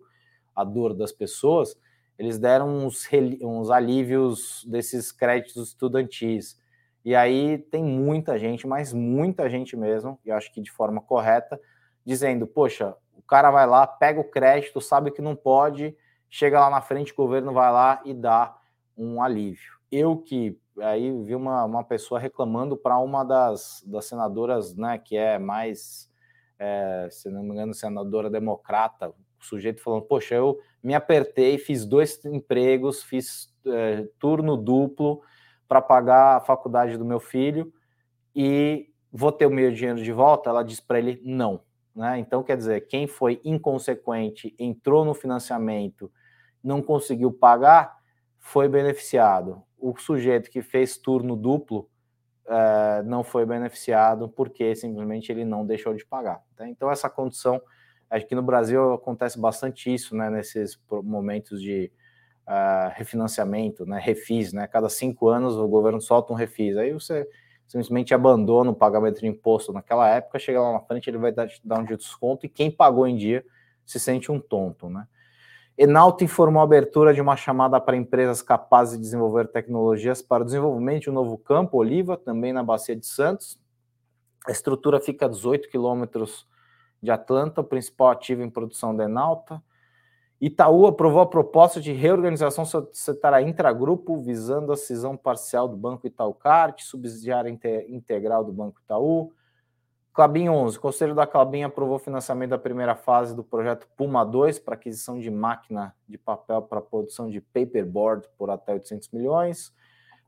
a 0.54 0.62
dor 0.62 0.94
das 0.94 1.10
pessoas, 1.10 1.76
eles 2.16 2.38
deram 2.38 2.68
uns, 2.68 3.08
uns 3.42 3.70
alívios 3.70 4.64
desses 4.68 5.10
créditos 5.10 5.70
estudantis. 5.70 6.56
E 7.04 7.16
aí 7.16 7.58
tem 7.58 7.82
muita 7.82 8.38
gente, 8.38 8.68
mas 8.68 8.92
muita 8.92 9.50
gente 9.50 9.76
mesmo, 9.76 10.16
e 10.24 10.30
acho 10.30 10.52
que 10.52 10.60
de 10.60 10.70
forma 10.70 11.00
correta, 11.00 11.60
dizendo: 12.04 12.46
poxa, 12.46 12.94
o 13.14 13.22
cara 13.22 13.50
vai 13.50 13.66
lá, 13.66 13.86
pega 13.86 14.20
o 14.20 14.30
crédito, 14.30 14.80
sabe 14.80 15.10
que 15.10 15.22
não 15.22 15.36
pode, 15.36 15.96
chega 16.28 16.60
lá 16.60 16.70
na 16.70 16.80
frente, 16.80 17.12
o 17.12 17.16
governo 17.16 17.52
vai 17.52 17.70
lá 17.72 18.00
e 18.04 18.14
dá 18.14 18.56
um 18.96 19.22
alívio. 19.22 19.78
Eu 19.90 20.16
que 20.16 20.58
aí 20.78 21.10
vi 21.24 21.34
uma, 21.34 21.64
uma 21.64 21.84
pessoa 21.84 22.20
reclamando 22.20 22.76
para 22.76 22.98
uma 22.98 23.24
das, 23.24 23.82
das 23.86 24.06
senadoras, 24.06 24.74
né, 24.76 24.98
que 24.98 25.16
é 25.16 25.38
mais, 25.38 26.10
é, 26.58 27.08
se 27.10 27.28
não 27.28 27.42
me 27.42 27.50
engano, 27.50 27.74
senadora 27.74 28.30
democrata, 28.30 29.08
o 29.08 29.14
sujeito 29.44 29.82
falando: 29.82 30.02
poxa, 30.02 30.34
eu 30.34 30.58
me 30.82 30.94
apertei, 30.94 31.58
fiz 31.58 31.84
dois 31.84 32.22
empregos, 32.24 33.02
fiz 33.02 33.52
é, 33.66 34.06
turno 34.18 34.56
duplo 34.56 35.22
para 35.66 35.80
pagar 35.80 36.36
a 36.36 36.40
faculdade 36.40 36.96
do 36.96 37.04
meu 37.04 37.20
filho 37.20 37.72
e 38.34 38.90
vou 39.12 39.32
ter 39.32 39.46
o 39.46 39.50
meu 39.50 39.72
dinheiro 39.72 40.02
de 40.02 40.12
volta? 40.12 40.50
Ela 40.50 40.62
diz 40.62 40.80
para 40.80 40.98
ele 40.98 41.20
não. 41.24 41.60
Né? 42.00 42.18
Então, 42.18 42.42
quer 42.42 42.56
dizer, 42.56 42.86
quem 42.86 43.06
foi 43.06 43.42
inconsequente, 43.44 44.54
entrou 44.58 45.04
no 45.04 45.12
financiamento 45.12 46.10
não 46.64 46.80
conseguiu 46.80 47.30
pagar, 47.30 47.94
foi 48.38 48.70
beneficiado. 48.70 49.62
O 49.78 49.94
sujeito 49.98 50.50
que 50.50 50.62
fez 50.62 50.96
turno 50.96 51.36
duplo 51.36 51.90
uh, 52.46 53.02
não 53.04 53.22
foi 53.22 53.44
beneficiado 53.44 54.30
porque 54.30 54.74
simplesmente 54.74 55.30
ele 55.30 55.44
não 55.44 55.66
deixou 55.66 55.92
de 55.92 56.06
pagar. 56.06 56.42
Tá? 56.56 56.66
Então, 56.66 56.90
essa 56.90 57.10
condição, 57.10 57.60
acho 58.08 58.26
que 58.26 58.34
no 58.34 58.42
Brasil 58.42 58.94
acontece 58.94 59.38
bastante 59.38 59.92
isso, 59.92 60.16
né, 60.16 60.30
nesses 60.30 60.80
momentos 61.02 61.60
de 61.60 61.92
uh, 62.48 62.94
refinanciamento, 62.94 63.84
né, 63.84 64.00
refis, 64.02 64.54
né, 64.54 64.66
cada 64.66 64.88
cinco 64.88 65.28
anos 65.28 65.54
o 65.54 65.68
governo 65.68 66.00
solta 66.00 66.32
um 66.32 66.36
refis, 66.36 66.78
aí 66.78 66.94
você 66.94 67.28
simplesmente 67.70 68.12
abandona 68.12 68.72
o 68.72 68.74
pagamento 68.74 69.20
de 69.20 69.28
imposto 69.28 69.72
naquela 69.72 70.08
época, 70.08 70.40
chega 70.40 70.60
lá 70.60 70.72
na 70.72 70.80
frente, 70.80 71.08
ele 71.08 71.18
vai 71.18 71.30
dar, 71.30 71.46
dar 71.62 71.78
um 71.78 71.84
desconto 71.84 72.44
e 72.44 72.48
quem 72.48 72.68
pagou 72.68 73.06
em 73.06 73.16
dia 73.16 73.44
se 73.86 74.00
sente 74.00 74.30
um 74.32 74.40
tonto, 74.40 74.90
né? 74.90 75.06
Enalta 75.78 76.24
informou 76.24 76.60
a 76.60 76.64
abertura 76.64 77.14
de 77.14 77.20
uma 77.20 77.36
chamada 77.36 77.80
para 77.80 77.96
empresas 77.96 78.42
capazes 78.42 78.96
de 78.96 79.02
desenvolver 79.02 79.46
tecnologias 79.46 80.20
para 80.20 80.42
o 80.42 80.44
desenvolvimento 80.44 81.04
de 81.04 81.10
um 81.10 81.12
novo 81.14 81.38
campo, 81.38 81.78
Oliva, 81.78 82.16
também 82.16 82.52
na 82.52 82.62
Bacia 82.62 82.96
de 82.96 83.06
Santos. 83.06 83.56
A 84.48 84.50
estrutura 84.50 85.00
fica 85.00 85.26
a 85.26 85.28
18 85.28 85.68
quilômetros 85.68 86.46
de 87.00 87.10
Atlanta, 87.12 87.60
o 87.60 87.64
principal 87.64 88.08
ativo 88.08 88.42
em 88.42 88.50
produção 88.50 88.94
da 88.94 89.04
Enalta. 89.04 89.62
Itaú 90.40 90.86
aprovou 90.86 91.20
a 91.20 91.26
proposta 91.26 91.82
de 91.82 91.92
reorganização 91.92 92.64
societária 92.64 93.46
intragrupo, 93.46 94.16
visando 94.16 94.72
a 94.72 94.76
cisão 94.76 95.14
parcial 95.14 95.68
do 95.68 95.76
Banco 95.76 96.06
Itaú 96.06 96.32
Card, 96.32 96.82
subsidiária 96.82 97.50
integral 97.88 98.42
do 98.42 98.50
Banco 98.50 98.80
Itaú. 98.82 99.32
Clabin 100.14 100.48
11, 100.48 100.78
o 100.78 100.80
Conselho 100.80 101.14
da 101.14 101.26
Clabin 101.26 101.62
aprovou 101.62 101.96
o 101.96 101.98
financiamento 102.00 102.50
da 102.50 102.58
primeira 102.58 102.96
fase 102.96 103.36
do 103.36 103.44
projeto 103.44 103.86
Puma 103.96 104.24
2 104.24 104.58
para 104.58 104.74
aquisição 104.74 105.20
de 105.20 105.30
máquina 105.30 105.94
de 106.08 106.16
papel 106.16 106.62
para 106.62 106.80
produção 106.80 107.28
de 107.28 107.40
paperboard 107.40 108.26
por 108.38 108.48
até 108.48 108.72
800 108.72 109.10
milhões. 109.10 109.72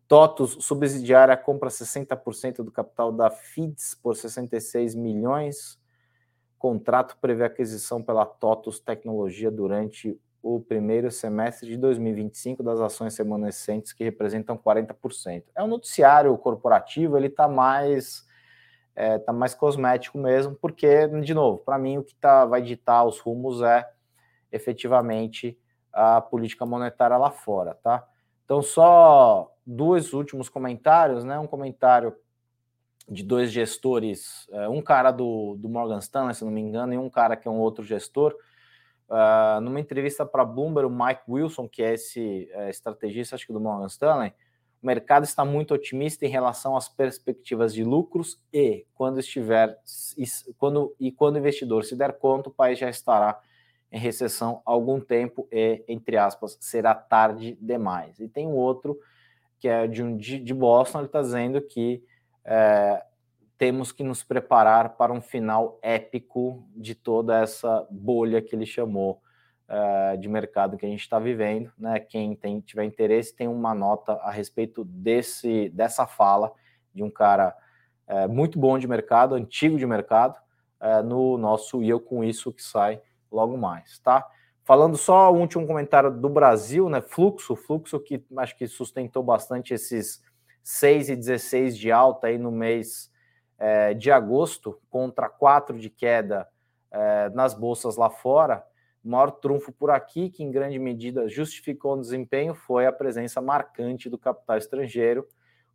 TOTUS, 0.06 0.58
subsidiária, 0.60 1.36
compra 1.38 1.70
60% 1.70 2.56
do 2.56 2.70
capital 2.70 3.10
da 3.10 3.30
FIDS 3.30 3.94
por 3.94 4.14
66 4.14 4.94
milhões 4.94 5.82
contrato 6.62 7.16
prevê 7.20 7.42
aquisição 7.42 8.00
pela 8.00 8.24
TOTUS 8.24 8.78
Tecnologia 8.78 9.50
durante 9.50 10.16
o 10.40 10.60
primeiro 10.60 11.10
semestre 11.10 11.68
de 11.68 11.76
2025 11.76 12.62
das 12.62 12.78
ações 12.78 13.18
remanescentes 13.18 13.92
que 13.92 14.04
representam 14.04 14.56
40%. 14.56 15.42
É 15.56 15.62
um 15.64 15.66
noticiário 15.66 16.38
corporativo, 16.38 17.16
ele 17.16 17.26
está 17.26 17.48
mais 17.48 18.24
é, 18.94 19.18
tá 19.18 19.32
mais 19.32 19.54
cosmético 19.54 20.18
mesmo, 20.18 20.54
porque, 20.54 21.08
de 21.08 21.34
novo, 21.34 21.58
para 21.58 21.78
mim 21.78 21.98
o 21.98 22.04
que 22.04 22.14
tá, 22.14 22.44
vai 22.44 22.62
ditar 22.62 23.04
os 23.04 23.18
rumos 23.18 23.60
é 23.60 23.84
efetivamente 24.52 25.58
a 25.92 26.20
política 26.20 26.64
monetária 26.64 27.16
lá 27.16 27.32
fora, 27.32 27.74
tá? 27.82 28.06
Então, 28.44 28.62
só 28.62 29.52
dois 29.66 30.12
últimos 30.12 30.48
comentários, 30.48 31.24
né? 31.24 31.40
Um 31.40 31.46
comentário 31.48 32.14
de 33.09 33.22
dois 33.22 33.50
gestores, 33.50 34.48
é, 34.53 34.68
um 34.68 34.80
cara 34.80 35.11
do, 35.11 35.57
do 35.59 35.68
Morgan 35.68 35.98
Stanley, 35.98 36.34
se 36.34 36.44
não 36.44 36.53
me 36.53 36.61
engano, 36.61 36.94
e 36.94 36.98
um 36.98 37.11
cara 37.11 37.36
que 37.36 37.48
é 37.48 37.50
um 37.50 37.59
outro 37.59 37.84
gestor. 37.84 38.34
Uh, 39.09 39.61
numa 39.61 39.78
entrevista 39.78 40.24
para 40.24 40.44
Bloomberg, 40.44 40.86
o 40.86 40.90
Mike 40.90 41.22
Wilson, 41.28 41.68
que 41.68 41.82
é 41.82 41.92
esse 41.92 42.48
é, 42.53 42.70
estrategista, 42.70 43.34
acho 43.34 43.46
que 43.46 43.53
do 43.53 43.61
Morgan 43.61 43.86
Stanley, 43.86 44.32
o 44.82 44.86
mercado 44.86 45.24
está 45.24 45.44
muito 45.44 45.74
otimista 45.74 46.24
em 46.24 46.28
relação 46.28 46.76
às 46.76 46.88
perspectivas 46.88 47.74
de 47.74 47.84
lucros 47.84 48.40
e 48.53 48.86
quando 48.94 49.20
estiver 49.20 49.78
quando, 50.57 50.94
e 50.98 51.12
quando 51.12 51.36
o 51.36 51.38
investidor 51.38 51.84
se 51.84 51.94
der 51.94 52.18
conta, 52.18 52.48
o 52.48 52.53
país 52.53 52.78
já 52.78 52.88
estará 52.88 53.38
em 53.92 53.98
recessão 53.98 54.62
há 54.64 54.72
algum 54.72 54.98
tempo 54.98 55.46
e, 55.53 55.84
entre 55.86 56.16
aspas, 56.16 56.57
será 56.61 56.94
tarde 56.94 57.57
demais. 57.61 58.18
E 58.18 58.26
tem 58.26 58.48
um 58.48 58.57
outro 58.57 58.98
que 59.61 59.68
é 59.68 59.86
de 59.86 60.03
um 60.03 60.16
de 60.16 60.55
Boston, 60.55 61.00
ele 61.00 61.07
está 61.07 61.20
dizendo 61.20 61.61
que 61.61 62.03
é, 62.45 63.05
temos 63.59 63.93
que 63.93 64.03
nos 64.03 64.22
preparar 64.22 64.97
para 64.97 65.12
um 65.12 65.20
final 65.20 65.78
épico 65.82 66.66
de 66.74 66.95
toda 66.95 67.40
essa 67.40 67.86
bolha 67.90 68.43
que 68.43 68.55
ele 68.57 68.66
chamou 68.66 69.22
é, 69.68 70.16
de 70.16 70.28
mercado 70.28 70.76
que 70.76 70.84
a 70.84 70.88
gente 70.88 71.01
está 71.01 71.18
vivendo. 71.18 71.72
Né? 71.78 72.01
Quem 72.01 72.34
tem, 72.34 72.61
tiver 72.61 72.84
interesse 72.84 73.34
tem 73.34 73.49
uma 73.49 73.74
nota 73.74 74.14
a 74.14 74.30
respeito 74.30 74.84
desse, 74.84 75.68
dessa 75.70 76.07
fala 76.07 76.53
de 76.95 77.03
um 77.03 77.11
cara 77.11 77.57
é, 78.07 78.26
muito 78.26 78.59
bom 78.59 78.78
de 78.78 78.86
mercado, 78.86 79.34
antigo 79.34 79.78
de 79.78 79.86
mercado, 79.86 80.38
é, 80.80 81.01
no 81.01 81.38
nosso 81.38 81.82
E 81.82 81.88
Eu 81.88 82.01
Com 82.01 82.24
Isso 82.24 82.53
que 82.53 82.62
sai 82.62 83.01
logo 83.30 83.57
mais, 83.57 83.99
tá? 84.01 84.26
Falando 84.64 84.97
só 84.97 85.32
o 85.32 85.38
último 85.38 85.66
comentário 85.66 86.11
do 86.11 86.28
Brasil, 86.28 86.88
né? 86.88 87.01
Fluxo, 87.01 87.57
fluxo 87.57 87.99
que 87.99 88.24
acho 88.36 88.57
que 88.57 88.66
sustentou 88.66 89.22
bastante 89.22 89.72
esses 89.74 90.22
6,16 90.64 91.72
de 91.72 91.90
alta 91.90 92.28
aí 92.28 92.38
no 92.38 92.50
mês 92.50 93.10
é, 93.58 93.94
de 93.94 94.10
agosto, 94.10 94.80
contra 94.90 95.28
4 95.28 95.78
de 95.78 95.88
queda 95.88 96.48
é, 96.90 97.28
nas 97.30 97.54
bolsas 97.54 97.96
lá 97.96 98.10
fora. 98.10 98.64
O 99.04 99.08
maior 99.08 99.30
trunfo 99.30 99.72
por 99.72 99.90
aqui, 99.90 100.30
que 100.30 100.42
em 100.42 100.50
grande 100.50 100.78
medida 100.78 101.28
justificou 101.28 101.94
o 101.94 102.00
desempenho, 102.00 102.54
foi 102.54 102.86
a 102.86 102.92
presença 102.92 103.40
marcante 103.40 104.08
do 104.08 104.18
capital 104.18 104.56
estrangeiro. 104.56 105.26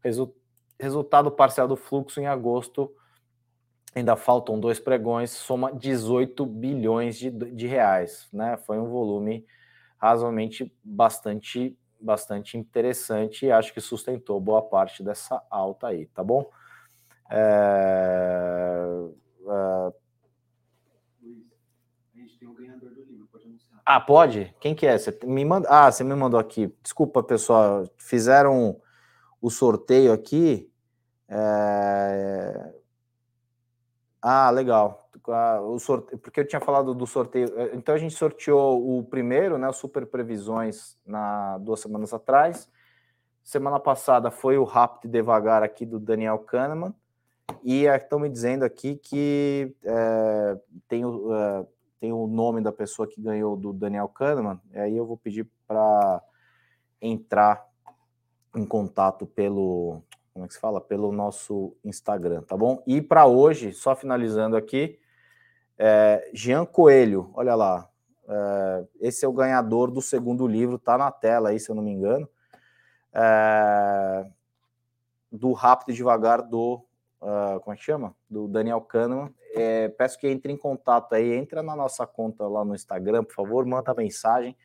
Resu 0.04 0.34
resultado 0.80 1.32
parcial 1.32 1.68
do 1.68 1.76
fluxo 1.76 2.22
em 2.22 2.28
agosto, 2.28 2.94
ainda 3.96 4.16
faltam 4.16 4.60
dois 4.60 4.80
pregões, 4.80 5.32
soma 5.32 5.74
18 5.74 6.46
bilhões 6.46 7.18
de, 7.18 7.32
de 7.32 7.66
reais. 7.66 8.30
Né? 8.32 8.58
Foi 8.58 8.78
um 8.78 8.88
volume 8.88 9.46
razoavelmente 9.98 10.72
bastante 10.84 11.76
bastante 12.00 12.58
interessante 12.58 13.46
e 13.46 13.52
acho 13.52 13.74
que 13.74 13.82
sustentou 13.82 14.40
boa 14.40 14.62
parte 14.62 15.04
dessa 15.04 15.42
alta 15.50 15.88
aí, 15.88 16.06
tá 16.08 16.24
bom? 16.24 16.50
É... 17.30 18.88
É... 19.50 19.94
Ah, 23.86 24.02
pode? 24.02 24.54
Quem 24.60 24.76
que 24.76 24.86
é? 24.86 24.98
Você 24.98 25.18
me 25.24 25.46
manda... 25.46 25.68
Ah, 25.70 25.92
você 25.92 26.04
me 26.04 26.14
mandou 26.14 26.40
aqui. 26.40 26.74
Desculpa, 26.84 27.24
pessoal. 27.24 27.86
Fizeram 27.98 28.82
o 29.42 29.50
sorteio 29.50 30.12
aqui. 30.12 30.70
É... 31.30 32.74
Ah, 34.22 34.50
legal 34.50 35.07
o 35.28 35.80
sorteio, 35.80 36.20
porque 36.20 36.40
eu 36.40 36.48
tinha 36.48 36.60
falado 36.60 36.94
do 36.94 37.06
sorteio. 37.06 37.52
Eh, 37.60 37.72
então 37.74 37.94
a 37.94 37.98
gente 37.98 38.14
sorteou 38.16 38.98
o 38.98 39.04
primeiro, 39.04 39.58
né? 39.58 39.68
O 39.68 39.74
Super 39.74 40.06
Previsões 40.06 40.98
na 41.06 41.58
duas 41.58 41.80
semanas 41.80 42.14
atrás. 42.14 42.70
Semana 43.44 43.80
passada 43.80 44.32
foi 44.32 44.58
o 44.58 44.64
Rápido 44.64 45.06
e 45.06 45.12
Devagar 45.12 45.64
aqui 45.64 45.86
do 45.86 46.00
Daniel 46.00 46.40
Kahneman. 46.40 46.94
E 47.64 47.86
estão 47.86 48.20
me 48.20 48.30
dizendo 48.30 48.64
aqui 48.64 48.96
que 48.96 49.74
é, 49.84 50.58
tem, 50.88 51.06
o, 51.06 51.34
é, 51.34 51.66
tem 52.00 52.12
o 52.12 52.28
nome 52.28 52.62
da 52.62 52.72
pessoa 52.72 53.08
que 53.08 53.22
ganhou 53.22 53.56
do 53.56 53.72
Daniel 53.72 54.10
Kahneman. 54.10 54.60
E 54.74 54.80
aí 54.80 54.98
eu 54.98 55.06
vou 55.06 55.18
pedir 55.18 55.50
para 55.66 56.22
entrar 57.02 57.66
em 58.56 58.66
contato 58.66 59.26
pelo 59.26 60.02
como 60.38 60.46
é 60.46 60.48
que 60.48 60.54
se 60.54 60.60
fala? 60.60 60.80
Pelo 60.80 61.12
nosso 61.12 61.76
Instagram, 61.84 62.44
tá 62.44 62.56
bom? 62.56 62.84
E 62.86 63.02
para 63.02 63.26
hoje, 63.26 63.74
só 63.74 63.96
finalizando 63.96 64.56
aqui, 64.56 65.00
é, 65.78 66.30
Jean 66.34 66.66
Coelho, 66.66 67.32
olha 67.34 67.56
lá. 67.56 67.90
É, 68.30 68.86
esse 69.02 69.24
é 69.24 69.28
o 69.28 69.34
ganhador 69.34 69.92
do 69.92 70.02
segundo 70.02 70.48
livro, 70.48 70.78
tá 70.78 70.98
na 70.98 71.12
tela 71.12 71.50
aí, 71.50 71.60
se 71.60 71.70
eu 71.70 71.76
não 71.76 71.84
me 71.84 71.92
engano. 71.92 72.28
É, 73.14 74.28
do 75.32 75.54
Rápido 75.54 75.92
e 75.92 75.94
Devagar 75.94 76.42
do. 76.42 76.84
Uh, 77.20 77.60
como 77.62 77.74
é 77.74 77.78
que 77.78 77.84
chama? 77.84 78.16
Do 78.30 78.48
Daniel 78.48 78.82
Kahneman. 78.82 79.34
É, 79.56 79.90
peço 79.90 80.20
que 80.20 80.28
entre 80.28 80.54
em 80.54 80.58
contato 80.58 81.14
aí, 81.14 81.34
entra 81.34 81.64
na 81.64 81.76
nossa 81.76 82.06
conta 82.06 82.48
lá 82.48 82.64
no 82.64 82.76
Instagram, 82.76 83.24
por 83.24 83.34
favor, 83.34 83.66
manda 83.66 83.94
mensagem 83.96 84.56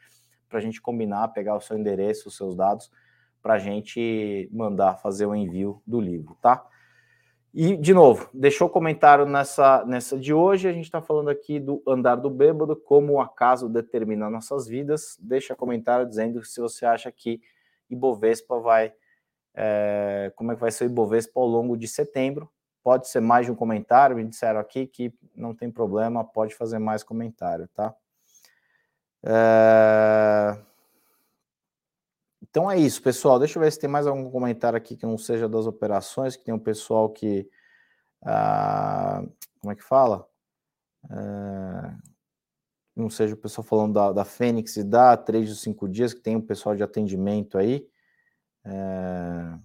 para 0.50 0.58
a 0.58 0.60
gente 0.60 0.82
combinar, 0.82 1.28
pegar 1.28 1.56
o 1.56 1.60
seu 1.60 1.78
endereço, 1.78 2.28
os 2.28 2.36
seus 2.36 2.54
dados, 2.54 2.92
para 3.42 3.54
a 3.54 3.58
gente 3.58 4.50
mandar 4.52 4.98
fazer 4.98 5.24
o 5.24 5.34
envio 5.34 5.82
do 5.86 5.98
livro, 5.98 6.36
tá? 6.42 6.62
E, 7.54 7.76
de 7.76 7.92
novo, 7.92 8.30
deixou 8.32 8.68
comentário 8.68 9.26
nessa, 9.26 9.84
nessa 9.84 10.18
de 10.18 10.32
hoje. 10.32 10.68
A 10.68 10.72
gente 10.72 10.84
está 10.84 11.02
falando 11.02 11.28
aqui 11.28 11.60
do 11.60 11.82
andar 11.86 12.16
do 12.16 12.30
bêbado, 12.30 12.74
como 12.74 13.14
o 13.14 13.20
acaso 13.20 13.68
determina 13.68 14.30
nossas 14.30 14.66
vidas. 14.66 15.18
Deixa 15.20 15.54
comentário 15.54 16.08
dizendo 16.08 16.42
se 16.44 16.60
você 16.60 16.86
acha 16.86 17.12
que 17.12 17.42
Ibovespa 17.90 18.58
vai. 18.58 18.94
É, 19.54 20.32
como 20.34 20.50
é 20.50 20.54
que 20.54 20.60
vai 20.62 20.70
ser 20.70 20.84
o 20.84 20.86
Ibovespa 20.86 21.38
ao 21.38 21.46
longo 21.46 21.76
de 21.76 21.86
setembro. 21.86 22.50
Pode 22.82 23.08
ser 23.08 23.20
mais 23.20 23.44
de 23.44 23.52
um 23.52 23.54
comentário. 23.54 24.16
Me 24.16 24.24
disseram 24.24 24.58
aqui 24.58 24.86
que 24.86 25.12
não 25.36 25.54
tem 25.54 25.70
problema, 25.70 26.24
pode 26.24 26.54
fazer 26.54 26.78
mais 26.78 27.02
comentário, 27.02 27.68
tá? 27.74 27.94
É... 29.24 30.56
Então 32.52 32.70
é 32.70 32.78
isso, 32.78 33.02
pessoal. 33.02 33.38
Deixa 33.38 33.58
eu 33.58 33.62
ver 33.62 33.72
se 33.72 33.80
tem 33.80 33.88
mais 33.88 34.06
algum 34.06 34.30
comentário 34.30 34.76
aqui 34.76 34.94
que 34.94 35.06
não 35.06 35.16
seja 35.16 35.48
das 35.48 35.66
operações, 35.66 36.36
que 36.36 36.44
tem 36.44 36.52
um 36.52 36.58
pessoal 36.58 37.08
que. 37.08 37.48
Ah, 38.22 39.22
como 39.60 39.72
é 39.72 39.76
que 39.76 39.82
fala? 39.82 40.28
Ah, 41.10 41.96
não 42.94 43.08
seja 43.10 43.34
o 43.34 43.38
pessoal 43.38 43.64
falando 43.66 43.94
da, 43.94 44.12
da 44.12 44.24
Fênix 44.24 44.76
e 44.76 44.84
da 44.84 45.16
3 45.16 45.48
dos 45.48 45.62
5 45.62 45.88
dias, 45.88 46.12
que 46.14 46.20
tem 46.20 46.36
o 46.36 46.42
pessoal 46.42 46.76
de 46.76 46.82
atendimento 46.82 47.56
aí. 47.58 47.88
É, 48.64 49.58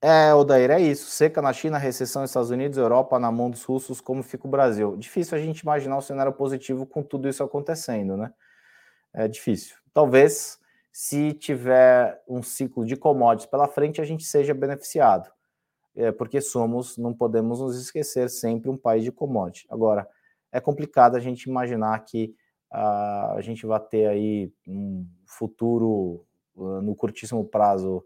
é, 0.00 0.34
Odair, 0.34 0.70
é 0.70 0.80
isso. 0.80 1.10
Seca 1.10 1.42
na 1.42 1.52
China, 1.52 1.76
recessão 1.76 2.22
nos 2.22 2.30
Estados 2.30 2.50
Unidos, 2.50 2.78
Europa 2.78 3.18
na 3.18 3.30
mão 3.32 3.50
dos 3.50 3.64
russos, 3.64 4.00
como 4.00 4.22
fica 4.22 4.46
o 4.46 4.50
Brasil? 4.50 4.96
Difícil 4.96 5.36
a 5.36 5.40
gente 5.40 5.60
imaginar 5.60 5.96
um 5.98 6.00
cenário 6.00 6.32
positivo 6.32 6.86
com 6.86 7.02
tudo 7.02 7.28
isso 7.28 7.42
acontecendo, 7.42 8.16
né? 8.16 8.32
É 9.14 9.28
difícil. 9.28 9.77
Talvez, 9.92 10.58
se 10.92 11.32
tiver 11.32 12.22
um 12.28 12.42
ciclo 12.42 12.84
de 12.84 12.96
commodities 12.96 13.50
pela 13.50 13.68
frente, 13.68 14.00
a 14.00 14.04
gente 14.04 14.24
seja 14.24 14.54
beneficiado. 14.54 15.30
É, 15.96 16.12
porque 16.12 16.40
somos, 16.40 16.96
não 16.96 17.12
podemos 17.12 17.60
nos 17.60 17.80
esquecer, 17.80 18.30
sempre 18.30 18.70
um 18.70 18.76
país 18.76 19.02
de 19.02 19.10
commodities. 19.10 19.66
Agora, 19.70 20.08
é 20.52 20.60
complicado 20.60 21.16
a 21.16 21.20
gente 21.20 21.44
imaginar 21.44 21.98
que 22.04 22.34
uh, 22.72 23.36
a 23.36 23.40
gente 23.40 23.66
vai 23.66 23.80
ter 23.80 24.06
aí 24.06 24.52
um 24.66 25.06
futuro, 25.26 26.24
uh, 26.54 26.80
no 26.80 26.94
curtíssimo 26.94 27.44
prazo, 27.44 28.04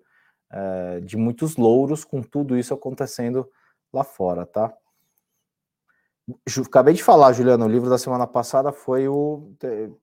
é, 0.54 1.00
de 1.00 1.16
muitos 1.16 1.56
louros 1.56 2.04
com 2.04 2.22
tudo 2.22 2.58
isso 2.58 2.74
acontecendo 2.74 3.48
lá 3.90 4.04
fora, 4.04 4.44
tá? 4.44 4.72
Acabei 6.66 6.94
de 6.94 7.02
falar, 7.02 7.32
Juliano, 7.32 7.64
o 7.64 7.68
livro 7.68 7.90
da 7.90 7.98
semana 7.98 8.26
passada 8.26 8.72
foi 8.72 9.08
o. 9.08 9.52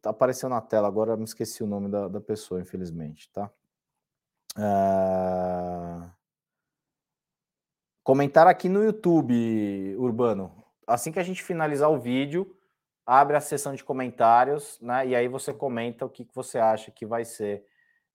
Apareceu 0.04 0.50
na 0.50 0.60
tela, 0.60 0.88
agora 0.88 1.16
me 1.16 1.24
esqueci 1.24 1.64
o 1.64 1.68
nome 1.68 1.90
da, 1.90 2.08
da 2.08 2.20
pessoa, 2.20 2.60
infelizmente, 2.60 3.32
tá? 3.32 3.50
É... 4.58 6.10
Comentar 8.04 8.48
aqui 8.48 8.68
no 8.68 8.84
YouTube, 8.84 9.96
Urbano. 9.98 10.64
Assim 10.86 11.12
que 11.12 11.20
a 11.20 11.24
gente 11.24 11.42
finalizar 11.42 11.90
o 11.90 12.00
vídeo, 12.00 12.54
abre 13.06 13.38
a 13.38 13.42
sessão 13.42 13.74
de 13.74 13.84
comentários, 13.84 14.78
né? 14.82 15.08
E 15.08 15.16
aí 15.16 15.28
você 15.28 15.54
comenta 15.54 16.06
o 16.06 16.10
que, 16.10 16.26
que 16.26 16.36
você 16.36 16.58
acha 16.58 16.92
que 16.92 17.06
vai 17.06 17.24
ser 17.24 17.64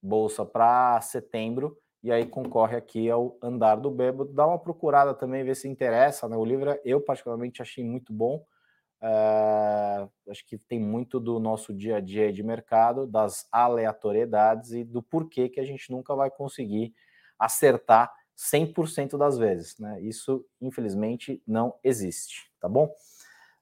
bolsa 0.03 0.45
para 0.45 1.01
setembro 1.01 1.79
e 2.05 2.13
aí 2.13 2.27
concorre 2.27 2.77
aqui 2.77 3.09
ao 3.09 3.39
Andar 3.41 3.77
do 3.77 3.91
Bêbado. 3.91 4.31
Dá 4.31 4.47
uma 4.47 4.59
procurada 4.59 5.15
também, 5.15 5.43
ver 5.43 5.57
se 5.57 5.67
interessa. 5.67 6.29
Né? 6.29 6.37
O 6.37 6.45
livro 6.45 6.79
eu 6.85 7.01
particularmente 7.01 7.63
achei 7.63 7.83
muito 7.83 8.13
bom. 8.13 8.45
É, 9.01 10.07
acho 10.29 10.47
que 10.47 10.59
tem 10.59 10.79
muito 10.79 11.19
do 11.19 11.41
nosso 11.41 11.73
dia 11.73 11.97
a 11.97 12.01
dia 12.01 12.31
de 12.31 12.43
mercado, 12.43 13.07
das 13.07 13.49
aleatoriedades 13.51 14.73
e 14.73 14.85
do 14.85 15.03
porquê 15.03 15.49
que 15.49 15.59
a 15.59 15.65
gente 15.65 15.91
nunca 15.91 16.15
vai 16.15 16.31
conseguir 16.31 16.95
acertar 17.39 18.13
100% 18.37 19.17
das 19.17 19.39
vezes. 19.39 19.79
Né? 19.79 20.03
Isso, 20.03 20.45
infelizmente, 20.61 21.43
não 21.47 21.75
existe, 21.83 22.53
tá 22.61 22.69
bom? 22.69 22.95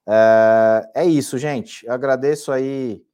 É, 0.05 0.91
é 0.95 1.05
isso, 1.05 1.37
gente. 1.37 1.85
Eu 1.85 1.93
agradeço 1.93 2.51
aí 2.51 3.05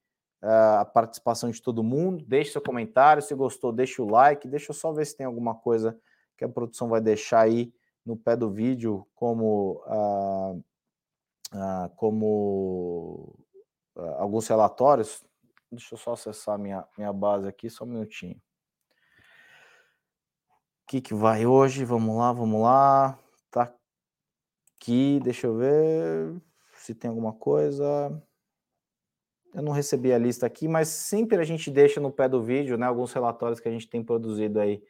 a 0.41 0.85
participação 0.85 1.49
de 1.49 1.61
todo 1.61 1.83
mundo. 1.83 2.23
Deixe 2.25 2.51
seu 2.51 2.61
comentário, 2.61 3.21
se 3.21 3.35
gostou, 3.35 3.71
deixe 3.71 4.01
o 4.01 4.09
like. 4.09 4.47
Deixa 4.47 4.71
eu 4.71 4.75
só 4.75 4.91
ver 4.91 5.05
se 5.05 5.15
tem 5.15 5.25
alguma 5.25 5.55
coisa 5.55 5.99
que 6.37 6.45
a 6.45 6.49
produção 6.49 6.87
vai 6.87 7.01
deixar 7.01 7.41
aí 7.41 7.73
no 8.05 8.15
pé 8.15 8.35
do 8.35 8.49
vídeo, 8.49 9.05
como, 9.13 9.83
uh, 9.85 10.57
uh, 11.53 11.89
como 11.95 13.35
uh, 13.95 14.15
alguns 14.17 14.47
relatórios. 14.47 15.23
Deixa 15.71 15.93
eu 15.93 15.97
só 15.97 16.13
acessar 16.13 16.57
minha, 16.57 16.87
minha 16.97 17.13
base 17.13 17.47
aqui, 17.47 17.69
só 17.69 17.83
um 17.83 17.87
minutinho. 17.87 18.35
O 20.83 20.87
que, 20.87 21.01
que 21.01 21.13
vai 21.13 21.45
hoje? 21.45 21.85
Vamos 21.85 22.17
lá, 22.17 22.33
vamos 22.33 22.61
lá. 22.61 23.19
Tá 23.51 23.71
aqui, 24.75 25.19
deixa 25.21 25.45
eu 25.45 25.57
ver 25.57 26.41
se 26.73 26.95
tem 26.95 27.09
alguma 27.09 27.33
coisa. 27.33 28.19
Eu 29.53 29.63
não 29.63 29.71
recebi 29.71 30.13
a 30.13 30.17
lista 30.17 30.45
aqui, 30.45 30.67
mas 30.67 30.87
sempre 30.89 31.37
a 31.37 31.43
gente 31.43 31.71
deixa 31.71 31.99
no 31.99 32.11
pé 32.11 32.29
do 32.29 32.41
vídeo, 32.41 32.77
né, 32.77 32.85
alguns 32.85 33.11
relatórios 33.11 33.59
que 33.59 33.67
a 33.67 33.71
gente 33.71 33.89
tem 33.89 34.03
produzido 34.03 34.59
aí, 34.59 34.81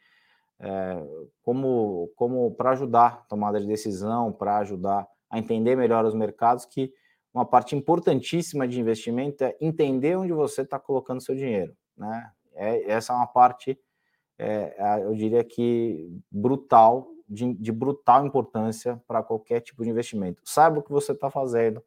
é, 0.58 1.02
como, 1.42 2.12
como 2.14 2.50
para 2.54 2.70
ajudar 2.70 3.06
a 3.06 3.28
tomada 3.28 3.58
de 3.58 3.66
decisão, 3.66 4.30
para 4.30 4.58
ajudar 4.58 5.08
a 5.30 5.38
entender 5.38 5.76
melhor 5.76 6.04
os 6.04 6.14
mercados, 6.14 6.66
que 6.66 6.92
uma 7.32 7.46
parte 7.46 7.74
importantíssima 7.74 8.66
de 8.66 8.80
investimento 8.80 9.44
é 9.44 9.56
entender 9.60 10.16
onde 10.16 10.32
você 10.32 10.62
está 10.62 10.78
colocando 10.78 11.22
seu 11.22 11.34
dinheiro, 11.34 11.74
né? 11.96 12.30
É, 12.54 12.90
essa 12.90 13.12
é 13.12 13.16
uma 13.16 13.26
parte, 13.26 13.78
é, 14.36 15.00
eu 15.02 15.14
diria 15.14 15.42
que 15.44 16.10
brutal, 16.30 17.08
de, 17.28 17.54
de 17.54 17.70
brutal 17.70 18.26
importância 18.26 19.00
para 19.06 19.22
qualquer 19.22 19.60
tipo 19.60 19.84
de 19.84 19.90
investimento. 19.90 20.42
Saiba 20.44 20.80
o 20.80 20.82
que 20.82 20.90
você 20.90 21.12
está 21.12 21.30
fazendo, 21.30 21.82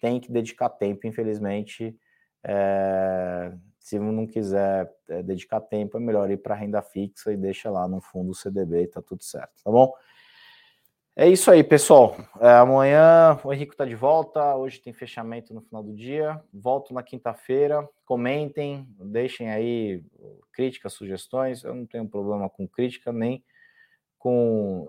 tem 0.00 0.18
que 0.18 0.32
dedicar 0.32 0.68
tempo, 0.70 1.06
infelizmente. 1.06 1.96
É, 2.42 3.52
se 3.78 3.98
não 3.98 4.26
quiser 4.26 4.90
é, 5.08 5.22
dedicar 5.22 5.60
tempo, 5.60 5.96
é 5.96 6.00
melhor 6.00 6.30
ir 6.30 6.38
para 6.38 6.54
renda 6.54 6.82
fixa 6.82 7.32
e 7.32 7.36
deixa 7.36 7.70
lá 7.70 7.86
no 7.86 8.00
fundo 8.00 8.30
o 8.30 8.34
CDB 8.34 8.82
e 8.82 8.88
tá 8.88 9.02
tudo 9.02 9.22
certo, 9.22 9.62
tá 9.62 9.70
bom? 9.70 9.92
É 11.16 11.28
isso 11.28 11.50
aí, 11.50 11.62
pessoal. 11.62 12.16
É, 12.40 12.50
amanhã 12.52 13.38
o 13.44 13.52
Henrique 13.52 13.72
está 13.72 13.84
de 13.84 13.94
volta. 13.94 14.54
Hoje 14.54 14.80
tem 14.80 14.92
fechamento 14.92 15.52
no 15.52 15.60
final 15.60 15.82
do 15.82 15.92
dia. 15.92 16.42
Volto 16.54 16.94
na 16.94 17.02
quinta-feira. 17.02 17.86
Comentem, 18.06 18.86
deixem 18.98 19.50
aí 19.50 20.02
críticas, 20.52 20.92
sugestões. 20.92 21.64
Eu 21.64 21.74
não 21.74 21.84
tenho 21.84 22.08
problema 22.08 22.48
com 22.48 22.66
crítica, 22.66 23.12
nem 23.12 23.44
com. 24.18 24.88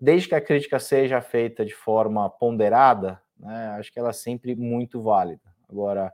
Desde 0.00 0.28
que 0.28 0.34
a 0.34 0.40
crítica 0.40 0.78
seja 0.78 1.22
feita 1.22 1.64
de 1.64 1.74
forma 1.74 2.28
ponderada, 2.28 3.21
né, 3.42 3.68
acho 3.78 3.92
que 3.92 3.98
ela 3.98 4.10
é 4.10 4.14
sempre 4.14 4.54
muito 4.54 5.02
válida. 5.02 5.42
Agora, 5.68 6.12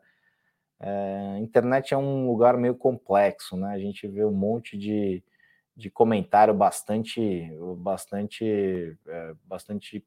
é, 0.81 1.35
a 1.37 1.39
internet 1.39 1.93
é 1.93 1.97
um 1.97 2.27
lugar 2.27 2.57
meio 2.57 2.75
complexo, 2.75 3.57
né? 3.57 3.73
A 3.73 3.79
gente 3.79 4.07
vê 4.07 4.25
um 4.25 4.33
monte 4.33 4.79
de, 4.79 5.23
de 5.77 5.91
comentário 5.91 6.55
bastante, 6.55 7.51
bastante, 7.79 8.97
é, 9.07 9.35
bastante 9.45 10.05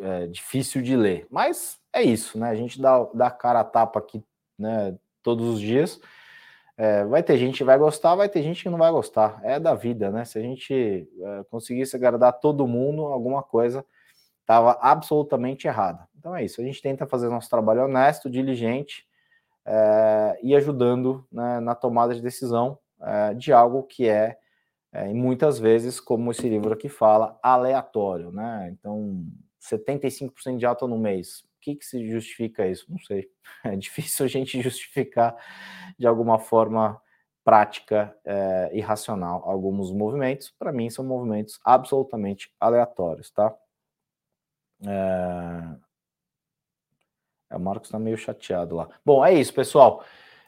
é, 0.00 0.26
difícil 0.26 0.82
de 0.82 0.96
ler. 0.96 1.26
Mas 1.30 1.80
é 1.92 2.02
isso, 2.02 2.38
né? 2.38 2.50
A 2.50 2.54
gente 2.54 2.80
dá, 2.80 3.02
dá 3.14 3.30
cara 3.30 3.60
a 3.60 3.64
tapa 3.64 3.98
aqui, 3.98 4.22
né? 4.58 4.96
Todos 5.22 5.48
os 5.48 5.60
dias. 5.60 5.98
É, 6.76 7.04
vai 7.04 7.22
ter 7.22 7.38
gente 7.38 7.58
que 7.58 7.64
vai 7.64 7.78
gostar, 7.78 8.14
vai 8.16 8.28
ter 8.28 8.42
gente 8.42 8.62
que 8.62 8.68
não 8.68 8.78
vai 8.78 8.90
gostar. 8.90 9.40
É 9.42 9.58
da 9.58 9.74
vida, 9.74 10.10
né? 10.10 10.24
Se 10.24 10.38
a 10.38 10.42
gente 10.42 11.08
é, 11.18 11.44
conseguisse 11.50 11.96
agradar 11.96 12.32
todo 12.40 12.66
mundo, 12.66 13.06
alguma 13.06 13.42
coisa 13.42 13.84
estava 14.42 14.72
absolutamente 14.82 15.66
errada. 15.66 16.06
Então 16.24 16.34
é 16.34 16.42
isso. 16.42 16.58
A 16.58 16.64
gente 16.64 16.80
tenta 16.80 17.06
fazer 17.06 17.28
nosso 17.28 17.50
trabalho 17.50 17.84
honesto, 17.84 18.30
diligente 18.30 19.06
é, 19.66 20.40
e 20.42 20.56
ajudando 20.56 21.28
né, 21.30 21.60
na 21.60 21.74
tomada 21.74 22.14
de 22.14 22.22
decisão 22.22 22.78
é, 23.02 23.34
de 23.34 23.52
algo 23.52 23.82
que 23.82 24.08
é, 24.08 24.38
é, 24.90 25.12
muitas 25.12 25.58
vezes, 25.58 26.00
como 26.00 26.30
esse 26.30 26.48
livro 26.48 26.72
aqui 26.72 26.88
fala, 26.88 27.38
aleatório. 27.42 28.32
Né? 28.32 28.70
Então, 28.72 29.22
75% 29.60 30.56
de 30.56 30.64
alta 30.64 30.86
no 30.86 30.98
mês. 30.98 31.40
O 31.40 31.60
que, 31.60 31.76
que 31.76 31.84
se 31.84 32.08
justifica 32.10 32.66
isso? 32.66 32.86
Não 32.88 32.98
sei. 33.00 33.28
É 33.62 33.76
difícil 33.76 34.24
a 34.24 34.28
gente 34.28 34.58
justificar 34.62 35.36
de 35.98 36.06
alguma 36.06 36.38
forma 36.38 36.98
prática 37.44 38.16
é, 38.24 38.70
e 38.72 38.80
racional 38.80 39.42
alguns 39.44 39.92
movimentos. 39.92 40.50
Para 40.58 40.72
mim, 40.72 40.88
são 40.88 41.04
movimentos 41.04 41.60
absolutamente 41.62 42.50
aleatórios, 42.58 43.30
tá? 43.30 43.54
O 47.56 47.60
Marcos 47.60 47.88
está 47.88 47.98
meio 47.98 48.16
chateado 48.16 48.76
lá. 48.76 48.88
Bom, 49.04 49.24
é 49.24 49.32
isso, 49.32 49.52
pessoal. 49.52 50.04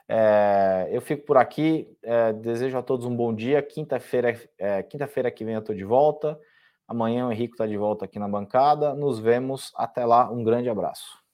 É, 0.08 0.88
eu 0.90 1.00
fico 1.00 1.24
por 1.26 1.36
aqui. 1.36 1.88
É, 2.02 2.32
desejo 2.32 2.78
a 2.78 2.82
todos 2.82 3.06
um 3.06 3.14
bom 3.14 3.34
dia. 3.34 3.62
Quinta-feira, 3.62 4.38
é, 4.58 4.82
quinta-feira 4.82 5.30
que 5.30 5.44
vem 5.44 5.54
eu 5.54 5.60
estou 5.60 5.74
de 5.74 5.84
volta. 5.84 6.38
Amanhã 6.86 7.26
o 7.26 7.32
Henrique 7.32 7.54
está 7.54 7.66
de 7.66 7.76
volta 7.76 8.04
aqui 8.04 8.18
na 8.18 8.28
bancada. 8.28 8.94
Nos 8.94 9.18
vemos. 9.18 9.72
Até 9.76 10.04
lá. 10.04 10.30
Um 10.30 10.44
grande 10.44 10.68
abraço. 10.68 11.25